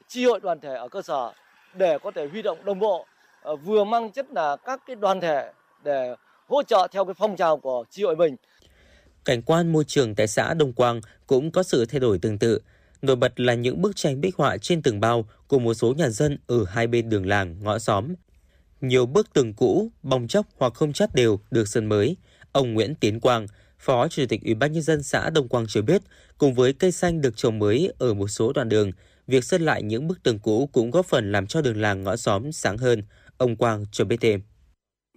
[0.09, 1.33] chi hội đoàn thể ở cơ sở
[1.75, 3.07] để có thể huy động đồng bộ
[3.43, 5.53] ờ, vừa mang chất là các cái đoàn thể
[5.85, 6.15] để
[6.49, 8.37] hỗ trợ theo cái phong trào của chi hội mình.
[9.25, 12.61] Cảnh quan môi trường tại xã Đông Quang cũng có sự thay đổi tương tự.
[13.03, 16.09] Nổi bật là những bức tranh bích họa trên tường bao của một số nhà
[16.09, 18.15] dân ở hai bên đường làng, ngõ xóm.
[18.81, 22.17] Nhiều bức tường cũ, bong chóc hoặc không chát đều được sơn mới.
[22.53, 23.47] Ông Nguyễn Tiến Quang,
[23.79, 26.03] Phó Chủ tịch Ủy ban nhân dân xã Đông Quang cho biết,
[26.39, 28.93] cùng với cây xanh được trồng mới ở một số đoạn đường,
[29.27, 32.17] việc sơn lại những bức tường cũ cũng góp phần làm cho đường làng ngõ
[32.17, 33.03] xóm sáng hơn.
[33.39, 34.43] Ông Quang cho biết thêm.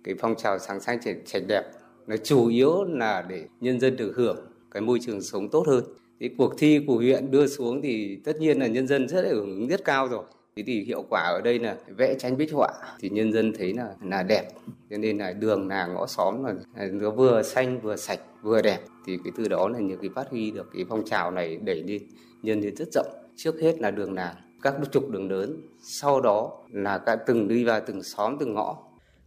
[0.04, 1.64] Cái phong trào sáng xanh sạch đẹp
[2.08, 4.38] nó chủ yếu là để nhân dân được hưởng
[4.72, 5.84] cái môi trường sống tốt hơn
[6.20, 9.30] cái cuộc thi của huyện đưa xuống thì tất nhiên là nhân dân rất là
[9.30, 10.24] hưởng ứng rất cao rồi.
[10.56, 12.70] Thế thì hiệu quả ở đây là vẽ tranh bích họa
[13.00, 14.50] thì nhân dân thấy là là đẹp.
[14.90, 16.54] Cho nên là đường là ngõ xóm là
[16.92, 18.80] nó vừa xanh vừa sạch vừa đẹp.
[19.08, 21.84] Thì cái từ đó là những cái phát huy được cái phong trào này đẩy
[21.84, 22.02] lên
[22.42, 23.08] nhân lên rất rộng.
[23.36, 27.64] Trước hết là đường làng, các trục đường lớn, sau đó là cả từng đi
[27.64, 28.78] vào từng xóm từng ngõ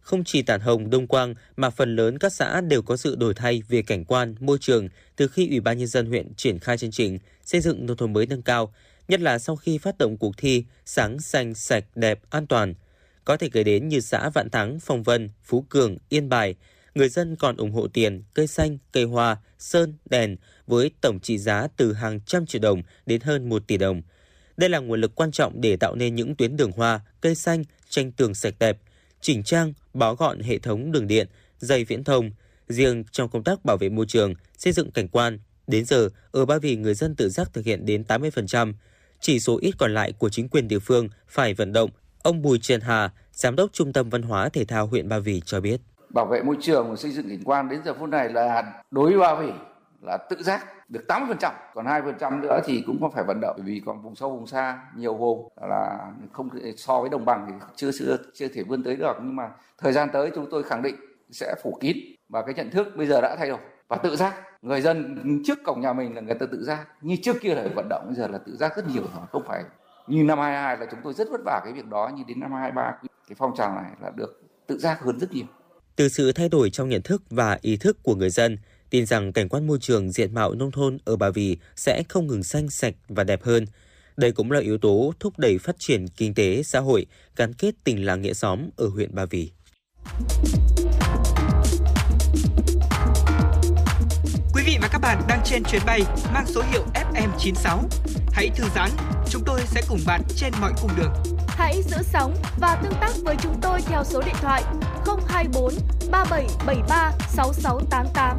[0.07, 3.33] không chỉ Tản Hồng, Đông Quang mà phần lớn các xã đều có sự đổi
[3.33, 6.77] thay về cảnh quan, môi trường từ khi Ủy ban nhân dân huyện triển khai
[6.77, 8.73] chương trình xây dựng nông thôn mới nâng cao,
[9.07, 12.73] nhất là sau khi phát động cuộc thi sáng xanh sạch đẹp an toàn.
[13.25, 16.55] Có thể kể đến như xã Vạn Thắng, Phong Vân, Phú Cường, Yên Bài,
[16.95, 20.35] người dân còn ủng hộ tiền, cây xanh, cây hoa, sơn, đèn
[20.67, 24.01] với tổng trị giá từ hàng trăm triệu đồng đến hơn 1 tỷ đồng.
[24.57, 27.63] Đây là nguồn lực quan trọng để tạo nên những tuyến đường hoa, cây xanh,
[27.89, 28.77] tranh tường sạch đẹp,
[29.21, 31.27] chỉnh trang, bó gọn hệ thống đường điện,
[31.59, 32.31] dây viễn thông.
[32.67, 36.45] Riêng trong công tác bảo vệ môi trường, xây dựng cảnh quan, đến giờ ở
[36.45, 38.73] Ba Vì người dân tự giác thực hiện đến 80%.
[39.19, 41.89] Chỉ số ít còn lại của chính quyền địa phương phải vận động.
[42.23, 45.41] Ông Bùi Trần Hà, Giám đốc Trung tâm Văn hóa Thể thao huyện Ba Vì
[45.45, 45.81] cho biết.
[46.09, 49.09] Bảo vệ môi trường và xây dựng cảnh quan đến giờ phút này là đối
[49.09, 49.51] với Ba Vì
[50.01, 53.81] là tự giác được 80%, còn 2% nữa thì cũng có phải vận động vì
[53.85, 57.91] còn vùng sâu vùng xa nhiều vùng là không so với đồng bằng thì chưa
[57.99, 60.95] chưa chưa thể vươn tới được nhưng mà thời gian tới chúng tôi khẳng định
[61.31, 61.97] sẽ phủ kín
[62.29, 65.59] và cái nhận thức bây giờ đã thay đổi và tự giác người dân trước
[65.65, 68.15] cổng nhà mình là người ta tự giác như trước kia là vận động bây
[68.15, 69.63] giờ là tự giác rất nhiều rồi không phải
[70.07, 72.51] như năm 22 là chúng tôi rất vất vả cái việc đó như đến năm
[72.51, 75.45] 23 cái phong trào này là được tự giác hơn rất nhiều
[75.95, 78.57] từ sự thay đổi trong nhận thức và ý thức của người dân
[78.89, 82.27] tin rằng cảnh quan môi trường diện mạo nông thôn ở Bà Vì sẽ không
[82.27, 83.65] ngừng xanh sạch và đẹp hơn.
[84.17, 87.05] Đây cũng là yếu tố thúc đẩy phát triển kinh tế, xã hội,
[87.35, 89.51] gắn kết tình làng nghĩa xóm ở huyện Ba Vì.
[95.01, 96.01] Các bạn đang trên chuyến bay
[96.33, 97.77] mang số hiệu FM96.
[98.31, 98.89] Hãy thư giãn,
[99.29, 101.13] chúng tôi sẽ cùng bạn trên mọi cung đường.
[101.47, 104.63] Hãy giữ sóng và tương tác với chúng tôi theo số điện thoại
[105.27, 105.73] 024
[106.11, 108.37] 3773 6688.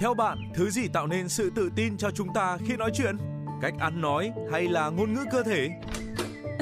[0.00, 3.16] Theo bạn, thứ gì tạo nên sự tự tin cho chúng ta khi nói chuyện?
[3.62, 5.68] Cách ăn nói hay là ngôn ngữ cơ thể?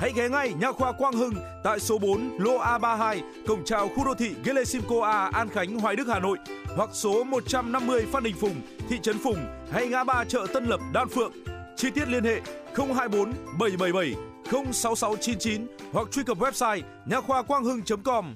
[0.00, 4.04] Hãy ghé ngay Nha khoa Quang Hưng tại số 4 lô A32, cổng chào khu
[4.04, 6.38] đô thị Gelesimco A, An Khánh, Hoài Đức, Hà Nội
[6.76, 8.54] hoặc số 150 Phan Đình Phùng,
[8.88, 9.38] thị trấn Phùng
[9.72, 11.32] hay ngã ba chợ Tân Lập, Đan Phượng.
[11.76, 12.40] Chi tiết liên hệ
[12.74, 14.14] 024 777
[14.72, 18.34] 06699 hoặc truy cập website nha khoa quang hưng.com.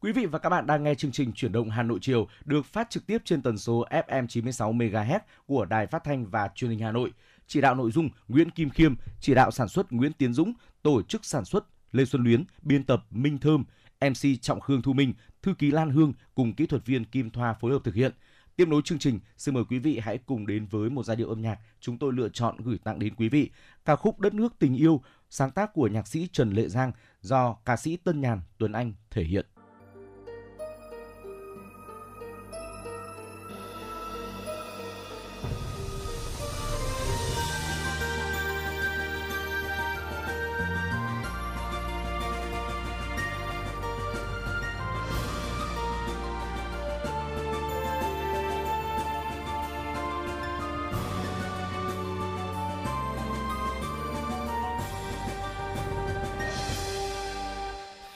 [0.00, 2.66] Quý vị và các bạn đang nghe chương trình chuyển động Hà Nội chiều được
[2.66, 6.70] phát trực tiếp trên tần số FM 96 MHz của Đài Phát thanh và Truyền
[6.70, 7.12] hình Hà Nội.
[7.46, 10.52] Chỉ đạo nội dung Nguyễn Kim Khiêm, chỉ đạo sản xuất Nguyễn Tiến Dũng,
[10.84, 13.64] tổ chức sản xuất Lê Xuân Luyến, biên tập Minh Thơm,
[14.00, 17.54] MC Trọng Khương Thu Minh, thư ký Lan Hương cùng kỹ thuật viên Kim Thoa
[17.54, 18.12] phối hợp thực hiện.
[18.56, 21.28] Tiếp nối chương trình, xin mời quý vị hãy cùng đến với một giai điệu
[21.28, 23.50] âm nhạc chúng tôi lựa chọn gửi tặng đến quý vị.
[23.84, 27.56] Ca khúc Đất nước tình yêu, sáng tác của nhạc sĩ Trần Lệ Giang do
[27.64, 29.46] ca sĩ Tân Nhàn Tuấn Anh thể hiện.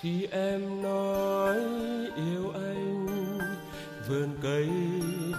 [0.03, 1.57] Khi em nói
[2.17, 3.07] yêu anh
[4.09, 4.69] vườn cây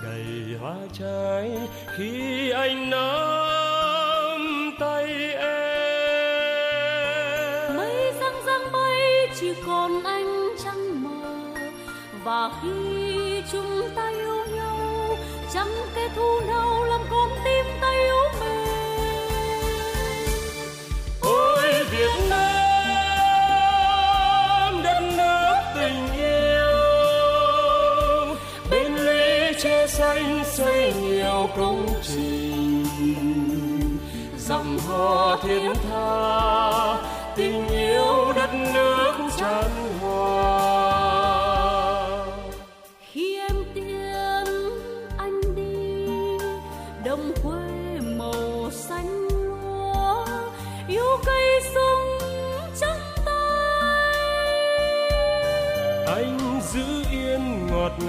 [0.03, 1.51] đầy hoa trái.
[1.97, 5.77] Khi anh nắm tay em
[7.77, 11.53] mây răng răng mây chỉ còn anh trăng mờ.
[12.23, 15.17] Và khi chúng ta yêu nhau
[15.53, 19.29] chẳng kẻ thù nào làm con tim ta yếu mềm.
[21.21, 22.28] Ôi việt
[29.99, 32.85] xanh xây nhiều công trình.
[34.37, 36.98] Dòng hoa thiên tha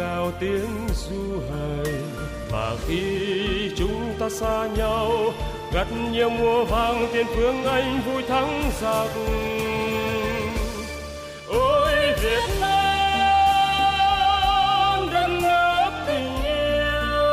[0.01, 1.94] ngào tiếng du hời
[2.51, 5.10] và khi chúng ta xa nhau,
[5.72, 9.10] gặt nhiều mùa vàng tiền phương anh vui thắng giặc.
[11.48, 13.81] Ôi, việt nam,
[15.12, 17.32] đất nước tình yêu.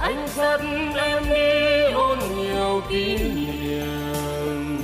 [0.00, 4.78] Anh dẫn em đi ôn nhiều kỷ niệm.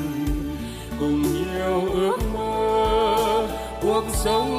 [1.00, 3.46] Cùng nhiều ước mơ,
[3.82, 4.55] cuộc sống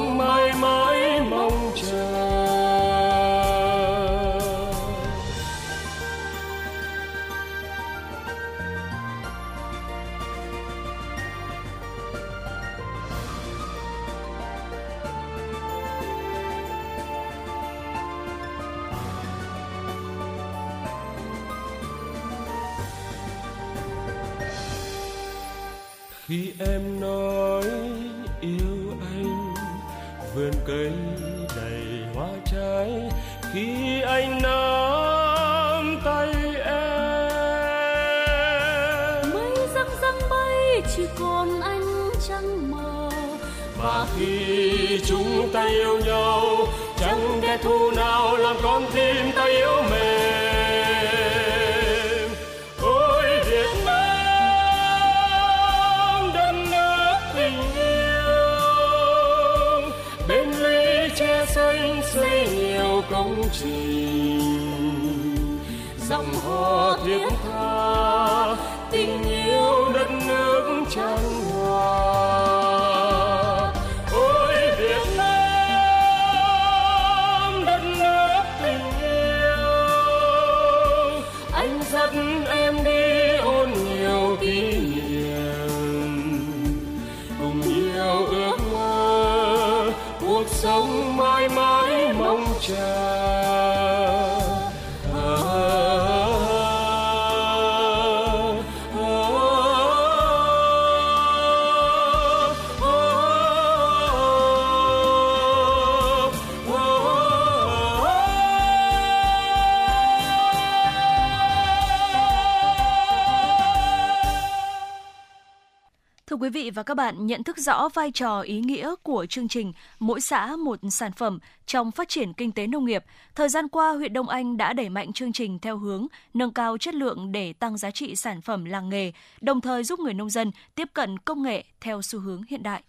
[116.68, 120.20] vị và các bạn, nhận thức rõ vai trò ý nghĩa của chương trình Mỗi
[120.20, 123.04] xã một sản phẩm trong phát triển kinh tế nông nghiệp,
[123.34, 126.78] thời gian qua huyện Đông Anh đã đẩy mạnh chương trình theo hướng nâng cao
[126.78, 130.30] chất lượng để tăng giá trị sản phẩm làng nghề, đồng thời giúp người nông
[130.30, 132.82] dân tiếp cận công nghệ theo xu hướng hiện đại.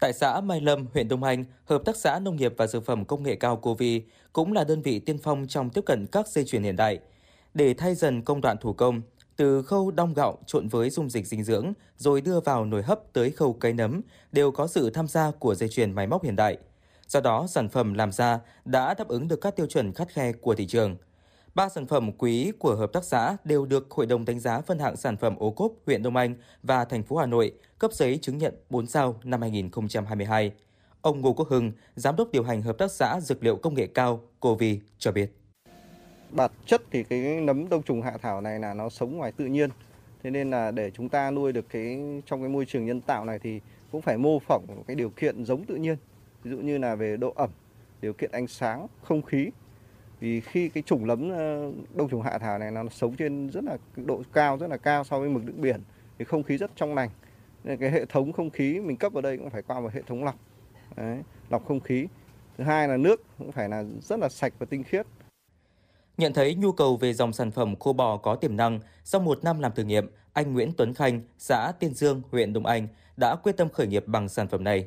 [0.00, 3.04] Tại xã Mai Lâm, huyện Đông Anh, Hợp tác xã Nông nghiệp và Dược phẩm
[3.04, 4.02] Công nghệ cao Covi
[4.32, 6.98] cũng là đơn vị tiên phong trong tiếp cận các dây chuyền hiện đại.
[7.54, 9.02] Để thay dần công đoạn thủ công,
[9.36, 13.12] từ khâu đong gạo trộn với dung dịch dinh dưỡng rồi đưa vào nồi hấp
[13.12, 14.00] tới khâu cấy nấm
[14.32, 16.58] đều có sự tham gia của dây chuyền máy móc hiện đại.
[17.08, 20.32] Do đó, sản phẩm làm ra đã đáp ứng được các tiêu chuẩn khắt khe
[20.32, 20.96] của thị trường.
[21.54, 24.78] Ba sản phẩm quý của hợp tác xã đều được Hội đồng đánh giá phân
[24.78, 28.18] hạng sản phẩm ô cốp huyện Đông Anh và thành phố Hà Nội cấp giấy
[28.22, 30.52] chứng nhận 4 sao năm 2022.
[31.00, 33.86] Ông Ngô Quốc Hưng, giám đốc điều hành hợp tác xã dược liệu công nghệ
[33.86, 35.45] cao Covi cho biết
[36.30, 39.44] bản chất thì cái nấm đông trùng hạ thảo này là nó sống ngoài tự
[39.44, 39.70] nhiên.
[40.22, 43.24] Thế nên là để chúng ta nuôi được cái trong cái môi trường nhân tạo
[43.24, 43.60] này thì
[43.92, 45.96] cũng phải mô phỏng cái điều kiện giống tự nhiên.
[46.42, 47.50] Ví dụ như là về độ ẩm
[48.00, 49.50] điều kiện ánh sáng không khí.
[50.20, 53.64] Vì khi cái chủng nấm ờ, đông trùng hạ thảo này nó sống trên rất
[53.64, 55.80] là độ cao rất là cao so với mực nước biển
[56.18, 57.10] thì không khí rất trong lành.
[57.64, 60.02] Nên cái hệ thống không khí mình cấp vào đây cũng phải qua một hệ
[60.02, 60.38] thống lọc.
[60.96, 62.06] Đấy, lọc không khí.
[62.58, 65.06] Thứ hai là nước cũng phải là rất là sạch và tinh khiết.
[66.16, 69.44] Nhận thấy nhu cầu về dòng sản phẩm khô bò có tiềm năng, sau một
[69.44, 73.36] năm làm thử nghiệm, anh Nguyễn Tuấn Khanh, xã Tiên Dương, huyện Đông Anh đã
[73.36, 74.86] quyết tâm khởi nghiệp bằng sản phẩm này.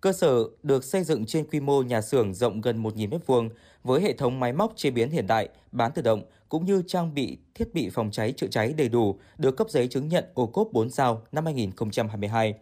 [0.00, 3.48] Cơ sở được xây dựng trên quy mô nhà xưởng rộng gần 1.000 m2
[3.84, 7.14] với hệ thống máy móc chế biến hiện đại, bán tự động cũng như trang
[7.14, 10.46] bị thiết bị phòng cháy chữa cháy đầy đủ, được cấp giấy chứng nhận ô
[10.46, 12.54] cốp 4 sao năm 2022.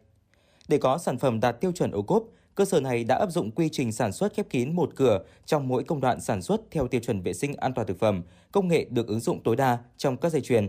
[0.69, 2.25] Để có sản phẩm đạt tiêu chuẩn ô cốp,
[2.59, 5.69] cơ sở này đã áp dụng quy trình sản xuất khép kín một cửa trong
[5.69, 8.23] mỗi công đoạn sản xuất theo tiêu chuẩn vệ sinh an toàn thực phẩm,
[8.53, 10.69] công nghệ được ứng dụng tối đa trong các dây chuyền.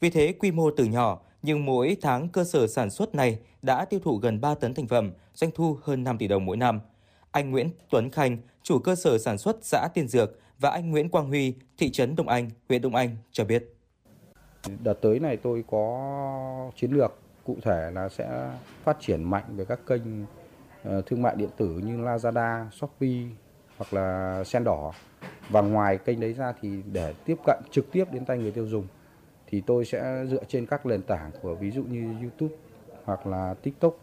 [0.00, 3.84] Vì thế, quy mô từ nhỏ, nhưng mỗi tháng cơ sở sản xuất này đã
[3.84, 6.80] tiêu thụ gần 3 tấn thành phẩm, doanh thu hơn 5 tỷ đồng mỗi năm.
[7.30, 11.08] Anh Nguyễn Tuấn Khanh, chủ cơ sở sản xuất xã Tiên Dược và anh Nguyễn
[11.08, 13.74] Quang Huy, thị trấn Đông Anh, huyện Đông Anh cho biết.
[14.82, 18.50] Đợt tới này tôi có chiến lược cụ thể là sẽ
[18.84, 20.02] phát triển mạnh về các kênh
[20.84, 23.24] Ờ, thương mại điện tử như Lazada, Shopee
[23.76, 24.92] hoặc là Sen đỏ.
[25.50, 28.66] Và ngoài kênh đấy ra thì để tiếp cận trực tiếp đến tay người tiêu
[28.66, 28.86] dùng
[29.46, 32.54] thì tôi sẽ dựa trên các nền tảng của ví dụ như YouTube
[33.04, 33.96] hoặc là TikTok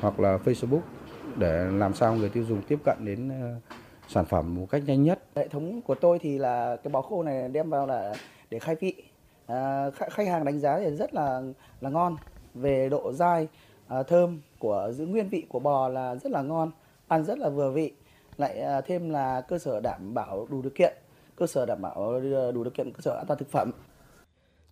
[0.00, 0.80] hoặc là Facebook
[1.36, 3.54] để làm sao người tiêu dùng tiếp cận đến ờ,
[4.08, 5.22] sản phẩm một cách nhanh nhất.
[5.36, 8.14] Hệ thống của tôi thì là cái bó khô này đem vào là
[8.50, 8.94] để khai vị.
[9.46, 11.42] À, khách hàng đánh giá thì rất là
[11.80, 12.16] là ngon
[12.54, 13.48] về độ dai,
[13.88, 16.70] à, thơm của giữ nguyên vị của bò là rất là ngon,
[17.08, 17.92] ăn rất là vừa vị.
[18.36, 20.94] Lại à, thêm là cơ sở đảm bảo đủ điều kiện,
[21.36, 23.70] cơ sở đảm bảo ờ, đủ điều kiện cơ sở an toàn thực phẩm.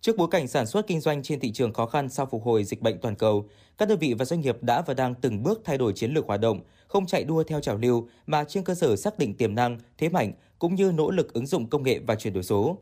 [0.01, 2.63] Trước bối cảnh sản xuất kinh doanh trên thị trường khó khăn sau phục hồi
[2.63, 3.45] dịch bệnh toàn cầu,
[3.77, 6.27] các đơn vị và doanh nghiệp đã và đang từng bước thay đổi chiến lược
[6.27, 9.55] hoạt động, không chạy đua theo trào lưu mà trên cơ sở xác định tiềm
[9.55, 12.77] năng, thế mạnh cũng như nỗ lực ứng dụng công nghệ và chuyển đổi số.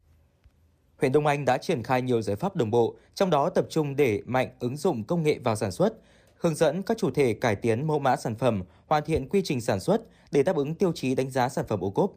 [0.97, 3.95] Huyện Đông Anh đã triển khai nhiều giải pháp đồng bộ, trong đó tập trung
[3.95, 5.93] để mạnh ứng dụng công nghệ vào sản xuất,
[6.39, 9.61] hướng dẫn các chủ thể cải tiến mẫu mã sản phẩm, hoàn thiện quy trình
[9.61, 10.01] sản xuất
[10.31, 12.13] để đáp ứng tiêu chí đánh giá sản phẩm ô cốp.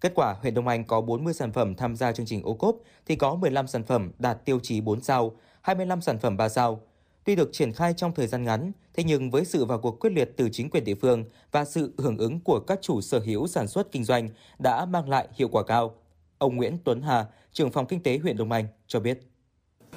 [0.00, 2.76] Kết quả, huyện Đông Anh có 40 sản phẩm tham gia chương trình ô cốp
[3.06, 5.32] thì có 15 sản phẩm đạt tiêu chí 4 sao,
[5.62, 6.80] 25 sản phẩm 3 sao.
[7.24, 10.10] Tuy được triển khai trong thời gian ngắn, thế nhưng với sự vào cuộc quyết
[10.10, 13.46] liệt từ chính quyền địa phương và sự hưởng ứng của các chủ sở hữu
[13.46, 14.28] sản xuất kinh doanh
[14.58, 15.94] đã mang lại hiệu quả cao.
[16.38, 19.33] Ông Nguyễn Tuấn Hà, trưởng phòng kinh tế huyện Đông Anh cho biết.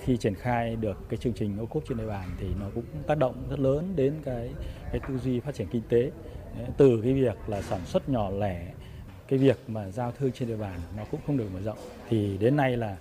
[0.08, 2.84] Khi triển khai được cái chương trình ô cốp trên địa bàn thì nó cũng
[3.08, 4.54] tác động rất lớn đến cái
[4.92, 6.12] cái tư duy phát triển kinh tế.
[6.78, 8.74] Từ cái việc là sản xuất nhỏ lẻ,
[9.28, 11.78] cái việc mà giao thương trên địa bàn nó cũng không được mở rộng.
[12.10, 12.98] Thì đến nay là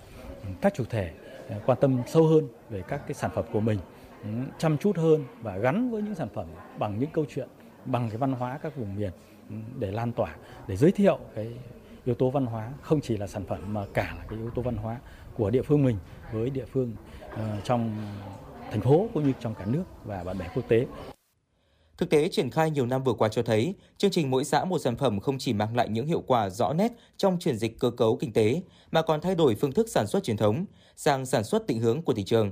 [0.61, 1.11] các chủ thể
[1.49, 3.79] à, quan tâm sâu hơn về các cái sản phẩm của mình
[4.23, 6.47] ừ, chăm chút hơn và gắn với những sản phẩm
[6.79, 7.47] bằng những câu chuyện,
[7.85, 9.11] bằng cái văn hóa các vùng miền
[9.49, 10.35] ừ, để lan tỏa,
[10.67, 11.53] để giới thiệu cái
[12.05, 12.71] yếu tố văn hóa.
[12.81, 14.97] Không chỉ là sản phẩm mà cả là cái yếu tố văn hóa
[15.37, 15.97] của địa phương mình
[16.33, 16.91] với địa phương
[17.31, 17.95] ờ, trong
[18.71, 20.85] thành phố cũng như trong cả nước và bạn bè quốc tế
[21.97, 24.79] Thực tế triển khai nhiều năm vừa qua cho thấy, chương trình mỗi xã một
[24.79, 27.89] sản phẩm không chỉ mang lại những hiệu quả rõ nét trong chuyển dịch cơ
[27.89, 28.61] cấu kinh tế,
[28.91, 30.65] mà còn thay đổi phương thức sản xuất truyền thống
[30.95, 32.51] sang sản xuất định hướng của thị trường.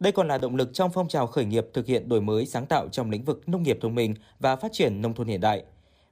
[0.00, 2.66] Đây còn là động lực trong phong trào khởi nghiệp thực hiện đổi mới sáng
[2.66, 5.64] tạo trong lĩnh vực nông nghiệp thông minh và phát triển nông thôn hiện đại.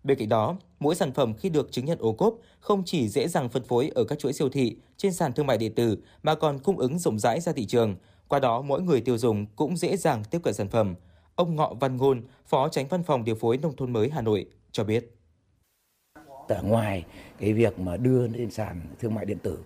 [0.04, 3.28] Bên cạnh đó, mỗi sản phẩm khi được chứng nhận ô cốp không chỉ dễ
[3.28, 6.34] dàng phân phối ở các chuỗi siêu thị, trên sàn thương mại điện tử mà
[6.34, 7.96] còn cung ứng rộng rãi ra thị trường.
[8.28, 10.94] Qua đó, mỗi người tiêu dùng cũng dễ dàng tiếp cận sản phẩm.
[11.34, 14.46] Ông Ngọ Văn Ngôn, Phó Tránh Văn phòng Điều phối Nông thôn mới Hà Nội
[14.72, 15.16] cho biết.
[16.48, 17.04] Ở ngoài
[17.38, 19.58] cái việc mà đưa lên sàn thương mại điện tử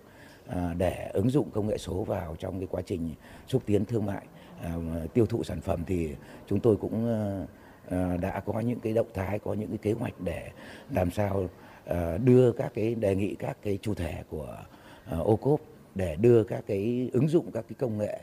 [0.47, 3.13] à, để ứng dụng công nghệ số vào trong cái quá trình
[3.47, 4.25] xúc tiến thương mại
[4.61, 4.75] à,
[5.13, 6.09] tiêu thụ sản phẩm thì
[6.47, 7.45] chúng tôi cũng à,
[7.89, 10.49] Ờ, đã có những cái động thái, có những cái kế hoạch để
[10.91, 11.49] làm sao
[11.85, 14.57] ờ, đưa các cái, đề nghị các cái chủ thể của
[15.05, 15.61] ờ, ô cốp
[15.95, 18.19] để đưa các cái ứng dụng, các cái công nghệ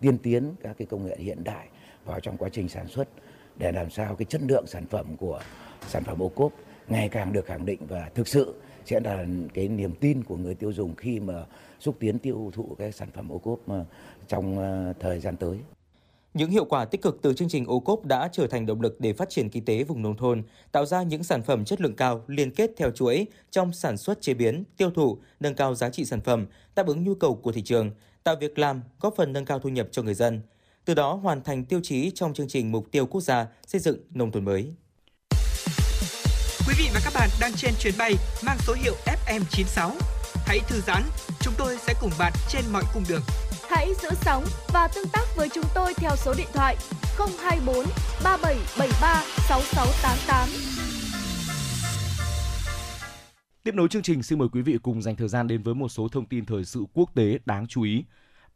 [0.00, 1.68] tiên tiến, các cái công nghệ hiện đại
[2.04, 3.08] vào trong quá trình sản xuất
[3.56, 5.40] để làm sao cái chất lượng sản phẩm của
[5.88, 6.52] sản phẩm ô cốp
[6.88, 8.54] ngày càng được khẳng định và thực sự
[8.84, 11.44] sẽ là cái niềm tin của người tiêu dùng khi mà
[11.80, 13.60] xúc tiến tiêu thụ cái sản phẩm ô cốp
[14.28, 14.58] trong
[15.00, 15.58] thời gian tới.
[16.34, 19.00] Những hiệu quả tích cực từ chương trình ô cốp đã trở thành động lực
[19.00, 20.42] để phát triển kinh tế vùng nông thôn,
[20.72, 24.20] tạo ra những sản phẩm chất lượng cao liên kết theo chuỗi trong sản xuất
[24.20, 27.52] chế biến, tiêu thụ, nâng cao giá trị sản phẩm, đáp ứng nhu cầu của
[27.52, 27.90] thị trường,
[28.24, 30.42] tạo việc làm, góp phần nâng cao thu nhập cho người dân
[30.84, 33.98] từ đó hoàn thành tiêu chí trong chương trình mục tiêu quốc gia xây dựng
[34.10, 34.74] nông thôn mới.
[36.68, 38.14] Quý vị và các bạn đang trên chuyến bay
[38.46, 38.94] mang số hiệu
[39.26, 39.90] FM96.
[40.46, 41.02] Hãy thư giãn,
[41.40, 43.22] chúng tôi sẽ cùng bạn trên mọi cung đường.
[43.74, 46.76] Hãy giữ sóng và tương tác với chúng tôi theo số điện thoại
[47.18, 47.76] 024
[48.24, 50.48] 3773 6688.
[53.64, 55.88] Tiếp nối chương trình, xin mời quý vị cùng dành thời gian đến với một
[55.88, 58.04] số thông tin thời sự quốc tế đáng chú ý.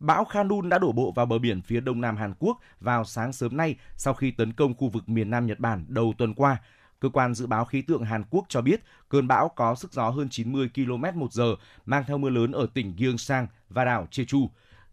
[0.00, 3.32] Bão Khanun đã đổ bộ vào bờ biển phía đông nam Hàn Quốc vào sáng
[3.32, 6.56] sớm nay sau khi tấn công khu vực miền Nam Nhật Bản đầu tuần qua.
[7.00, 10.10] Cơ quan dự báo khí tượng Hàn Quốc cho biết cơn bão có sức gió
[10.10, 11.54] hơn 90 km một giờ,
[11.86, 14.48] mang theo mưa lớn ở tỉnh Gyeongsang và đảo Jeju.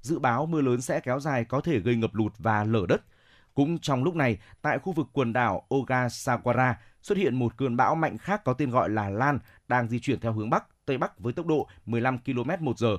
[0.05, 3.01] Dự báo mưa lớn sẽ kéo dài có thể gây ngập lụt và lở đất.
[3.53, 7.95] Cũng trong lúc này, tại khu vực quần đảo Ogasawara xuất hiện một cơn bão
[7.95, 11.19] mạnh khác có tên gọi là Lan đang di chuyển theo hướng Bắc, Tây Bắc
[11.19, 12.97] với tốc độ 15 km một giờ.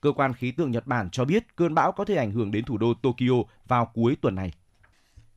[0.00, 2.64] Cơ quan khí tượng Nhật Bản cho biết cơn bão có thể ảnh hưởng đến
[2.64, 3.34] thủ đô Tokyo
[3.68, 4.52] vào cuối tuần này.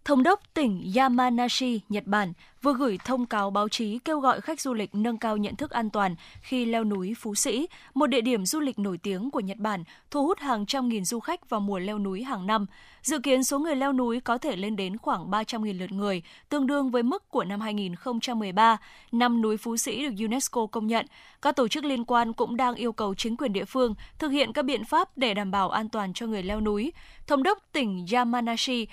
[0.10, 4.61] Thống đốc tỉnh Yamanashi, Nhật Bản vừa gửi thông cáo báo chí kêu gọi khách
[4.61, 8.22] du lịch nâng cao nhận thức an toàn khi leo núi Phú Sĩ, một địa
[8.22, 11.49] điểm du lịch nổi tiếng của Nhật Bản, thu hút hàng trăm nghìn du khách
[11.49, 12.65] vào mùa leo núi hàng năm.
[13.02, 16.68] Dự kiến số người leo núi có thể lên đến khoảng 300.000 lượt người, tương
[16.68, 18.77] đương với mức của năm 2013,
[19.11, 21.06] năm núi Phú Sĩ được UNESCO công nhận.
[21.41, 24.53] Các tổ chức liên quan cũng đang yêu cầu chính quyền địa phương thực hiện
[24.53, 26.94] các biện pháp để đảm bảo an toàn cho người leo núi.
[27.27, 28.88] Thống đốc tỉnh Yamanashi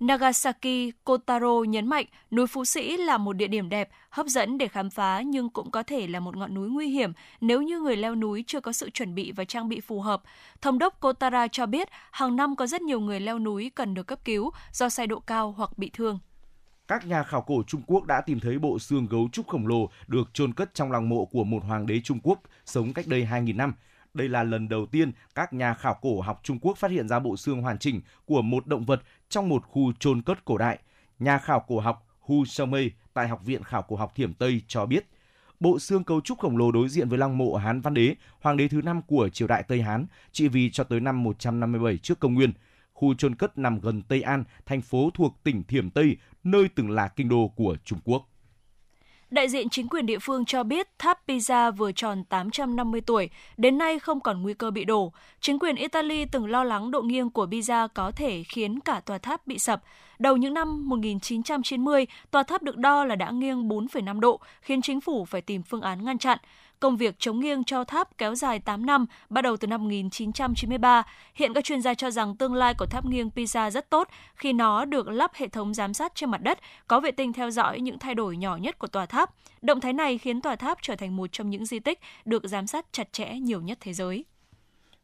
[0.00, 4.68] Nagasaki Kotaro nhấn mạnh núi Phú Sĩ là một địa điểm đẹp, hấp dẫn để
[4.68, 7.96] khám phá nhưng cũng có thể là một ngọn núi nguy hiểm nếu như người
[7.96, 10.22] leo núi chưa có sự chuẩn bị và trang bị phù hợp.
[10.60, 14.06] Thống đốc Kotara cho biết hàng năm có rất nhiều người leo núi cần được
[14.06, 16.18] cấp cứu do say độ cao hoặc bị thương.
[16.88, 19.88] Các nhà khảo cổ Trung Quốc đã tìm thấy bộ xương gấu trúc khổng lồ
[20.06, 23.28] được chôn cất trong lòng mộ của một hoàng đế Trung Quốc sống cách đây
[23.30, 23.74] 2.000 năm.
[24.14, 27.18] Đây là lần đầu tiên các nhà khảo cổ học Trung Quốc phát hiện ra
[27.18, 30.78] bộ xương hoàn chỉnh của một động vật trong một khu chôn cất cổ đại.
[31.18, 34.86] Nhà khảo cổ học Hu Xiaomei tại Học viện Khảo cổ học Thiểm Tây cho
[34.86, 35.08] biết,
[35.60, 38.56] bộ xương cấu trúc khổng lồ đối diện với lăng mộ Hán Văn Đế, hoàng
[38.56, 42.20] đế thứ năm của triều đại Tây Hán, trị vì cho tới năm 157 trước
[42.20, 42.52] công nguyên.
[42.92, 46.90] Khu chôn cất nằm gần Tây An, thành phố thuộc tỉnh Thiểm Tây, nơi từng
[46.90, 48.28] là kinh đô của Trung Quốc.
[49.30, 53.78] Đại diện chính quyền địa phương cho biết tháp Pisa vừa tròn 850 tuổi, đến
[53.78, 55.12] nay không còn nguy cơ bị đổ.
[55.40, 59.18] Chính quyền Italy từng lo lắng độ nghiêng của Pisa có thể khiến cả tòa
[59.18, 59.82] tháp bị sập.
[60.18, 65.00] Đầu những năm 1990, tòa tháp được đo là đã nghiêng 4,5 độ, khiến chính
[65.00, 66.38] phủ phải tìm phương án ngăn chặn.
[66.80, 71.02] Công việc chống nghiêng cho tháp kéo dài 8 năm, bắt đầu từ năm 1993.
[71.34, 74.52] Hiện các chuyên gia cho rằng tương lai của tháp nghiêng Pisa rất tốt khi
[74.52, 77.80] nó được lắp hệ thống giám sát trên mặt đất, có vệ tinh theo dõi
[77.80, 79.30] những thay đổi nhỏ nhất của tòa tháp.
[79.62, 82.66] Động thái này khiến tòa tháp trở thành một trong những di tích được giám
[82.66, 84.24] sát chặt chẽ nhiều nhất thế giới.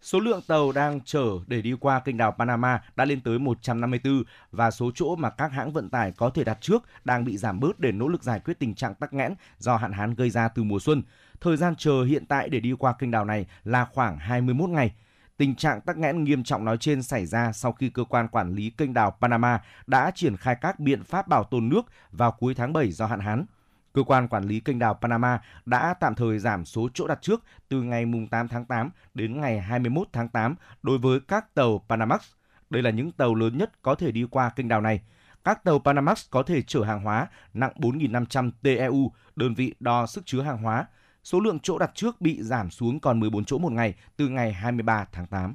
[0.05, 4.23] Số lượng tàu đang chở để đi qua kênh đào Panama đã lên tới 154
[4.53, 7.61] và số chỗ mà các hãng vận tải có thể đặt trước đang bị giảm
[7.61, 10.49] bớt để nỗ lực giải quyết tình trạng tắc nghẽn do hạn hán gây ra
[10.49, 11.03] từ mùa xuân.
[11.41, 14.95] Thời gian chờ hiện tại để đi qua kênh đào này là khoảng 21 ngày.
[15.37, 18.55] Tình trạng tắc nghẽn nghiêm trọng nói trên xảy ra sau khi cơ quan quản
[18.55, 21.83] lý kênh đào Panama đã triển khai các biện pháp bảo tồn nước
[22.13, 23.45] vào cuối tháng 7 do hạn hán.
[23.95, 27.43] Cơ quan quản lý kênh đào Panama đã tạm thời giảm số chỗ đặt trước
[27.69, 32.21] từ ngày 8 tháng 8 đến ngày 21 tháng 8 đối với các tàu Panamax.
[32.71, 35.01] Đây là những tàu lớn nhất có thể đi qua kênh đào này.
[35.45, 40.27] Các tàu Panamax có thể chở hàng hóa nặng 4.500 TEU, đơn vị đo sức
[40.27, 40.87] chứa hàng hóa.
[41.25, 44.53] Số lượng chỗ đặt trước bị giảm xuống còn 14 chỗ một ngày từ ngày
[44.53, 45.55] 23 tháng 8.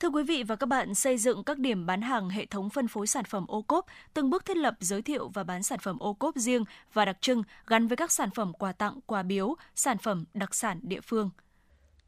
[0.00, 2.88] Thưa quý vị và các bạn, xây dựng các điểm bán hàng hệ thống phân
[2.88, 5.98] phối sản phẩm ô cốp, từng bước thiết lập giới thiệu và bán sản phẩm
[5.98, 9.54] ô cốp riêng và đặc trưng gắn với các sản phẩm quà tặng, quà biếu,
[9.74, 11.30] sản phẩm đặc sản địa phương.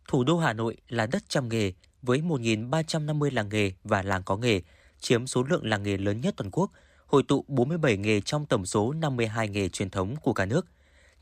[0.08, 4.36] Thủ đô Hà Nội là đất trăm nghề với 1.350 làng nghề và làng có
[4.36, 4.60] nghề,
[5.00, 6.70] chiếm số lượng làng nghề lớn nhất toàn quốc,
[7.06, 10.66] hội tụ 47 nghề trong tổng số 52 nghề truyền thống của cả nước.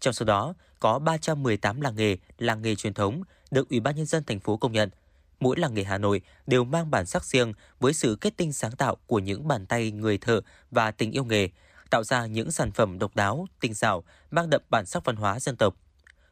[0.00, 4.06] Trong số đó, có 318 làng nghề, làng nghề truyền thống được Ủy ban nhân
[4.06, 4.90] dân thành phố công nhận–
[5.40, 8.72] mỗi làng nghề Hà Nội đều mang bản sắc riêng với sự kết tinh sáng
[8.72, 10.40] tạo của những bàn tay người thợ
[10.70, 11.48] và tình yêu nghề,
[11.90, 15.40] tạo ra những sản phẩm độc đáo, tinh xảo, mang đậm bản sắc văn hóa
[15.40, 15.76] dân tộc.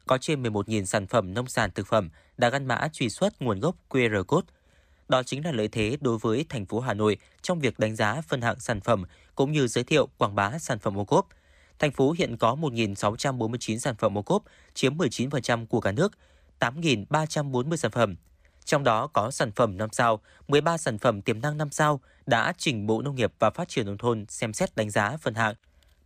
[0.07, 3.59] Có trên 11.000 sản phẩm nông sản thực phẩm đã gắn mã truy xuất nguồn
[3.59, 4.47] gốc QR code.
[5.07, 8.21] Đó chính là lợi thế đối với thành phố Hà Nội trong việc đánh giá
[8.21, 9.03] phân hạng sản phẩm
[9.35, 11.27] cũng như giới thiệu quảng bá sản phẩm ô cốp.
[11.79, 16.11] Thành phố hiện có 1.649 sản phẩm ô cốp, chiếm 19% của cả nước,
[16.59, 18.15] 8.340 sản phẩm
[18.65, 22.53] trong đó có sản phẩm 5 sao, 13 sản phẩm tiềm năng 5 sao đã
[22.57, 25.55] trình Bộ Nông nghiệp và Phát triển Nông thôn xem xét đánh giá phân hạng.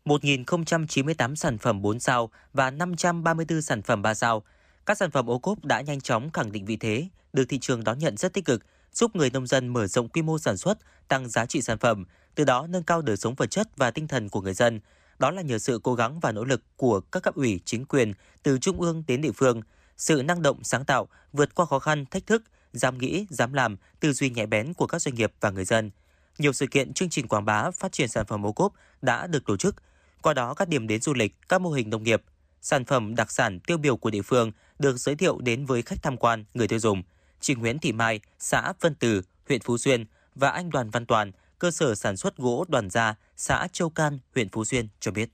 [0.05, 4.43] 1.098 sản phẩm 4 sao và 534 sản phẩm 3 sao.
[4.85, 7.83] Các sản phẩm ô cốp đã nhanh chóng khẳng định vị thế, được thị trường
[7.83, 10.77] đón nhận rất tích cực, giúp người nông dân mở rộng quy mô sản xuất,
[11.07, 12.05] tăng giá trị sản phẩm,
[12.35, 14.79] từ đó nâng cao đời sống vật chất và tinh thần của người dân.
[15.19, 18.13] Đó là nhờ sự cố gắng và nỗ lực của các cấp ủy, chính quyền
[18.43, 19.61] từ trung ương đến địa phương–
[19.99, 22.43] sự năng động sáng tạo, vượt qua khó khăn, thách thức,
[22.73, 25.91] dám nghĩ, dám làm, tư duy nhạy bén của các doanh nghiệp và người dân.
[26.37, 29.45] Nhiều sự kiện chương trình quảng bá phát triển sản phẩm ô cốp đã được
[29.45, 29.75] tổ chức.
[30.21, 32.23] Qua đó các điểm đến du lịch, các mô hình nông nghiệp,
[32.61, 36.03] sản phẩm đặc sản tiêu biểu của địa phương được giới thiệu đến với khách
[36.03, 37.03] tham quan, người tiêu dùng.
[37.39, 40.05] Chị Nguyễn Thị Mai, xã Vân Từ, huyện Phú Xuyên
[40.35, 44.19] và anh Đoàn Văn Toàn, cơ sở sản xuất gỗ Đoàn Gia, xã Châu Can,
[44.35, 45.29] huyện Phú Xuyên cho biết.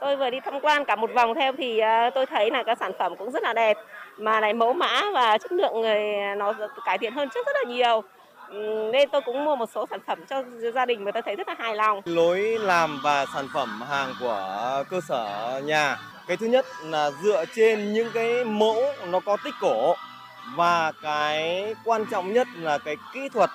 [0.00, 2.78] Tôi vừa đi tham quan cả một vòng theo thì ờ, tôi thấy là các
[2.78, 3.76] sản phẩm cũng rất là đẹp,
[4.16, 6.02] mà lại mẫu mã và chất lượng người,
[6.36, 6.52] nó
[6.84, 8.02] cải thiện hơn trước rất là nhiều.
[8.92, 10.42] Nên tôi cũng mua một số sản phẩm cho
[10.74, 12.00] gia đình và tôi thấy rất là hài lòng.
[12.04, 15.98] lối làm và sản phẩm hàng của cơ sở nhà
[16.28, 19.94] cái thứ nhất là dựa trên những cái mẫu nó có tích cổ,
[20.56, 23.50] và cái quan trọng nhất là cái kỹ thuật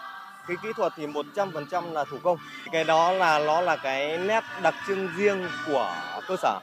[0.48, 2.38] cái kỹ thuật thì 100% là thủ công
[2.72, 5.96] cái đó là nó là cái nét đặc trưng riêng của
[6.28, 6.60] cơ sở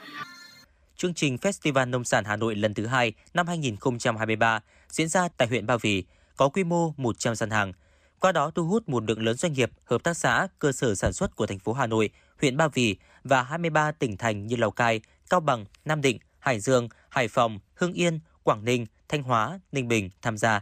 [0.97, 5.49] Chương trình Festival Nông sản Hà Nội lần thứ hai năm 2023 diễn ra tại
[5.49, 6.05] huyện Ba Vì,
[6.37, 7.73] có quy mô 100 gian hàng.
[8.21, 11.13] Qua đó thu hút một lượng lớn doanh nghiệp, hợp tác xã, cơ sở sản
[11.13, 12.11] xuất của thành phố Hà Nội,
[12.41, 15.01] huyện Ba Vì và 23 tỉnh thành như Lào Cai,
[15.31, 19.89] Cao Bằng, Nam Định, Hải Dương, Hải Phòng, Hưng Yên, Quảng Ninh, Thanh Hóa, Ninh
[19.89, 20.61] Bình tham gia.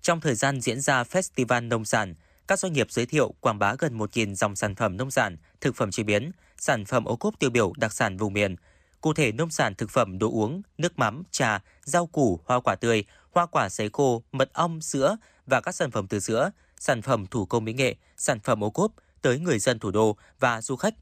[0.00, 2.14] Trong thời gian diễn ra Festival Nông sản,
[2.52, 5.76] các doanh nghiệp giới thiệu quảng bá gần 1.000 dòng sản phẩm nông sản, thực
[5.76, 8.56] phẩm chế biến, sản phẩm ô cốp tiêu biểu đặc sản vùng miền.
[9.00, 12.74] Cụ thể nông sản thực phẩm đồ uống, nước mắm, trà, rau củ, hoa quả
[12.74, 15.16] tươi, hoa quả sấy khô, mật ong, sữa
[15.46, 18.70] và các sản phẩm từ sữa, sản phẩm thủ công mỹ nghệ, sản phẩm ô
[18.70, 18.92] cốp
[19.22, 20.94] tới người dân thủ đô và du khách.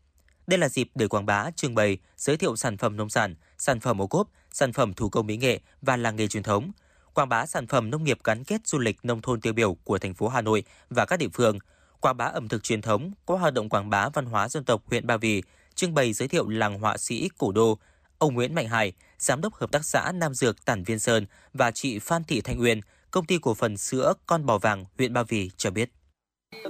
[0.47, 3.81] Đây là dịp để quảng bá, trưng bày, giới thiệu sản phẩm nông sản, sản
[3.81, 6.73] phẩm ô cốp, sản phẩm thủ công mỹ nghệ và làng nghề truyền thống,
[7.21, 9.99] quảng bá sản phẩm nông nghiệp gắn kết du lịch nông thôn tiêu biểu của
[9.99, 11.59] thành phố Hà Nội và các địa phương,
[12.01, 14.83] quảng bá ẩm thực truyền thống, có hoạt động quảng bá văn hóa dân tộc
[14.87, 15.43] huyện Ba Vì,
[15.75, 17.79] trưng bày giới thiệu làng họa sĩ cổ đô.
[18.19, 21.71] Ông Nguyễn Mạnh Hải, giám đốc hợp tác xã Nam Dược Tản Viên Sơn và
[21.71, 22.81] chị Phan Thị Thanh Uyên,
[23.11, 25.91] công ty cổ phần sữa Con Bò Vàng huyện Ba Vì cho biết.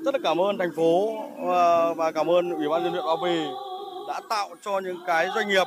[0.05, 3.15] rất là cảm ơn thành phố ờ, và cảm ơn ủy ban nhân huyện Ba
[3.25, 3.45] Vì
[4.09, 5.67] đã tạo cho những cái doanh nghiệp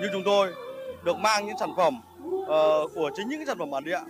[0.00, 0.52] như chúng tôi
[1.04, 2.00] được mang những sản phẩm
[2.46, 4.00] uh, của chính những cái sản phẩm bản địa.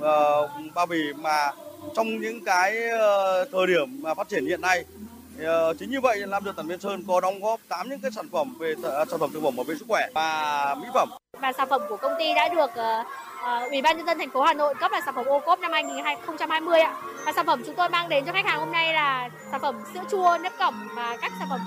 [0.00, 1.50] Ờ, uh, bao bì mà
[1.96, 4.84] trong những cái uh, thời điểm mà phát triển hiện nay
[5.42, 8.10] uh, chính như vậy Lam Dược Tản Viên Sơn có đóng góp 8 những cái
[8.10, 10.86] sản phẩm về th- à, sản phẩm thực phẩm bảo vệ sức khỏe và mỹ
[10.94, 11.08] phẩm.
[11.40, 13.06] Và sản phẩm của công ty đã được uh,
[13.70, 15.72] Ủy ban nhân dân thành phố Hà Nội cấp là sản phẩm ô cốp năm
[15.72, 16.96] 2020 ạ.
[17.26, 19.84] Và sản phẩm chúng tôi mang đến cho khách hàng hôm nay là sản phẩm
[19.94, 21.60] sữa chua nếp cẩm và các sản phẩm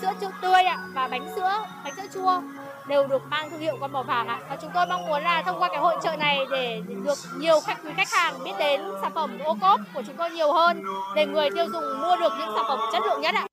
[0.00, 2.40] sữa chua tươi ạ và bánh sữa, bánh sữa chua
[2.88, 4.40] đều được mang thương hiệu con bò vàng ạ.
[4.48, 7.60] Và chúng tôi mong muốn là thông qua cái hội trợ này để được nhiều
[7.66, 10.82] khách quý khách hàng biết đến sản phẩm ô cốp của chúng tôi nhiều hơn
[11.16, 13.46] để người tiêu dùng mua được những sản phẩm chất lượng nhất ạ.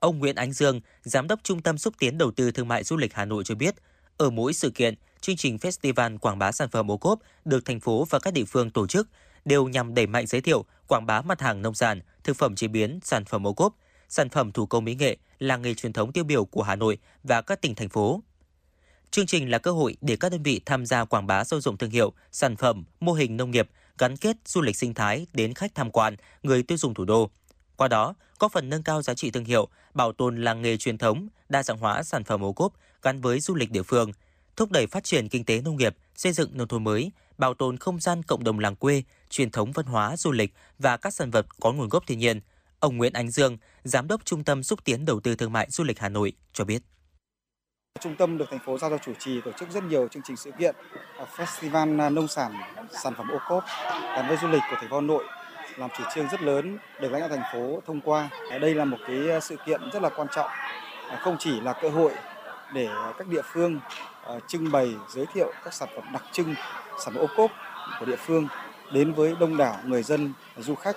[0.00, 2.96] Ông Nguyễn Ánh Dương, Giám đốc Trung tâm Xúc tiến Đầu tư Thương mại Du
[2.96, 3.74] lịch Hà Nội cho biết,
[4.16, 7.80] ở mỗi sự kiện, chương trình festival quảng bá sản phẩm ô cốp được thành
[7.80, 9.08] phố và các địa phương tổ chức
[9.44, 12.68] đều nhằm đẩy mạnh giới thiệu, quảng bá mặt hàng nông sản, thực phẩm chế
[12.68, 13.74] biến, sản phẩm ô cốp,
[14.08, 16.98] sản phẩm thủ công mỹ nghệ, làng nghề truyền thống tiêu biểu của Hà Nội
[17.22, 18.22] và các tỉnh thành phố.
[19.14, 21.76] Chương trình là cơ hội để các đơn vị tham gia quảng bá sâu rộng
[21.76, 23.68] thương hiệu, sản phẩm, mô hình nông nghiệp,
[23.98, 27.30] gắn kết du lịch sinh thái đến khách tham quan, người tiêu dùng thủ đô.
[27.76, 30.98] Qua đó, có phần nâng cao giá trị thương hiệu, bảo tồn làng nghề truyền
[30.98, 32.72] thống, đa dạng hóa sản phẩm ô cốp
[33.02, 34.12] gắn với du lịch địa phương,
[34.56, 37.76] thúc đẩy phát triển kinh tế nông nghiệp, xây dựng nông thôn mới, bảo tồn
[37.76, 41.30] không gian cộng đồng làng quê, truyền thống văn hóa, du lịch và các sản
[41.30, 42.40] vật có nguồn gốc thiên nhiên.
[42.80, 45.84] Ông Nguyễn Ánh Dương, Giám đốc Trung tâm Xúc tiến Đầu tư Thương mại Du
[45.84, 46.82] lịch Hà Nội cho biết.
[48.00, 50.36] Trung tâm được thành phố giao cho chủ trì tổ chức rất nhiều chương trình
[50.36, 50.74] sự kiện
[51.18, 52.52] à, Festival à, nông sản
[53.02, 53.64] sản phẩm ô cốp
[54.16, 55.24] gắn với du lịch của thành phố Hà Nội
[55.76, 58.28] làm chủ trương rất lớn được lãnh đạo thành phố thông qua.
[58.50, 60.50] À, đây là một cái sự kiện rất là quan trọng,
[61.20, 62.12] không chỉ là cơ hội
[62.72, 62.88] để
[63.18, 63.80] các địa phương
[64.48, 66.54] trưng bày giới thiệu các sản phẩm đặc trưng
[67.04, 67.50] sản phẩm ô cốp
[68.00, 68.48] của địa phương
[68.92, 70.96] đến với đông đảo người dân du khách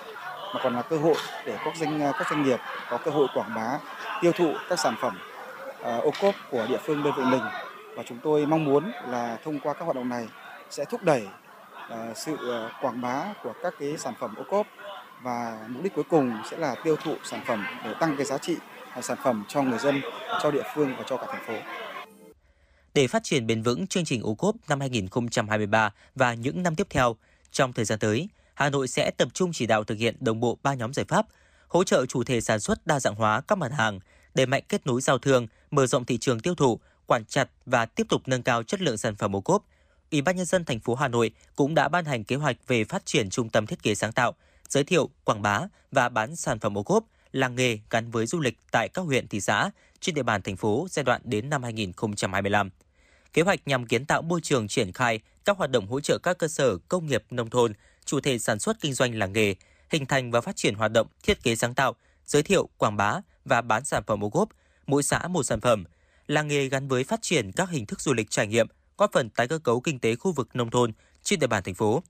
[0.54, 1.16] mà còn là cơ hội
[1.46, 2.60] để các doanh các doanh nghiệp
[2.90, 3.78] có cơ hội quảng bá
[4.20, 5.18] tiêu thụ các sản phẩm
[5.82, 7.42] À, ô cốp của địa phương đơn vị mình
[7.96, 10.28] và chúng tôi mong muốn là thông qua các hoạt động này
[10.70, 11.26] sẽ thúc đẩy
[11.88, 14.66] à, sự à, quảng bá của các cái sản phẩm ô cốp
[15.22, 18.38] và mục đích cuối cùng sẽ là tiêu thụ sản phẩm để tăng cái giá
[18.38, 18.56] trị
[19.02, 20.00] sản phẩm cho người dân,
[20.42, 21.54] cho địa phương và cho cả thành phố.
[22.94, 26.86] Để phát triển bền vững chương trình ô cốp năm 2023 và những năm tiếp
[26.90, 27.16] theo,
[27.52, 30.58] trong thời gian tới, Hà Nội sẽ tập trung chỉ đạo thực hiện đồng bộ
[30.62, 31.26] ba nhóm giải pháp,
[31.68, 34.00] hỗ trợ chủ thể sản xuất đa dạng hóa các mặt hàng,
[34.38, 37.86] đẩy mạnh kết nối giao thương, mở rộng thị trường tiêu thụ, quản chặt và
[37.86, 39.64] tiếp tục nâng cao chất lượng sản phẩm ô cốp.
[40.10, 42.84] Ủy ban nhân dân thành phố Hà Nội cũng đã ban hành kế hoạch về
[42.84, 44.34] phát triển trung tâm thiết kế sáng tạo,
[44.68, 45.60] giới thiệu, quảng bá
[45.92, 49.28] và bán sản phẩm ô cốp, làng nghề gắn với du lịch tại các huyện
[49.28, 49.70] thị xã
[50.00, 52.70] trên địa bàn thành phố giai đoạn đến năm 2025.
[53.32, 56.38] Kế hoạch nhằm kiến tạo môi trường triển khai các hoạt động hỗ trợ các
[56.38, 57.72] cơ sở công nghiệp nông thôn,
[58.04, 59.54] chủ thể sản xuất kinh doanh làng nghề,
[59.90, 61.94] hình thành và phát triển hoạt động thiết kế sáng tạo,
[62.28, 64.48] giới thiệu, quảng bá và bán sản phẩm ô cốp,
[64.86, 65.84] mỗi xã một sản phẩm,
[66.26, 68.66] làng nghề gắn với phát triển các hình thức du lịch trải nghiệm,
[68.98, 70.92] góp phần tái cơ cấu kinh tế khu vực nông thôn
[71.22, 72.02] trên địa bàn thành phố.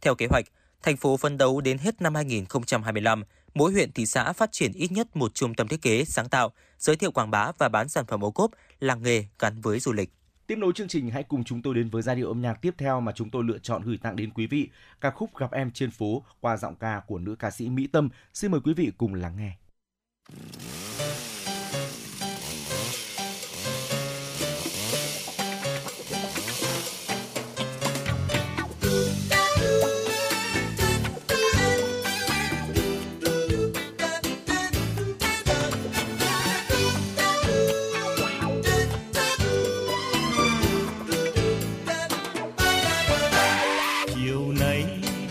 [0.00, 0.44] Theo kế hoạch,
[0.82, 3.24] thành phố phấn đấu đến hết năm 2025,
[3.54, 6.52] mỗi huyện thị xã phát triển ít nhất một trung tâm thiết kế sáng tạo,
[6.78, 8.50] giới thiệu quảng bá và bán sản phẩm ô cốp,
[8.80, 10.10] làng nghề gắn với du lịch.
[10.48, 12.74] Tiếp nối chương trình hãy cùng chúng tôi đến với giai điệu âm nhạc tiếp
[12.78, 14.70] theo mà chúng tôi lựa chọn gửi tặng đến quý vị,
[15.00, 18.08] ca khúc Gặp em trên phố qua giọng ca của nữ ca sĩ Mỹ Tâm.
[18.34, 19.56] Xin mời quý vị cùng lắng nghe.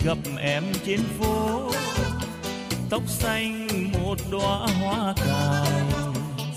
[0.08, 1.72] Gặp em trên phố.
[2.90, 5.72] Tóc xanh một đóa hoa cài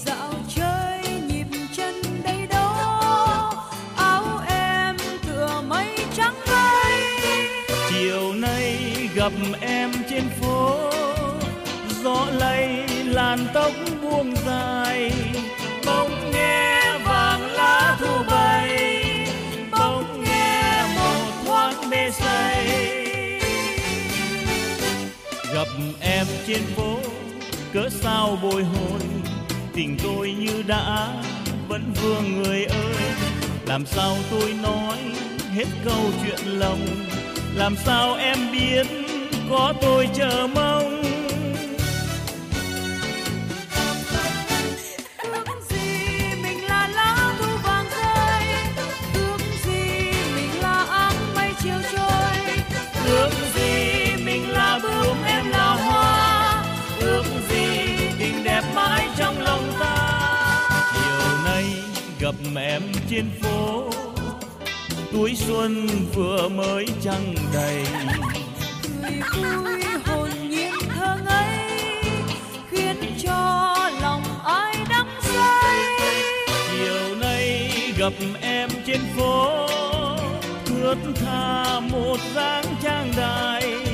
[0.04, 1.46] dạo chơi nhịp
[1.76, 1.94] chân
[2.24, 3.52] đây đó
[3.96, 4.96] áo em
[5.26, 5.86] tựa mây
[6.16, 6.92] trắng bay.
[7.90, 8.78] Chiều nay
[9.14, 10.90] gặp em trên phố
[12.02, 13.72] gió lay làn tóc
[14.02, 15.12] buông dài
[15.86, 16.19] bỗng
[25.60, 25.68] gặp
[26.00, 26.96] em trên phố,
[27.72, 29.00] cớ sao bồi hồi?
[29.74, 31.22] Tình tôi như đã,
[31.68, 32.94] vẫn vương người ơi.
[33.66, 34.98] Làm sao tôi nói
[35.54, 36.86] hết câu chuyện lòng?
[37.54, 38.86] Làm sao em biết
[39.50, 41.02] có tôi chờ mong?
[62.30, 63.84] Gặp em trên phố.
[65.12, 67.84] Túi xuân vừa mới trăng đầy.
[69.00, 71.58] Người vui hồn nhiên thơ ngây
[72.70, 75.78] khiến cho lòng ai đắm say.
[76.72, 79.66] Chiều nay gặp em trên phố
[80.66, 83.89] thướt tha một dáng trang đài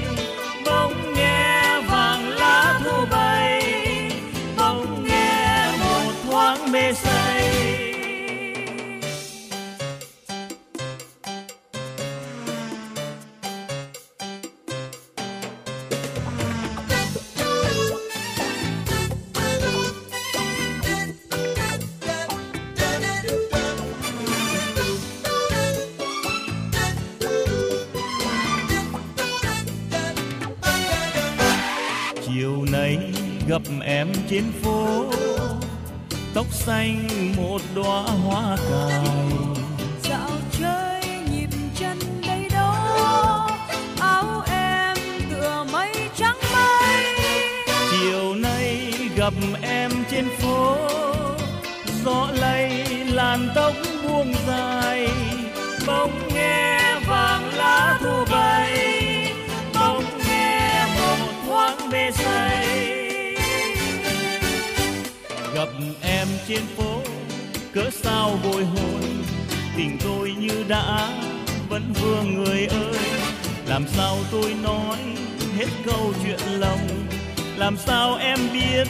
[77.66, 78.88] làm sao em biết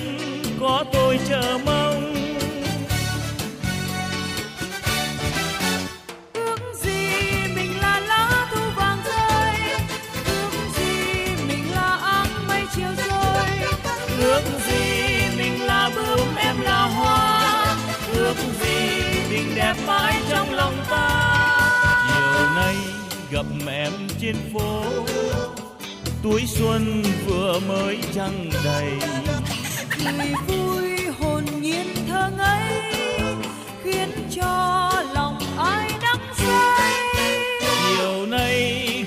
[0.60, 1.75] có tôi chờ mong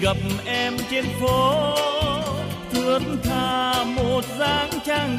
[0.10, 1.76] gặp em trên phố
[2.72, 5.19] thướt tha một dáng trang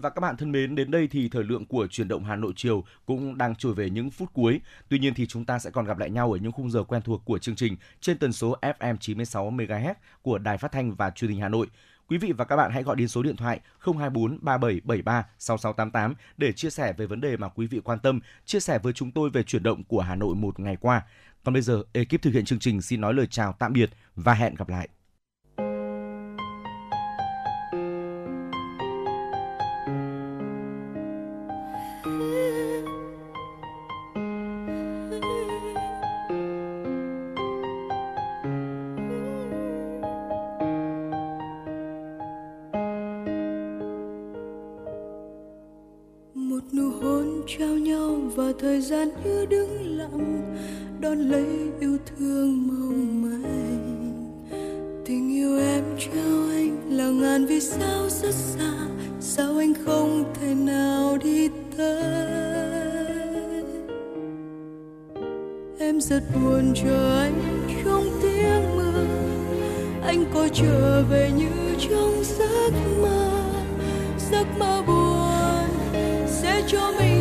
[0.00, 2.52] Và các bạn thân mến, đến đây thì thời lượng của chuyển động Hà Nội
[2.56, 4.60] chiều cũng đang trôi về những phút cuối.
[4.88, 7.02] Tuy nhiên thì chúng ta sẽ còn gặp lại nhau ở những khung giờ quen
[7.02, 11.10] thuộc của chương trình trên tần số FM 96 MHz của Đài Phát thanh và
[11.10, 11.66] Truyền hình Hà Nội.
[12.08, 16.52] Quý vị và các bạn hãy gọi đến số điện thoại 024 3773 6688 để
[16.52, 19.30] chia sẻ về vấn đề mà quý vị quan tâm, chia sẻ với chúng tôi
[19.30, 21.02] về chuyển động của Hà Nội một ngày qua.
[21.44, 24.34] Còn bây giờ, ekip thực hiện chương trình xin nói lời chào tạm biệt và
[24.34, 24.88] hẹn gặp lại.
[48.60, 50.42] Thời gian như đứng lặng,
[51.00, 51.46] đón lấy
[51.80, 54.44] yêu thương mong manh.
[55.06, 58.72] Tình yêu em trao anh là ngàn vì sao rất xa,
[59.20, 63.64] sao anh không thể nào đi tới?
[65.78, 67.40] Em rất buồn chờ anh
[67.84, 69.04] trong tiếng mưa,
[70.02, 72.72] anh có trở về như trong giấc
[73.02, 73.30] mơ.
[74.30, 75.68] Giấc mơ buồn
[76.26, 77.17] sẽ cho mình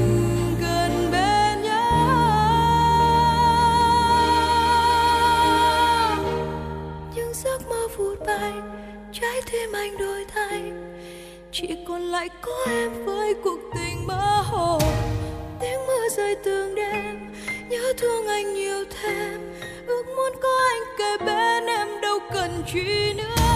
[11.59, 14.79] chỉ còn lại có em với cuộc tình mơ hồ.
[15.59, 17.33] Tiếng mưa rơi từng đêm,
[17.69, 19.55] nhớ thương anh nhiều thêm.
[19.87, 23.46] Ước muốn có anh kề bên em, đâu cần chi nữa.